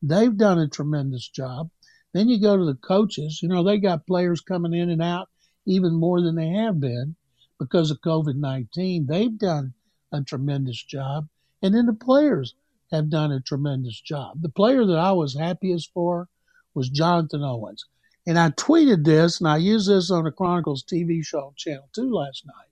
They've 0.02 0.38
done 0.38 0.60
a 0.60 0.68
tremendous 0.68 1.28
job. 1.28 1.72
Then 2.14 2.30
you 2.30 2.40
go 2.40 2.56
to 2.56 2.66
the 2.66 2.76
coaches. 2.76 3.42
You 3.42 3.50
know, 3.50 3.64
they 3.64 3.80
got 3.80 4.06
players 4.06 4.42
coming 4.42 4.74
in 4.74 4.90
and 4.90 5.02
out 5.02 5.30
even 5.66 5.96
more 5.96 6.22
than 6.22 6.36
they 6.36 6.50
have 6.50 6.80
been 6.80 7.16
because 7.58 7.90
of 7.90 8.02
COVID 8.02 8.36
19. 8.36 9.08
They've 9.08 9.38
done 9.38 9.74
a 10.12 10.22
tremendous 10.22 10.82
job. 10.84 11.28
And 11.62 11.74
then 11.74 11.88
the 11.88 11.94
players 11.94 12.54
have 12.92 13.10
done 13.10 13.32
a 13.32 13.42
tremendous 13.42 14.00
job. 14.00 14.42
The 14.42 14.50
player 14.50 14.86
that 14.86 14.98
I 14.98 15.14
was 15.14 15.36
happiest 15.36 15.92
for 15.94 16.30
was 16.74 16.90
Jonathan 16.90 17.42
Owens. 17.42 17.86
And 18.28 18.40
I 18.40 18.50
tweeted 18.50 19.06
this, 19.06 19.40
and 19.40 19.48
I 19.48 19.58
used 19.58 19.90
this 19.90 20.10
on 20.10 20.24
the 20.24 20.32
Chronicles 20.32 20.84
TV 20.84 21.24
show 21.24 21.54
Channel 21.56 21.90
2 21.94 22.14
last 22.14 22.46
night. 22.46 22.70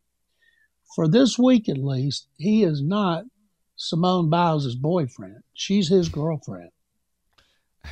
For 0.96 1.08
this 1.08 1.38
week 1.38 1.70
at 1.70 1.78
least, 1.78 2.28
he 2.38 2.64
is 2.64 2.82
not 2.82 3.26
Simone 3.76 4.30
Biles' 4.30 4.76
boyfriend. 4.76 5.44
She's 5.54 5.90
his 5.90 6.10
girlfriend. 6.10 6.70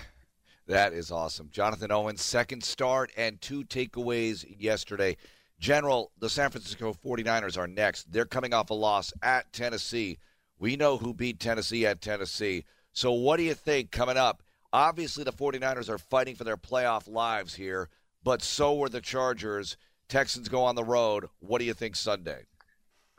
That 0.68 0.94
is 0.94 1.12
awesome. 1.12 1.50
Jonathan 1.52 1.92
Owens, 1.92 2.22
second 2.22 2.64
start 2.64 3.12
and 3.18 3.42
two 3.42 3.66
takeaways 3.66 4.46
yesterday. 4.58 5.18
General, 5.60 6.12
the 6.20 6.30
San 6.30 6.50
Francisco 6.50 6.94
49ers 6.94 7.58
are 7.58 7.68
next. 7.68 8.10
They're 8.10 8.26
coming 8.26 8.54
off 8.54 8.70
a 8.70 8.74
loss 8.74 9.12
at 9.22 9.52
Tennessee. 9.52 10.20
We 10.60 10.78
know 10.78 10.98
who 10.98 11.14
beat 11.14 11.42
Tennessee 11.42 11.86
at 11.86 12.00
Tennessee. 12.00 12.64
So, 12.94 13.12
what 13.12 13.38
do 13.38 13.44
you 13.44 13.54
think 13.54 13.92
coming 13.92 14.16
up? 14.16 14.44
Obviously, 14.74 15.24
the 15.24 15.34
49ers 15.34 15.90
are 15.90 15.98
fighting 15.98 16.36
for 16.36 16.44
their 16.44 16.58
playoff 16.58 17.08
lives 17.08 17.56
here, 17.56 17.90
but 18.24 18.42
so 18.42 18.76
were 18.76 18.90
the 18.90 19.02
Chargers. 19.02 19.76
Texans 20.08 20.50
go 20.50 20.64
on 20.64 20.76
the 20.76 20.84
road. 20.84 21.26
What 21.40 21.60
do 21.60 21.66
you 21.66 21.74
think 21.74 21.96
Sunday? 21.96 22.46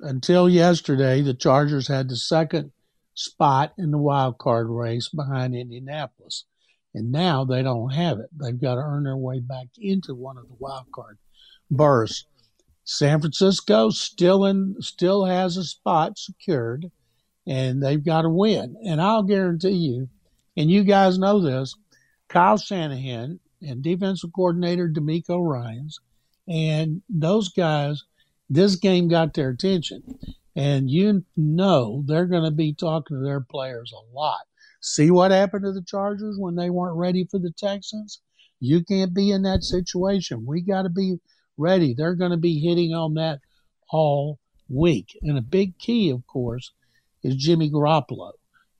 Until 0.00 0.48
yesterday, 0.48 1.20
the 1.20 1.34
Chargers 1.34 1.88
had 1.88 2.08
the 2.08 2.16
second 2.16 2.72
spot 3.14 3.72
in 3.78 3.90
the 3.90 3.98
wild 3.98 4.38
card 4.38 4.68
race 4.68 5.08
behind 5.08 5.54
Indianapolis. 5.54 6.44
And 6.94 7.10
now 7.10 7.44
they 7.44 7.62
don't 7.62 7.90
have 7.90 8.18
it. 8.18 8.28
They've 8.38 8.60
got 8.60 8.74
to 8.74 8.82
earn 8.82 9.04
their 9.04 9.16
way 9.16 9.40
back 9.40 9.68
into 9.78 10.14
one 10.14 10.36
of 10.36 10.48
the 10.48 10.56
wild 10.58 10.86
card 10.94 11.18
berths. 11.70 12.26
San 12.84 13.20
Francisco 13.20 13.90
still 13.90 14.44
in 14.44 14.76
still 14.80 15.24
has 15.24 15.56
a 15.56 15.64
spot 15.64 16.18
secured 16.18 16.90
and 17.46 17.82
they've 17.82 18.04
got 18.04 18.22
to 18.22 18.28
win. 18.28 18.76
And 18.84 19.00
I'll 19.00 19.22
guarantee 19.22 19.70
you 19.70 20.08
and 20.56 20.70
you 20.70 20.84
guys 20.84 21.18
know 21.18 21.40
this, 21.40 21.74
Kyle 22.28 22.58
Shanahan 22.58 23.40
and 23.60 23.82
defensive 23.82 24.30
coordinator 24.34 24.88
DeMeco 24.88 25.40
Ryans, 25.40 26.00
and 26.48 27.02
those 27.08 27.48
guys, 27.50 28.04
this 28.50 28.76
game 28.76 29.08
got 29.08 29.34
their 29.34 29.50
attention. 29.50 30.02
And 30.54 30.90
you 30.90 31.24
know 31.36 32.02
they're 32.06 32.26
going 32.26 32.44
to 32.44 32.50
be 32.50 32.74
talking 32.74 33.16
to 33.16 33.24
their 33.24 33.40
players 33.40 33.92
a 33.92 34.14
lot. 34.14 34.40
See 34.80 35.10
what 35.10 35.30
happened 35.30 35.64
to 35.64 35.72
the 35.72 35.82
Chargers 35.82 36.36
when 36.38 36.56
they 36.56 36.68
weren't 36.68 36.98
ready 36.98 37.24
for 37.30 37.38
the 37.38 37.52
Texans? 37.56 38.20
You 38.60 38.84
can't 38.84 39.14
be 39.14 39.30
in 39.30 39.42
that 39.42 39.62
situation. 39.62 40.44
We 40.44 40.60
got 40.60 40.82
to 40.82 40.90
be 40.90 41.20
ready. 41.56 41.94
They're 41.94 42.14
going 42.14 42.32
to 42.32 42.36
be 42.36 42.60
hitting 42.60 42.92
on 42.92 43.14
that 43.14 43.40
all 43.90 44.38
week. 44.68 45.18
And 45.22 45.38
a 45.38 45.42
big 45.42 45.78
key, 45.78 46.10
of 46.10 46.26
course, 46.26 46.72
is 47.22 47.36
Jimmy 47.36 47.70
Garoppolo 47.70 48.32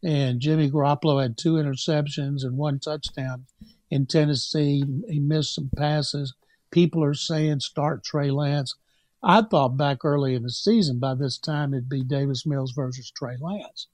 and 0.02 0.40
Jimmy 0.40 0.70
Garoppolo 0.70 1.22
had 1.22 1.36
two 1.36 1.54
interceptions 1.54 2.42
and 2.42 2.56
one 2.56 2.80
touchdown 2.80 3.46
in 3.90 4.06
Tennessee. 4.06 4.82
He 5.08 5.20
missed 5.20 5.54
some 5.54 5.70
passes. 5.76 6.34
People 6.70 7.04
are 7.04 7.14
saying 7.14 7.60
start 7.60 8.02
Trey 8.02 8.30
Lance. 8.30 8.74
I 9.22 9.42
thought 9.42 9.76
back 9.76 10.04
early 10.04 10.34
in 10.34 10.42
the 10.42 10.50
season 10.50 10.98
by 10.98 11.14
this 11.14 11.38
time 11.38 11.72
it'd 11.72 11.88
be 11.88 12.02
Davis 12.02 12.44
Mills 12.44 12.72
versus 12.72 13.10
Trey 13.10 13.36
Lance. 13.40 13.86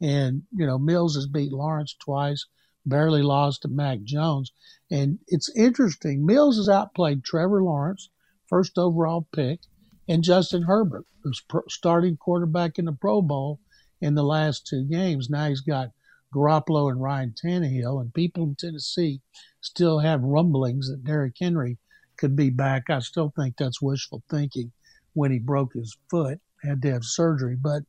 And, 0.00 0.42
you 0.52 0.66
know, 0.66 0.78
Mills 0.78 1.14
has 1.14 1.26
beat 1.26 1.52
Lawrence 1.52 1.94
twice, 1.94 2.46
barely 2.84 3.22
lost 3.22 3.62
to 3.62 3.68
Mac 3.68 4.02
Jones. 4.02 4.50
And 4.90 5.20
it's 5.28 5.54
interesting. 5.56 6.26
Mills 6.26 6.56
has 6.56 6.68
outplayed 6.68 7.22
Trevor 7.22 7.62
Lawrence, 7.62 8.08
first 8.48 8.76
overall 8.76 9.28
pick, 9.32 9.60
and 10.08 10.24
Justin 10.24 10.62
Herbert, 10.62 11.06
who's 11.22 11.40
starting 11.68 12.16
quarterback 12.16 12.78
in 12.80 12.86
the 12.86 12.92
Pro 12.92 13.22
Bowl 13.22 13.60
in 14.02 14.14
the 14.14 14.22
last 14.22 14.66
two 14.66 14.84
games. 14.84 15.30
Now 15.30 15.48
he's 15.48 15.62
got 15.62 15.92
Garoppolo 16.34 16.90
and 16.90 17.00
Ryan 17.00 17.34
Tannehill, 17.42 18.00
and 18.00 18.12
people 18.12 18.42
in 18.44 18.56
Tennessee 18.56 19.22
still 19.60 20.00
have 20.00 20.22
rumblings 20.22 20.90
that 20.90 21.04
Derrick 21.04 21.36
Henry 21.40 21.78
could 22.18 22.36
be 22.36 22.50
back. 22.50 22.90
I 22.90 22.98
still 22.98 23.32
think 23.34 23.56
that's 23.56 23.80
wishful 23.80 24.22
thinking 24.28 24.72
when 25.14 25.30
he 25.30 25.38
broke 25.38 25.72
his 25.74 25.96
foot, 26.10 26.40
had 26.62 26.82
to 26.82 26.92
have 26.92 27.04
surgery. 27.04 27.56
But 27.56 27.82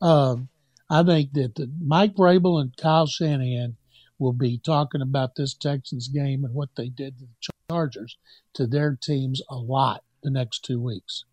um, 0.00 0.48
I 0.90 1.02
think 1.02 1.32
that 1.34 1.54
the, 1.54 1.70
Mike 1.84 2.14
Vrabel 2.14 2.60
and 2.60 2.76
Kyle 2.76 3.06
Shanahan 3.06 3.76
will 4.18 4.32
be 4.32 4.58
talking 4.58 5.02
about 5.02 5.34
this 5.34 5.54
Texans 5.54 6.08
game 6.08 6.44
and 6.44 6.54
what 6.54 6.70
they 6.76 6.88
did 6.88 7.18
to 7.18 7.24
the 7.24 7.50
Chargers 7.70 8.16
to 8.54 8.66
their 8.66 8.96
teams 9.00 9.42
a 9.50 9.56
lot 9.56 10.02
the 10.22 10.30
next 10.30 10.64
two 10.64 10.80
weeks. 10.80 11.24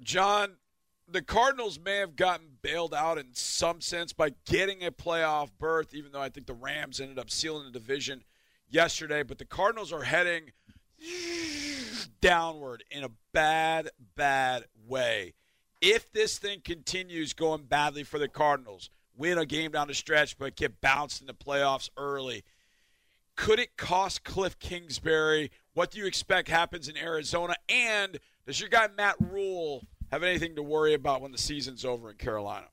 John, 0.00 0.57
the 1.10 1.22
Cardinals 1.22 1.78
may 1.78 1.96
have 1.96 2.16
gotten 2.16 2.46
bailed 2.60 2.92
out 2.92 3.18
in 3.18 3.28
some 3.32 3.80
sense 3.80 4.12
by 4.12 4.30
getting 4.46 4.84
a 4.84 4.90
playoff 4.90 5.50
berth, 5.58 5.94
even 5.94 6.12
though 6.12 6.20
I 6.20 6.28
think 6.28 6.46
the 6.46 6.54
Rams 6.54 7.00
ended 7.00 7.18
up 7.18 7.30
sealing 7.30 7.64
the 7.64 7.72
division 7.72 8.24
yesterday. 8.68 9.22
But 9.22 9.38
the 9.38 9.44
Cardinals 9.44 9.92
are 9.92 10.02
heading 10.02 10.52
downward 12.20 12.84
in 12.90 13.04
a 13.04 13.10
bad, 13.32 13.90
bad 14.16 14.64
way. 14.86 15.34
If 15.80 16.12
this 16.12 16.38
thing 16.38 16.60
continues 16.62 17.32
going 17.32 17.64
badly 17.64 18.02
for 18.02 18.18
the 18.18 18.28
Cardinals, 18.28 18.90
win 19.16 19.38
a 19.38 19.46
game 19.46 19.70
down 19.70 19.88
the 19.88 19.94
stretch 19.94 20.36
but 20.38 20.56
get 20.56 20.80
bounced 20.80 21.20
in 21.20 21.26
the 21.26 21.34
playoffs 21.34 21.88
early, 21.96 22.44
could 23.36 23.60
it 23.60 23.76
cost 23.76 24.24
Cliff 24.24 24.58
Kingsbury? 24.58 25.52
What 25.72 25.92
do 25.92 25.98
you 25.98 26.06
expect 26.06 26.48
happens 26.48 26.88
in 26.88 26.96
Arizona? 26.96 27.54
And 27.68 28.18
does 28.46 28.60
your 28.60 28.68
guy 28.68 28.88
Matt 28.94 29.16
Rhule– 29.20 29.82
have 30.10 30.22
anything 30.22 30.56
to 30.56 30.62
worry 30.62 30.94
about 30.94 31.20
when 31.20 31.32
the 31.32 31.38
season's 31.38 31.84
over 31.84 32.10
in 32.10 32.16
Carolina. 32.16 32.66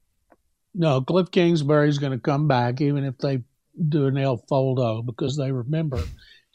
No, 0.74 1.02
Cliff 1.02 1.32
Kingsbury's 1.32 1.98
going 1.98 2.12
to 2.12 2.20
come 2.20 2.48
back, 2.48 2.82
even 2.82 3.06
if 3.06 3.18
they 3.18 3.44
do 3.90 4.08
an 4.08 4.18
El 4.18 4.38
Foldo, 4.38 5.06
because 5.06 5.38
they 5.38 5.52
remember 5.52 6.02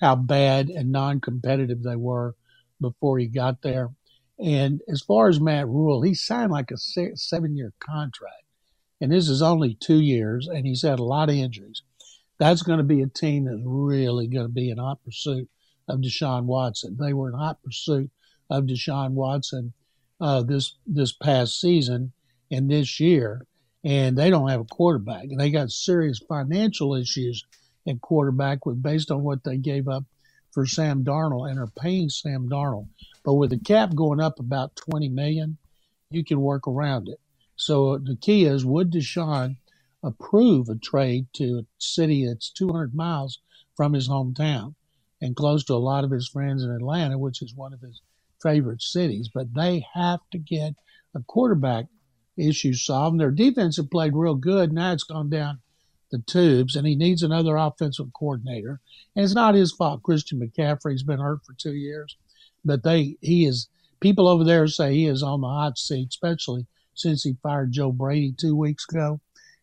how 0.00 0.16
bad 0.16 0.68
and 0.68 0.92
non 0.92 1.20
competitive 1.20 1.82
they 1.82 1.96
were 1.96 2.34
before 2.80 3.18
he 3.18 3.26
got 3.26 3.62
there. 3.62 3.90
And 4.38 4.80
as 4.88 5.02
far 5.02 5.28
as 5.28 5.40
Matt 5.40 5.68
Rhule, 5.68 6.02
he 6.02 6.14
signed 6.14 6.50
like 6.50 6.70
a 6.70 6.76
seven 6.76 7.56
year 7.56 7.72
contract. 7.78 8.44
And 9.00 9.12
this 9.12 9.28
is 9.28 9.42
only 9.42 9.74
two 9.74 10.00
years, 10.00 10.48
and 10.48 10.66
he's 10.66 10.82
had 10.82 10.98
a 10.98 11.04
lot 11.04 11.30
of 11.30 11.34
injuries. 11.34 11.82
That's 12.38 12.62
going 12.62 12.78
to 12.78 12.84
be 12.84 13.02
a 13.02 13.06
team 13.06 13.44
that's 13.44 13.60
really 13.64 14.26
going 14.26 14.46
to 14.46 14.52
be 14.52 14.70
in 14.70 14.78
hot 14.78 15.02
pursuit 15.04 15.48
of 15.88 16.00
Deshaun 16.00 16.44
Watson. 16.44 16.96
They 16.98 17.12
were 17.12 17.28
in 17.28 17.34
hot 17.34 17.62
pursuit 17.62 18.10
of 18.48 18.64
Deshaun 18.64 19.12
Watson 19.12 19.72
uh, 20.20 20.42
this 20.42 20.74
this 20.86 21.12
past 21.12 21.60
season 21.60 22.12
and 22.50 22.70
this 22.70 23.00
year, 23.00 23.46
and 23.84 24.16
they 24.16 24.30
don't 24.30 24.50
have 24.50 24.60
a 24.60 24.64
quarterback. 24.64 25.24
And 25.24 25.40
they 25.40 25.50
got 25.50 25.70
serious 25.70 26.18
financial 26.18 26.94
issues 26.94 27.44
at 27.88 28.00
quarterback 28.00 28.66
with 28.66 28.82
based 28.82 29.10
on 29.10 29.22
what 29.22 29.44
they 29.44 29.56
gave 29.56 29.88
up 29.88 30.04
for 30.52 30.66
Sam 30.66 31.04
Darnold 31.04 31.50
and 31.50 31.58
are 31.58 31.72
paying 31.80 32.08
Sam 32.08 32.48
Darnold. 32.48 32.88
But 33.24 33.34
with 33.34 33.50
the 33.50 33.58
cap 33.58 33.94
going 33.94 34.20
up 34.20 34.38
about 34.38 34.76
20 34.76 35.08
million, 35.08 35.58
you 36.10 36.24
can 36.24 36.40
work 36.40 36.66
around 36.66 37.08
it. 37.08 37.20
So 37.56 37.98
the 37.98 38.16
key 38.16 38.46
is 38.46 38.64
would 38.64 38.90
Deshaun 38.90 39.56
approve 40.02 40.68
a 40.68 40.76
trade 40.76 41.26
to 41.34 41.58
a 41.58 41.66
city 41.78 42.26
that's 42.26 42.50
200 42.50 42.94
miles 42.94 43.38
from 43.76 43.92
his 43.92 44.08
hometown 44.08 44.74
and 45.20 45.36
close 45.36 45.64
to 45.64 45.74
a 45.74 45.76
lot 45.76 46.04
of 46.04 46.10
his 46.10 46.28
friends 46.28 46.64
in 46.64 46.70
Atlanta, 46.70 47.18
which 47.18 47.42
is 47.42 47.54
one 47.54 47.74
of 47.74 47.80
his 47.80 48.00
favorite 48.42 48.82
cities. 48.82 49.28
But 49.32 49.54
they 49.54 49.86
have 49.94 50.20
to 50.32 50.38
get 50.38 50.74
a 51.14 51.20
quarterback 51.20 51.86
issue 52.36 52.74
solved. 52.74 53.20
Their 53.20 53.30
defense 53.30 53.76
have 53.76 53.90
played 53.90 54.14
real 54.14 54.34
good. 54.34 54.72
Now 54.72 54.92
it's 54.92 55.04
gone 55.04 55.30
down 55.30 55.60
the 56.10 56.18
tubes, 56.18 56.74
and 56.74 56.86
he 56.86 56.96
needs 56.96 57.22
another 57.22 57.56
offensive 57.56 58.12
coordinator. 58.12 58.80
And 59.14 59.24
it's 59.24 59.34
not 59.34 59.54
his 59.54 59.72
fault. 59.72 60.02
Christian 60.02 60.40
McCaffrey's 60.40 61.02
been 61.02 61.20
hurt 61.20 61.44
for 61.44 61.54
two 61.54 61.74
years, 61.74 62.16
but 62.64 62.82
they 62.82 63.16
he 63.20 63.46
is 63.46 63.68
people 64.00 64.26
over 64.26 64.44
there 64.44 64.66
say 64.66 64.94
he 64.94 65.06
is 65.06 65.22
on 65.22 65.40
the 65.40 65.48
hot 65.48 65.78
seat, 65.78 66.08
especially 66.10 66.66
since 66.94 67.22
he 67.22 67.36
fired 67.42 67.72
Joe 67.72 67.92
Brady 67.92 68.32
two 68.32 68.56
weeks 68.56 68.84
ago. 68.90 69.20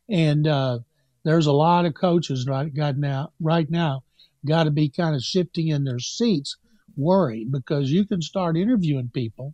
And 0.09 0.47
uh, 0.47 0.79
there's 1.23 1.47
a 1.47 1.51
lot 1.51 1.85
of 1.85 1.93
coaches 1.93 2.47
right 2.47 2.73
got 2.73 2.97
now 2.97 3.33
right 3.39 3.69
now 3.69 4.03
got 4.45 4.63
to 4.63 4.71
be 4.71 4.89
kind 4.89 5.15
of 5.15 5.21
shifting 5.21 5.67
in 5.67 5.83
their 5.83 5.99
seats, 5.99 6.55
worried 6.97 7.51
because 7.51 7.91
you 7.91 8.05
can 8.05 8.21
start 8.21 8.57
interviewing 8.57 9.09
people 9.13 9.53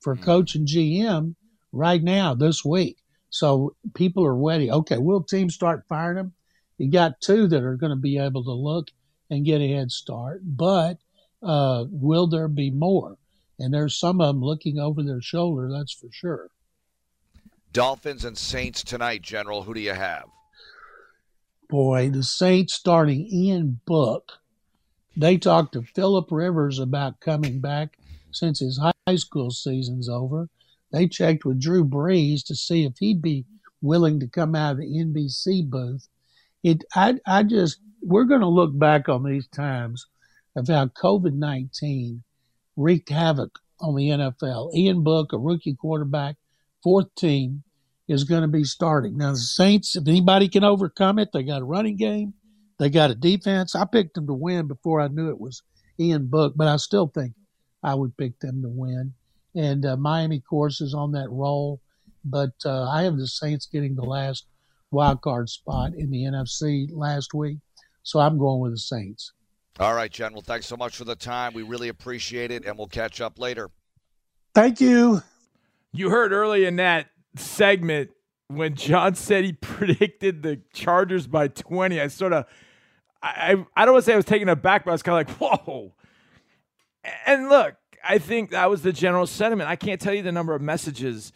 for 0.00 0.14
mm-hmm. 0.14 0.24
coach 0.24 0.54
and 0.54 0.66
GM 0.66 1.34
right 1.72 2.02
now 2.02 2.34
this 2.34 2.64
week. 2.64 2.98
So 3.30 3.74
people 3.94 4.24
are 4.24 4.36
ready. 4.36 4.70
Okay, 4.70 4.98
will 4.98 5.22
teams 5.22 5.54
start 5.54 5.84
firing 5.88 6.16
them? 6.16 6.32
You 6.78 6.90
got 6.90 7.20
two 7.20 7.46
that 7.48 7.62
are 7.62 7.76
going 7.76 7.90
to 7.90 7.96
be 7.96 8.18
able 8.18 8.44
to 8.44 8.52
look 8.52 8.88
and 9.30 9.44
get 9.44 9.60
a 9.60 9.68
head 9.68 9.90
start, 9.90 10.40
but 10.44 10.98
uh, 11.42 11.84
will 11.90 12.26
there 12.26 12.48
be 12.48 12.70
more? 12.70 13.16
And 13.58 13.72
there's 13.72 13.98
some 13.98 14.20
of 14.20 14.28
them 14.28 14.42
looking 14.42 14.78
over 14.78 15.02
their 15.02 15.20
shoulder, 15.20 15.70
that's 15.70 15.92
for 15.92 16.08
sure. 16.10 16.50
Dolphins 17.72 18.24
and 18.24 18.38
Saints 18.38 18.82
tonight, 18.84 19.22
General. 19.22 19.62
Who 19.62 19.74
do 19.74 19.80
you 19.80 19.94
have? 19.94 20.26
Boy, 21.68 22.10
the 22.10 22.22
Saints 22.22 22.74
starting 22.74 23.26
Ian 23.26 23.80
Book. 23.84 24.32
They 25.16 25.36
talked 25.38 25.74
to 25.74 25.82
Philip 25.82 26.30
Rivers 26.30 26.78
about 26.78 27.20
coming 27.20 27.60
back 27.60 27.98
since 28.32 28.58
his 28.58 28.78
high 28.78 29.16
school 29.16 29.50
season's 29.50 30.08
over. 30.08 30.48
They 30.92 31.06
checked 31.06 31.44
with 31.44 31.60
Drew 31.60 31.84
Brees 31.84 32.44
to 32.46 32.54
see 32.54 32.84
if 32.84 32.98
he'd 32.98 33.22
be 33.22 33.44
willing 33.80 34.18
to 34.20 34.28
come 34.28 34.54
out 34.54 34.72
of 34.72 34.78
the 34.78 34.86
NBC 34.86 35.68
booth. 35.68 36.08
It, 36.62 36.84
I, 36.94 37.16
I 37.26 37.42
just, 37.42 37.78
we're 38.02 38.24
going 38.24 38.40
to 38.40 38.48
look 38.48 38.76
back 38.76 39.08
on 39.08 39.22
these 39.22 39.46
times 39.48 40.06
of 40.56 40.68
how 40.68 40.86
COVID 40.86 41.34
19 41.34 42.22
wreaked 42.76 43.08
havoc 43.08 43.58
on 43.80 43.94
the 43.94 44.08
NFL. 44.08 44.74
Ian 44.74 45.02
Book, 45.02 45.32
a 45.32 45.38
rookie 45.38 45.74
quarterback, 45.74 46.36
fourth 46.82 47.14
team, 47.14 47.62
is 48.08 48.24
going 48.24 48.42
to 48.42 48.48
be 48.48 48.64
starting. 48.64 49.16
Now, 49.16 49.32
the 49.32 49.38
Saints, 49.38 49.96
if 49.96 50.06
anybody 50.06 50.48
can 50.48 50.64
overcome 50.64 51.18
it, 51.18 51.30
they 51.32 51.42
got 51.42 51.62
a 51.62 51.64
running 51.64 51.96
game, 51.96 52.34
they 52.78 52.90
got 52.90 53.10
a 53.10 53.14
defense. 53.14 53.74
I 53.74 53.84
picked 53.84 54.14
them 54.14 54.26
to 54.26 54.34
win 54.34 54.66
before 54.66 55.00
I 55.00 55.08
knew 55.08 55.30
it 55.30 55.40
was 55.40 55.62
Ian 55.98 56.26
Book, 56.26 56.54
but 56.56 56.68
I 56.68 56.76
still 56.76 57.08
think 57.08 57.34
I 57.82 57.94
would 57.94 58.16
pick 58.16 58.38
them 58.40 58.62
to 58.62 58.68
win. 58.68 59.12
And 59.54 59.86
uh, 59.86 59.96
Miami, 59.96 60.38
of 60.38 60.44
course, 60.44 60.80
is 60.80 60.94
on 60.94 61.12
that 61.12 61.30
roll. 61.30 61.80
But 62.24 62.54
uh, 62.64 62.88
I 62.88 63.02
have 63.02 63.16
the 63.16 63.26
Saints 63.26 63.66
getting 63.66 63.94
the 63.94 64.02
last 64.02 64.46
wild 64.90 65.20
card 65.20 65.48
spot 65.50 65.92
in 65.94 66.10
the 66.10 66.24
NFC 66.24 66.88
last 66.92 67.34
week. 67.34 67.58
So 68.02 68.18
I'm 68.18 68.38
going 68.38 68.60
with 68.60 68.72
the 68.72 68.78
Saints. 68.78 69.32
All 69.78 69.94
right, 69.94 70.10
General. 70.10 70.40
Thanks 70.40 70.66
so 70.66 70.76
much 70.76 70.96
for 70.96 71.04
the 71.04 71.16
time. 71.16 71.52
We 71.52 71.62
really 71.62 71.88
appreciate 71.88 72.50
it, 72.50 72.64
and 72.64 72.78
we'll 72.78 72.86
catch 72.86 73.20
up 73.20 73.38
later. 73.38 73.70
Thank 74.54 74.80
you. 74.80 75.22
You 75.92 76.10
heard 76.10 76.32
early 76.32 76.64
in 76.64 76.76
that 76.76 77.08
segment 77.36 78.10
when 78.48 78.74
John 78.76 79.14
said 79.14 79.44
he 79.44 79.52
predicted 79.60 80.42
the 80.42 80.60
Chargers 80.72 81.26
by 81.26 81.48
20. 81.48 82.00
I 82.00 82.06
sort 82.06 82.32
of, 82.32 82.46
I, 83.24 83.64
I 83.74 83.84
don't 83.84 83.94
want 83.94 84.04
to 84.04 84.06
say 84.06 84.12
I 84.12 84.16
was 84.16 84.26
taken 84.26 84.48
aback, 84.50 84.84
but 84.84 84.90
I 84.90 84.94
was 84.94 85.02
kind 85.02 85.26
of 85.26 85.40
like, 85.40 85.58
whoa. 85.66 85.92
And 87.26 87.48
look, 87.48 87.74
I 88.06 88.18
think 88.18 88.50
that 88.50 88.68
was 88.68 88.82
the 88.82 88.92
general 88.92 89.26
sentiment. 89.26 89.70
I 89.70 89.76
can't 89.76 90.00
tell 90.00 90.12
you 90.12 90.22
the 90.22 90.32
number 90.32 90.54
of 90.54 90.60
messages, 90.60 91.32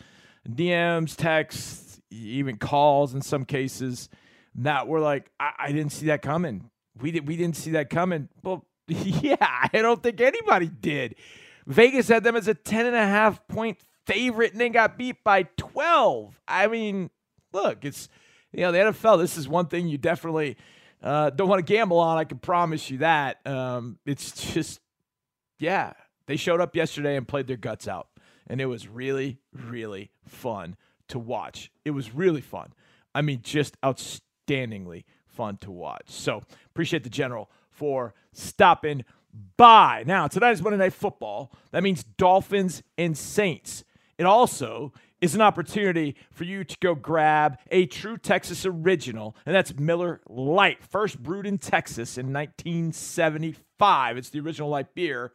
DMs, 0.46 1.16
texts, 1.16 2.00
even 2.10 2.58
calls 2.58 3.14
in 3.14 3.22
some 3.22 3.44
cases 3.46 4.10
that 4.56 4.86
were 4.86 5.00
like, 5.00 5.30
I, 5.40 5.52
I 5.58 5.72
didn't 5.72 5.92
see 5.92 6.06
that 6.06 6.20
coming. 6.20 6.70
We 7.00 7.10
did 7.10 7.26
we 7.26 7.36
didn't 7.36 7.56
see 7.56 7.70
that 7.72 7.90
coming. 7.90 8.28
Well, 8.42 8.66
yeah, 8.86 9.36
I 9.40 9.70
don't 9.72 10.02
think 10.02 10.20
anybody 10.20 10.68
did. 10.68 11.14
Vegas 11.66 12.08
had 12.08 12.24
them 12.24 12.36
as 12.36 12.48
a 12.48 12.54
10 12.54 12.86
and 12.86 12.96
a 12.96 13.06
half 13.06 13.46
point 13.48 13.78
favorite 14.06 14.52
and 14.52 14.60
then 14.60 14.72
got 14.72 14.98
beat 14.98 15.22
by 15.22 15.44
12. 15.56 16.40
I 16.48 16.66
mean, 16.66 17.10
look, 17.52 17.84
it's 17.84 18.08
you 18.52 18.60
know, 18.60 18.72
the 18.72 18.78
NFL, 18.78 19.20
this 19.20 19.36
is 19.36 19.48
one 19.48 19.66
thing 19.66 19.88
you 19.88 19.98
definitely 19.98 20.56
uh, 21.02 21.30
don't 21.30 21.48
want 21.48 21.64
to 21.64 21.72
gamble 21.72 21.98
on. 21.98 22.18
I 22.18 22.24
can 22.24 22.38
promise 22.38 22.90
you 22.90 22.98
that. 22.98 23.46
Um, 23.46 23.98
it's 24.04 24.52
just, 24.52 24.80
yeah, 25.58 25.92
they 26.26 26.36
showed 26.36 26.60
up 26.60 26.74
yesterday 26.74 27.16
and 27.16 27.26
played 27.26 27.46
their 27.46 27.56
guts 27.56 27.88
out. 27.88 28.08
And 28.46 28.60
it 28.60 28.66
was 28.66 28.88
really, 28.88 29.38
really 29.52 30.10
fun 30.26 30.76
to 31.08 31.18
watch. 31.18 31.70
It 31.84 31.90
was 31.90 32.14
really 32.14 32.40
fun. 32.40 32.72
I 33.14 33.22
mean, 33.22 33.40
just 33.42 33.80
outstandingly 33.82 35.04
fun 35.26 35.56
to 35.58 35.70
watch. 35.70 36.04
So 36.06 36.42
appreciate 36.66 37.04
the 37.04 37.10
general 37.10 37.50
for 37.70 38.14
stopping 38.32 39.04
by. 39.56 40.04
Now, 40.06 40.26
tonight 40.28 40.52
is 40.52 40.62
Monday 40.62 40.78
Night 40.78 40.92
Football. 40.92 41.52
That 41.70 41.82
means 41.82 42.02
Dolphins 42.02 42.82
and 42.96 43.16
Saints. 43.16 43.84
It 44.16 44.26
also 44.26 44.92
is 45.20 45.34
an 45.34 45.40
opportunity 45.40 46.16
for 46.30 46.44
you 46.44 46.64
to 46.64 46.76
go 46.80 46.94
grab 46.94 47.58
a 47.70 47.86
true 47.86 48.16
Texas 48.16 48.64
original, 48.64 49.36
and 49.44 49.54
that's 49.54 49.74
Miller 49.76 50.20
Lite, 50.28 50.82
first 50.84 51.22
brewed 51.22 51.46
in 51.46 51.58
Texas 51.58 52.16
in 52.18 52.32
1975. 52.32 54.16
It's 54.16 54.30
the 54.30 54.40
original 54.40 54.68
light 54.68 54.94
beer. 54.94 55.32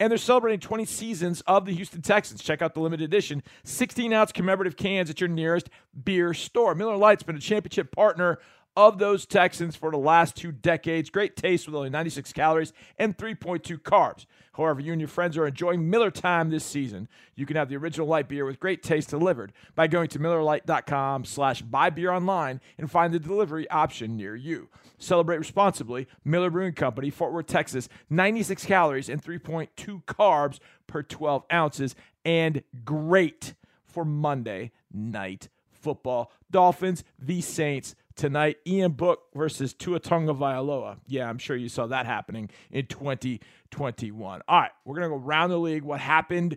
And 0.00 0.10
they're 0.10 0.18
celebrating 0.18 0.58
20 0.58 0.84
seasons 0.84 1.42
of 1.42 1.64
the 1.64 1.72
Houston 1.72 2.02
Texans. 2.02 2.42
Check 2.42 2.60
out 2.60 2.74
the 2.74 2.80
limited 2.80 3.04
edition 3.04 3.42
16 3.62 4.12
ounce 4.12 4.32
commemorative 4.32 4.76
cans 4.76 5.08
at 5.10 5.20
your 5.20 5.28
nearest 5.28 5.70
beer 6.02 6.34
store. 6.34 6.74
Miller 6.74 6.96
Lite's 6.96 7.22
been 7.22 7.36
a 7.36 7.40
championship 7.40 7.92
partner 7.92 8.40
of 8.76 8.98
those 8.98 9.26
Texans 9.26 9.76
for 9.76 9.90
the 9.90 9.98
last 9.98 10.36
two 10.36 10.52
decades. 10.52 11.10
Great 11.10 11.36
taste 11.36 11.66
with 11.66 11.74
only 11.74 11.90
96 11.90 12.32
calories 12.32 12.72
and 12.98 13.16
3.2 13.16 13.78
carbs. 13.78 14.26
However, 14.54 14.80
you 14.80 14.92
and 14.92 15.00
your 15.00 15.08
friends 15.08 15.36
are 15.38 15.46
enjoying 15.46 15.88
Miller 15.88 16.10
time 16.10 16.50
this 16.50 16.64
season. 16.64 17.08
You 17.34 17.46
can 17.46 17.56
have 17.56 17.70
the 17.70 17.76
original 17.76 18.06
light 18.06 18.28
beer 18.28 18.44
with 18.44 18.60
great 18.60 18.82
taste 18.82 19.08
delivered 19.08 19.52
by 19.74 19.86
going 19.86 20.08
to 20.08 20.18
MillerLite.com 20.18 21.24
slash 21.24 21.62
buy 21.62 21.88
beer 21.88 22.12
online 22.12 22.60
and 22.76 22.90
find 22.90 23.14
the 23.14 23.18
delivery 23.18 23.68
option 23.70 24.16
near 24.16 24.36
you. 24.36 24.68
Celebrate 24.98 25.38
responsibly. 25.38 26.06
Miller 26.24 26.50
Brewing 26.50 26.74
Company, 26.74 27.08
Fort 27.08 27.32
Worth, 27.32 27.46
Texas. 27.46 27.88
96 28.10 28.66
calories 28.66 29.08
and 29.08 29.22
3.2 29.22 30.04
carbs 30.04 30.58
per 30.86 31.02
12 31.02 31.44
ounces. 31.50 31.94
And 32.24 32.62
great 32.84 33.54
for 33.84 34.04
Monday 34.04 34.70
night 34.92 35.48
football. 35.70 36.30
Dolphins 36.50 37.04
v 37.18 37.40
Saints 37.40 37.94
tonight. 38.16 38.58
Ian 38.66 38.92
Book 38.92 39.22
versus 39.34 39.74
Tua 39.74 40.00
Tagovailoa. 40.00 40.98
Yeah, 41.06 41.28
I'm 41.28 41.38
sure 41.38 41.56
you 41.56 41.68
saw 41.68 41.86
that 41.86 42.06
happening 42.06 42.50
in 42.70 42.86
2021. 42.86 44.42
All 44.46 44.60
right, 44.60 44.70
we're 44.84 44.96
going 44.96 45.10
to 45.10 45.16
go 45.16 45.24
around 45.24 45.50
the 45.50 45.58
league. 45.58 45.82
What 45.82 46.00
happened 46.00 46.56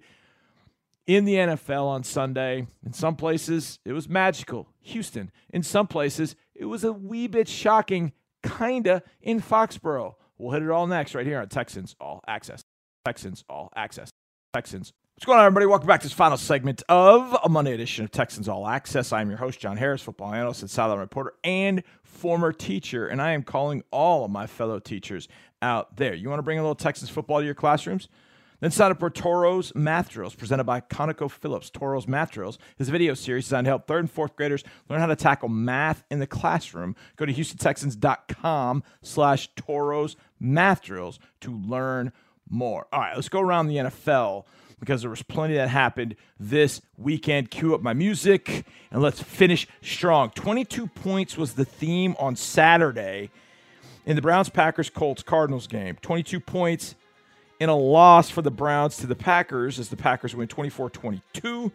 in 1.07 1.25
the 1.25 1.35
NFL 1.35 1.85
on 1.85 2.03
Sunday? 2.03 2.67
In 2.85 2.93
some 2.93 3.15
places, 3.15 3.79
it 3.85 3.93
was 3.93 4.09
magical. 4.09 4.67
Houston. 4.81 5.31
In 5.51 5.63
some 5.63 5.87
places, 5.87 6.35
it 6.53 6.65
was 6.65 6.83
a 6.83 6.93
wee 6.93 7.27
bit 7.27 7.47
shocking, 7.47 8.13
kinda, 8.43 9.03
in 9.21 9.41
Foxborough. 9.41 10.15
We'll 10.37 10.51
hit 10.51 10.63
it 10.63 10.69
all 10.69 10.87
next 10.87 11.15
right 11.15 11.25
here 11.25 11.39
on 11.39 11.47
Texans 11.47 11.95
All 11.99 12.21
Access. 12.27 12.61
Texans 13.05 13.43
All 13.49 13.71
Access. 13.75 14.09
Texans 14.53 14.93
What's 15.15 15.23
going 15.27 15.39
on, 15.39 15.45
everybody? 15.45 15.65
Welcome 15.67 15.87
back 15.87 16.01
to 16.01 16.07
this 16.07 16.13
final 16.13 16.35
segment 16.35 16.83
of 16.89 17.37
a 17.41 17.47
Monday 17.47 17.73
edition 17.73 18.03
of 18.03 18.11
Texans 18.11 18.49
All 18.49 18.67
Access. 18.67 19.13
I'm 19.13 19.29
your 19.29 19.37
host, 19.37 19.61
John 19.61 19.77
Harris, 19.77 20.01
football 20.01 20.33
analyst 20.33 20.61
and 20.61 20.69
sideline 20.69 20.99
reporter 20.99 21.35
and 21.41 21.83
former 22.03 22.51
teacher, 22.51 23.07
and 23.07 23.21
I 23.21 23.31
am 23.31 23.41
calling 23.41 23.81
all 23.91 24.25
of 24.25 24.31
my 24.31 24.45
fellow 24.45 24.77
teachers 24.77 25.29
out 25.61 25.95
there. 25.95 26.13
You 26.13 26.27
want 26.27 26.39
to 26.39 26.43
bring 26.43 26.59
a 26.59 26.61
little 26.61 26.75
Texans 26.75 27.09
football 27.09 27.39
to 27.39 27.45
your 27.45 27.55
classrooms? 27.55 28.09
Then 28.59 28.71
sign 28.71 28.91
up 28.91 28.99
for 28.99 29.09
Toro's 29.09 29.73
Math 29.73 30.09
Drills, 30.09 30.35
presented 30.35 30.65
by 30.65 30.81
ConocoPhillips. 30.81 31.71
Toro's 31.71 32.09
Math 32.09 32.31
Drills 32.31 32.57
is 32.77 32.89
a 32.89 32.91
video 32.91 33.13
series 33.13 33.45
designed 33.45 33.65
to 33.65 33.71
help 33.71 33.87
third 33.87 33.99
and 33.99 34.11
fourth 34.11 34.35
graders 34.35 34.65
learn 34.89 34.99
how 34.99 35.05
to 35.05 35.15
tackle 35.15 35.47
math 35.47 36.03
in 36.11 36.19
the 36.19 36.27
classroom. 36.27 36.93
Go 37.15 37.25
to 37.25 37.33
HoustonTexans.com 37.33 38.83
slash 39.01 39.47
Toro's 39.55 40.17
Math 40.41 40.81
Drills 40.81 41.19
to 41.39 41.53
learn 41.53 42.11
more. 42.49 42.87
All 42.91 42.99
right, 42.99 43.15
let's 43.15 43.29
go 43.29 43.39
around 43.39 43.67
the 43.67 43.77
NFL 43.77 44.43
because 44.79 45.01
there 45.01 45.09
was 45.09 45.21
plenty 45.23 45.55
that 45.55 45.69
happened 45.69 46.15
this 46.39 46.81
weekend. 46.97 47.51
Cue 47.51 47.73
up 47.73 47.81
my 47.81 47.93
music 47.93 48.65
and 48.91 49.01
let's 49.01 49.21
finish 49.21 49.67
strong. 49.81 50.29
22 50.31 50.87
points 50.87 51.37
was 51.37 51.53
the 51.53 51.65
theme 51.65 52.15
on 52.19 52.35
Saturday. 52.35 53.29
In 54.05 54.15
the 54.15 54.21
Browns, 54.21 54.49
Packers, 54.49 54.89
Colts, 54.89 55.23
Cardinals 55.23 55.65
game, 55.65 55.97
22 56.01 56.39
points 56.39 56.95
in 57.59 57.69
a 57.69 57.75
loss 57.75 58.29
for 58.29 58.41
the 58.41 58.51
Browns 58.51 58.97
to 58.97 59.07
the 59.07 59.15
Packers 59.15 59.79
as 59.79 59.89
the 59.89 59.97
Packers 59.97 60.35
win 60.35 60.47
24 60.47 60.89
22. 60.89 61.71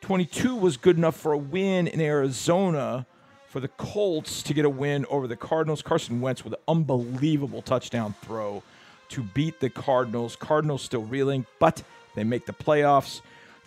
22 0.00 0.54
was 0.54 0.76
good 0.76 0.96
enough 0.96 1.16
for 1.16 1.32
a 1.32 1.38
win 1.38 1.86
in 1.88 2.00
Arizona 2.00 3.06
for 3.48 3.60
the 3.60 3.68
Colts 3.68 4.42
to 4.44 4.54
get 4.54 4.64
a 4.64 4.70
win 4.70 5.04
over 5.10 5.26
the 5.26 5.36
Cardinals. 5.36 5.82
Carson 5.82 6.20
Wentz 6.20 6.44
with 6.44 6.52
an 6.52 6.60
unbelievable 6.68 7.62
touchdown 7.62 8.14
throw 8.22 8.62
to 9.08 9.22
beat 9.22 9.58
the 9.60 9.70
Cardinals. 9.70 10.36
Cardinals 10.36 10.82
still 10.82 11.02
reeling, 11.02 11.46
but 11.58 11.82
they 12.14 12.24
make 12.24 12.46
the 12.46 12.52
playoffs 12.52 13.20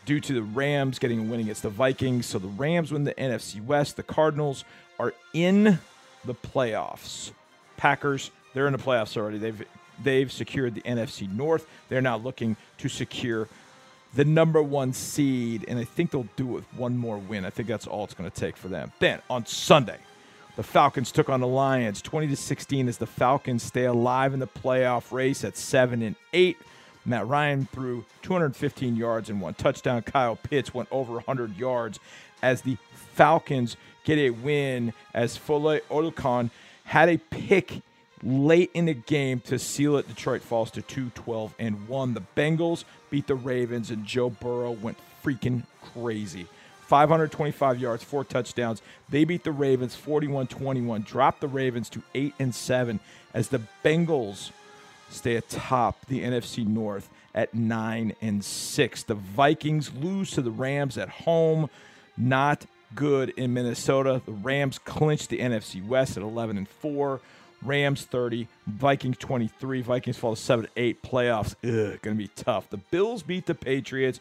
due 0.05 0.19
to 0.19 0.33
the 0.33 0.41
Rams 0.41 0.99
getting 0.99 1.19
a 1.19 1.23
win 1.23 1.39
against 1.39 1.63
the 1.63 1.69
Vikings. 1.69 2.25
So 2.25 2.39
the 2.39 2.47
Rams 2.47 2.91
win 2.91 3.03
the 3.03 3.13
NFC 3.13 3.63
West. 3.63 3.97
The 3.97 4.03
Cardinals 4.03 4.65
are 4.99 5.13
in 5.33 5.79
the 6.25 6.33
playoffs. 6.35 7.31
Packers, 7.77 8.31
they're 8.53 8.67
in 8.67 8.73
the 8.73 8.79
playoffs 8.79 9.17
already. 9.17 9.37
They've 9.37 9.65
they've 10.03 10.31
secured 10.31 10.75
the 10.75 10.81
NFC 10.81 11.31
North. 11.31 11.67
They're 11.89 12.01
now 12.01 12.17
looking 12.17 12.55
to 12.79 12.89
secure 12.89 13.47
the 14.13 14.25
number 14.25 14.61
one 14.61 14.93
seed, 14.93 15.65
and 15.67 15.79
I 15.79 15.83
think 15.83 16.11
they'll 16.11 16.27
do 16.35 16.49
it 16.49 16.53
with 16.53 16.73
one 16.73 16.97
more 16.97 17.17
win. 17.17 17.45
I 17.45 17.49
think 17.49 17.67
that's 17.67 17.87
all 17.87 18.03
it's 18.03 18.13
going 18.13 18.29
to 18.29 18.39
take 18.39 18.57
for 18.57 18.67
them. 18.67 18.91
Then 18.99 19.21
on 19.29 19.45
Sunday, 19.45 19.97
the 20.57 20.63
Falcons 20.63 21.11
took 21.11 21.29
on 21.29 21.39
the 21.39 21.47
Lions, 21.47 22.01
twenty 22.01 22.27
to 22.27 22.35
sixteen, 22.35 22.87
as 22.87 22.97
the 22.97 23.07
Falcons 23.07 23.63
stay 23.63 23.85
alive 23.85 24.33
in 24.33 24.39
the 24.39 24.47
playoff 24.47 25.11
race 25.11 25.43
at 25.43 25.55
seven 25.57 26.01
and 26.01 26.15
eight. 26.33 26.57
Matt 27.05 27.27
Ryan 27.27 27.67
threw 27.71 28.05
215 28.21 28.95
yards 28.95 29.29
and 29.29 29.41
one 29.41 29.53
touchdown. 29.55 30.01
Kyle 30.03 30.35
Pitts 30.35 30.73
went 30.73 30.87
over 30.91 31.13
100 31.13 31.57
yards 31.57 31.99
as 32.41 32.61
the 32.61 32.77
Falcons 33.13 33.75
get 34.03 34.17
a 34.17 34.29
win 34.29 34.93
as 35.13 35.37
Foye 35.37 35.81
Oluokun 35.89 36.49
had 36.85 37.09
a 37.09 37.17
pick 37.17 37.81
late 38.23 38.71
in 38.73 38.85
the 38.85 38.93
game 38.93 39.39
to 39.41 39.57
seal 39.57 39.97
it. 39.97 40.07
Detroit 40.07 40.41
falls 40.41 40.71
to 40.71 40.81
2 40.81 41.09
12 41.11 41.55
and 41.59 41.87
1. 41.87 42.13
The 42.13 42.23
Bengals 42.35 42.83
beat 43.09 43.27
the 43.27 43.35
Ravens, 43.35 43.89
and 43.89 44.05
Joe 44.05 44.29
Burrow 44.29 44.71
went 44.71 44.97
freaking 45.23 45.63
crazy. 45.93 46.47
525 46.87 47.79
yards, 47.79 48.03
four 48.03 48.25
touchdowns. 48.25 48.81
They 49.09 49.23
beat 49.23 49.45
the 49.45 49.51
Ravens 49.51 49.95
41 49.95 50.47
21, 50.47 51.03
dropped 51.03 51.39
the 51.39 51.47
Ravens 51.47 51.89
to 51.91 52.01
8 52.13 52.33
and 52.37 52.53
7 52.53 52.99
as 53.33 53.47
the 53.47 53.61
Bengals 53.83 54.51
stay 55.11 55.35
atop 55.35 56.05
the 56.07 56.21
NFC 56.21 56.65
North 56.65 57.09
at 57.33 57.53
9 57.53 58.15
and 58.21 58.43
6. 58.43 59.03
The 59.03 59.15
Vikings 59.15 59.93
lose 59.93 60.31
to 60.31 60.41
the 60.41 60.51
Rams 60.51 60.97
at 60.97 61.09
home. 61.09 61.69
Not 62.17 62.65
good 62.95 63.29
in 63.37 63.53
Minnesota. 63.53 64.21
The 64.25 64.31
Rams 64.31 64.79
clinch 64.79 65.27
the 65.27 65.39
NFC 65.39 65.85
West 65.85 66.17
at 66.17 66.23
11 66.23 66.57
and 66.57 66.67
4. 66.67 67.21
Rams 67.63 68.05
30, 68.05 68.47
Vikings 68.65 69.17
23. 69.17 69.81
Vikings 69.81 70.17
fall 70.17 70.35
to 70.35 70.41
7 70.41 70.67
8. 70.75 71.03
Playoffs, 71.03 71.55
ugh, 71.63 72.01
going 72.01 72.17
to 72.17 72.23
be 72.23 72.29
tough. 72.35 72.69
The 72.69 72.77
Bills 72.77 73.23
beat 73.23 73.45
the 73.45 73.55
Patriots. 73.55 74.19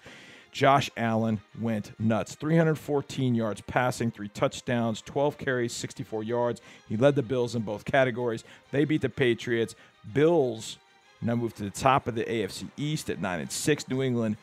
Josh 0.53 0.91
Allen 0.97 1.41
went 1.61 1.99
nuts. 2.01 2.35
314 2.35 3.35
yards 3.35 3.61
passing, 3.63 4.11
three 4.11 4.29
touchdowns, 4.29 5.01
12 5.03 5.39
carries, 5.39 5.73
64 5.73 6.25
yards. 6.25 6.61
He 6.89 6.97
led 6.97 7.15
the 7.15 7.23
Bills 7.23 7.55
in 7.55 7.63
both 7.63 7.85
categories. 7.85 8.45
They 8.71 8.85
beat 8.85 9.03
the 9.03 9.09
Patriots. 9.09 9.75
Bills 10.13 10.79
now 11.23 11.37
move 11.37 11.55
to 11.57 11.63
the 11.65 11.71
top 11.71 12.09
of 12.09 12.15
the 12.15 12.25
AFC 12.25 12.69
East 12.77 13.11
at 13.11 13.21
9 13.21 13.41
and 13.41 13.53
6. 13.53 13.89
New 13.89 14.03
England 14.03 14.37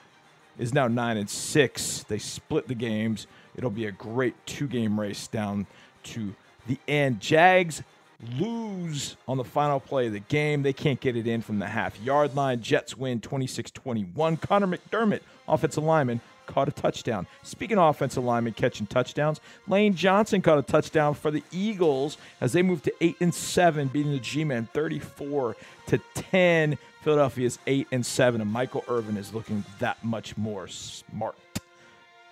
is 0.58 0.74
now 0.74 0.88
9 0.88 1.18
and 1.18 1.30
6. 1.30 2.04
They 2.04 2.20
split 2.20 2.68
the 2.68 2.76
games. 2.76 3.28
It'll 3.56 3.70
be 3.70 3.86
a 3.86 3.92
great 3.92 4.36
two-game 4.46 5.00
race 5.00 5.28
down 5.28 5.68
to 6.04 6.36
the 6.68 6.80
end. 6.88 7.20
Jags 7.20 7.82
lose 8.40 9.16
on 9.28 9.38
the 9.38 9.44
final 9.44 9.80
play 9.80 10.08
of 10.08 10.14
the 10.14 10.20
game. 10.20 10.64
They 10.64 10.74
can't 10.74 11.00
get 11.00 11.16
it 11.16 11.28
in 11.28 11.42
from 11.42 11.60
the 11.60 11.68
half 11.68 12.00
yard 12.02 12.36
line. 12.36 12.62
Jets 12.62 12.98
win 12.98 13.22
26 13.22 13.72
21. 13.72 14.38
Conor 14.38 14.68
McDermott, 14.68 15.22
offensive 15.48 15.84
lineman, 15.84 16.22
caught 16.48 16.68
a 16.68 16.72
touchdown. 16.72 17.28
Speaking 17.44 17.78
of 17.78 17.90
offensive 17.90 18.24
lineman 18.24 18.54
catching 18.54 18.88
touchdowns, 18.88 19.40
Lane 19.68 19.94
Johnson 19.94 20.42
caught 20.42 20.58
a 20.58 20.64
touchdown 20.64 21.14
for 21.14 21.30
the 21.30 21.44
Eagles 21.52 22.18
as 22.42 22.54
they 22.54 22.64
moved 22.64 22.86
to 22.86 22.94
8 23.02 23.18
and 23.20 23.34
7, 23.34 23.88
beating 23.90 24.14
the 24.14 24.20
G 24.20 24.44
Men 24.44 24.68
34 24.74 25.56
to 25.88 26.02
10. 26.16 26.78
Philadelphia's 27.02 27.60
8 27.68 27.88
and 27.92 28.06
7, 28.06 28.42
and 28.42 28.52
Michael 28.52 28.84
Irvin 28.90 29.16
is 29.16 29.34
looking 29.34 29.64
that 29.80 30.04
much 30.04 30.36
more 30.36 30.68
smart 30.68 31.36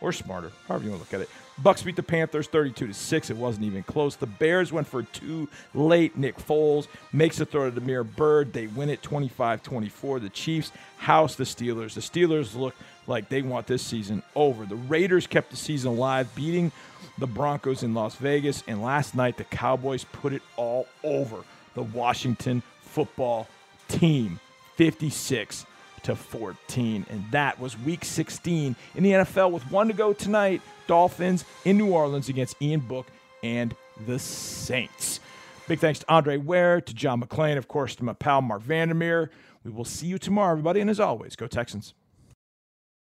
or 0.01 0.11
smarter, 0.11 0.51
however 0.67 0.83
you 0.83 0.91
want 0.91 1.03
to 1.03 1.15
look 1.15 1.21
at 1.21 1.27
it. 1.27 1.29
Bucks 1.57 1.81
beat 1.81 1.95
the 1.95 2.03
Panthers 2.03 2.47
32 2.47 2.87
to 2.87 2.93
6. 2.93 3.29
It 3.29 3.37
wasn't 3.37 3.65
even 3.65 3.83
close. 3.83 4.17
The 4.17 4.27
Bears 4.27 4.73
went 4.73 4.87
for 4.87 5.03
two 5.03 5.47
late. 5.73 6.17
Nick 6.17 6.37
Foles 6.37 6.87
makes 7.13 7.39
a 7.39 7.45
throw 7.45 7.69
to 7.69 7.79
Damiere 7.79 8.03
Byrd. 8.03 8.51
They 8.51 8.67
win 8.67 8.89
it 8.89 9.01
25-24. 9.01 10.21
The 10.21 10.29
Chiefs 10.29 10.71
house 10.97 11.35
the 11.35 11.45
Steelers. 11.45 11.93
The 11.93 12.01
Steelers 12.01 12.55
look 12.55 12.75
like 13.07 13.29
they 13.29 13.41
want 13.41 13.67
this 13.67 13.81
season 13.81 14.21
over. 14.35 14.65
The 14.65 14.75
Raiders 14.75 15.27
kept 15.27 15.51
the 15.51 15.55
season 15.55 15.91
alive, 15.91 16.33
beating 16.35 16.73
the 17.17 17.27
Broncos 17.27 17.83
in 17.83 17.93
Las 17.93 18.15
Vegas. 18.15 18.63
And 18.67 18.81
last 18.81 19.15
night, 19.15 19.37
the 19.37 19.45
Cowboys 19.45 20.03
put 20.03 20.33
it 20.33 20.41
all 20.57 20.87
over 21.03 21.37
the 21.73 21.83
Washington 21.83 22.63
football 22.81 23.47
team 23.87 24.39
56 24.75 25.65
to 26.05 26.15
14. 26.15 27.05
And 27.09 27.25
that 27.31 27.59
was 27.59 27.77
week 27.79 28.05
16 28.05 28.75
in 28.95 29.03
the 29.03 29.11
NFL 29.11 29.51
with 29.51 29.69
one 29.71 29.87
to 29.87 29.93
go 29.93 30.13
tonight. 30.13 30.61
Dolphins 30.87 31.45
in 31.65 31.77
New 31.77 31.91
Orleans 31.91 32.29
against 32.29 32.61
Ian 32.61 32.81
Book 32.81 33.07
and 33.43 33.75
the 34.05 34.19
Saints. 34.19 35.19
Big 35.67 35.79
thanks 35.79 35.99
to 35.99 36.13
Andre 36.13 36.37
Ware, 36.37 36.79
to 36.79 36.93
John 36.93 37.21
McClain, 37.21 37.57
of 37.57 37.67
course, 37.67 37.95
to 37.95 38.03
my 38.03 38.13
pal 38.13 38.41
Marc 38.43 38.61
Vandermeer. 38.61 39.31
We 39.63 39.71
will 39.71 39.85
see 39.85 40.05
you 40.05 40.19
tomorrow, 40.19 40.51
everybody. 40.51 40.79
And 40.79 40.91
as 40.91 40.99
always, 40.99 41.35
go 41.35 41.47
Texans. 41.47 41.95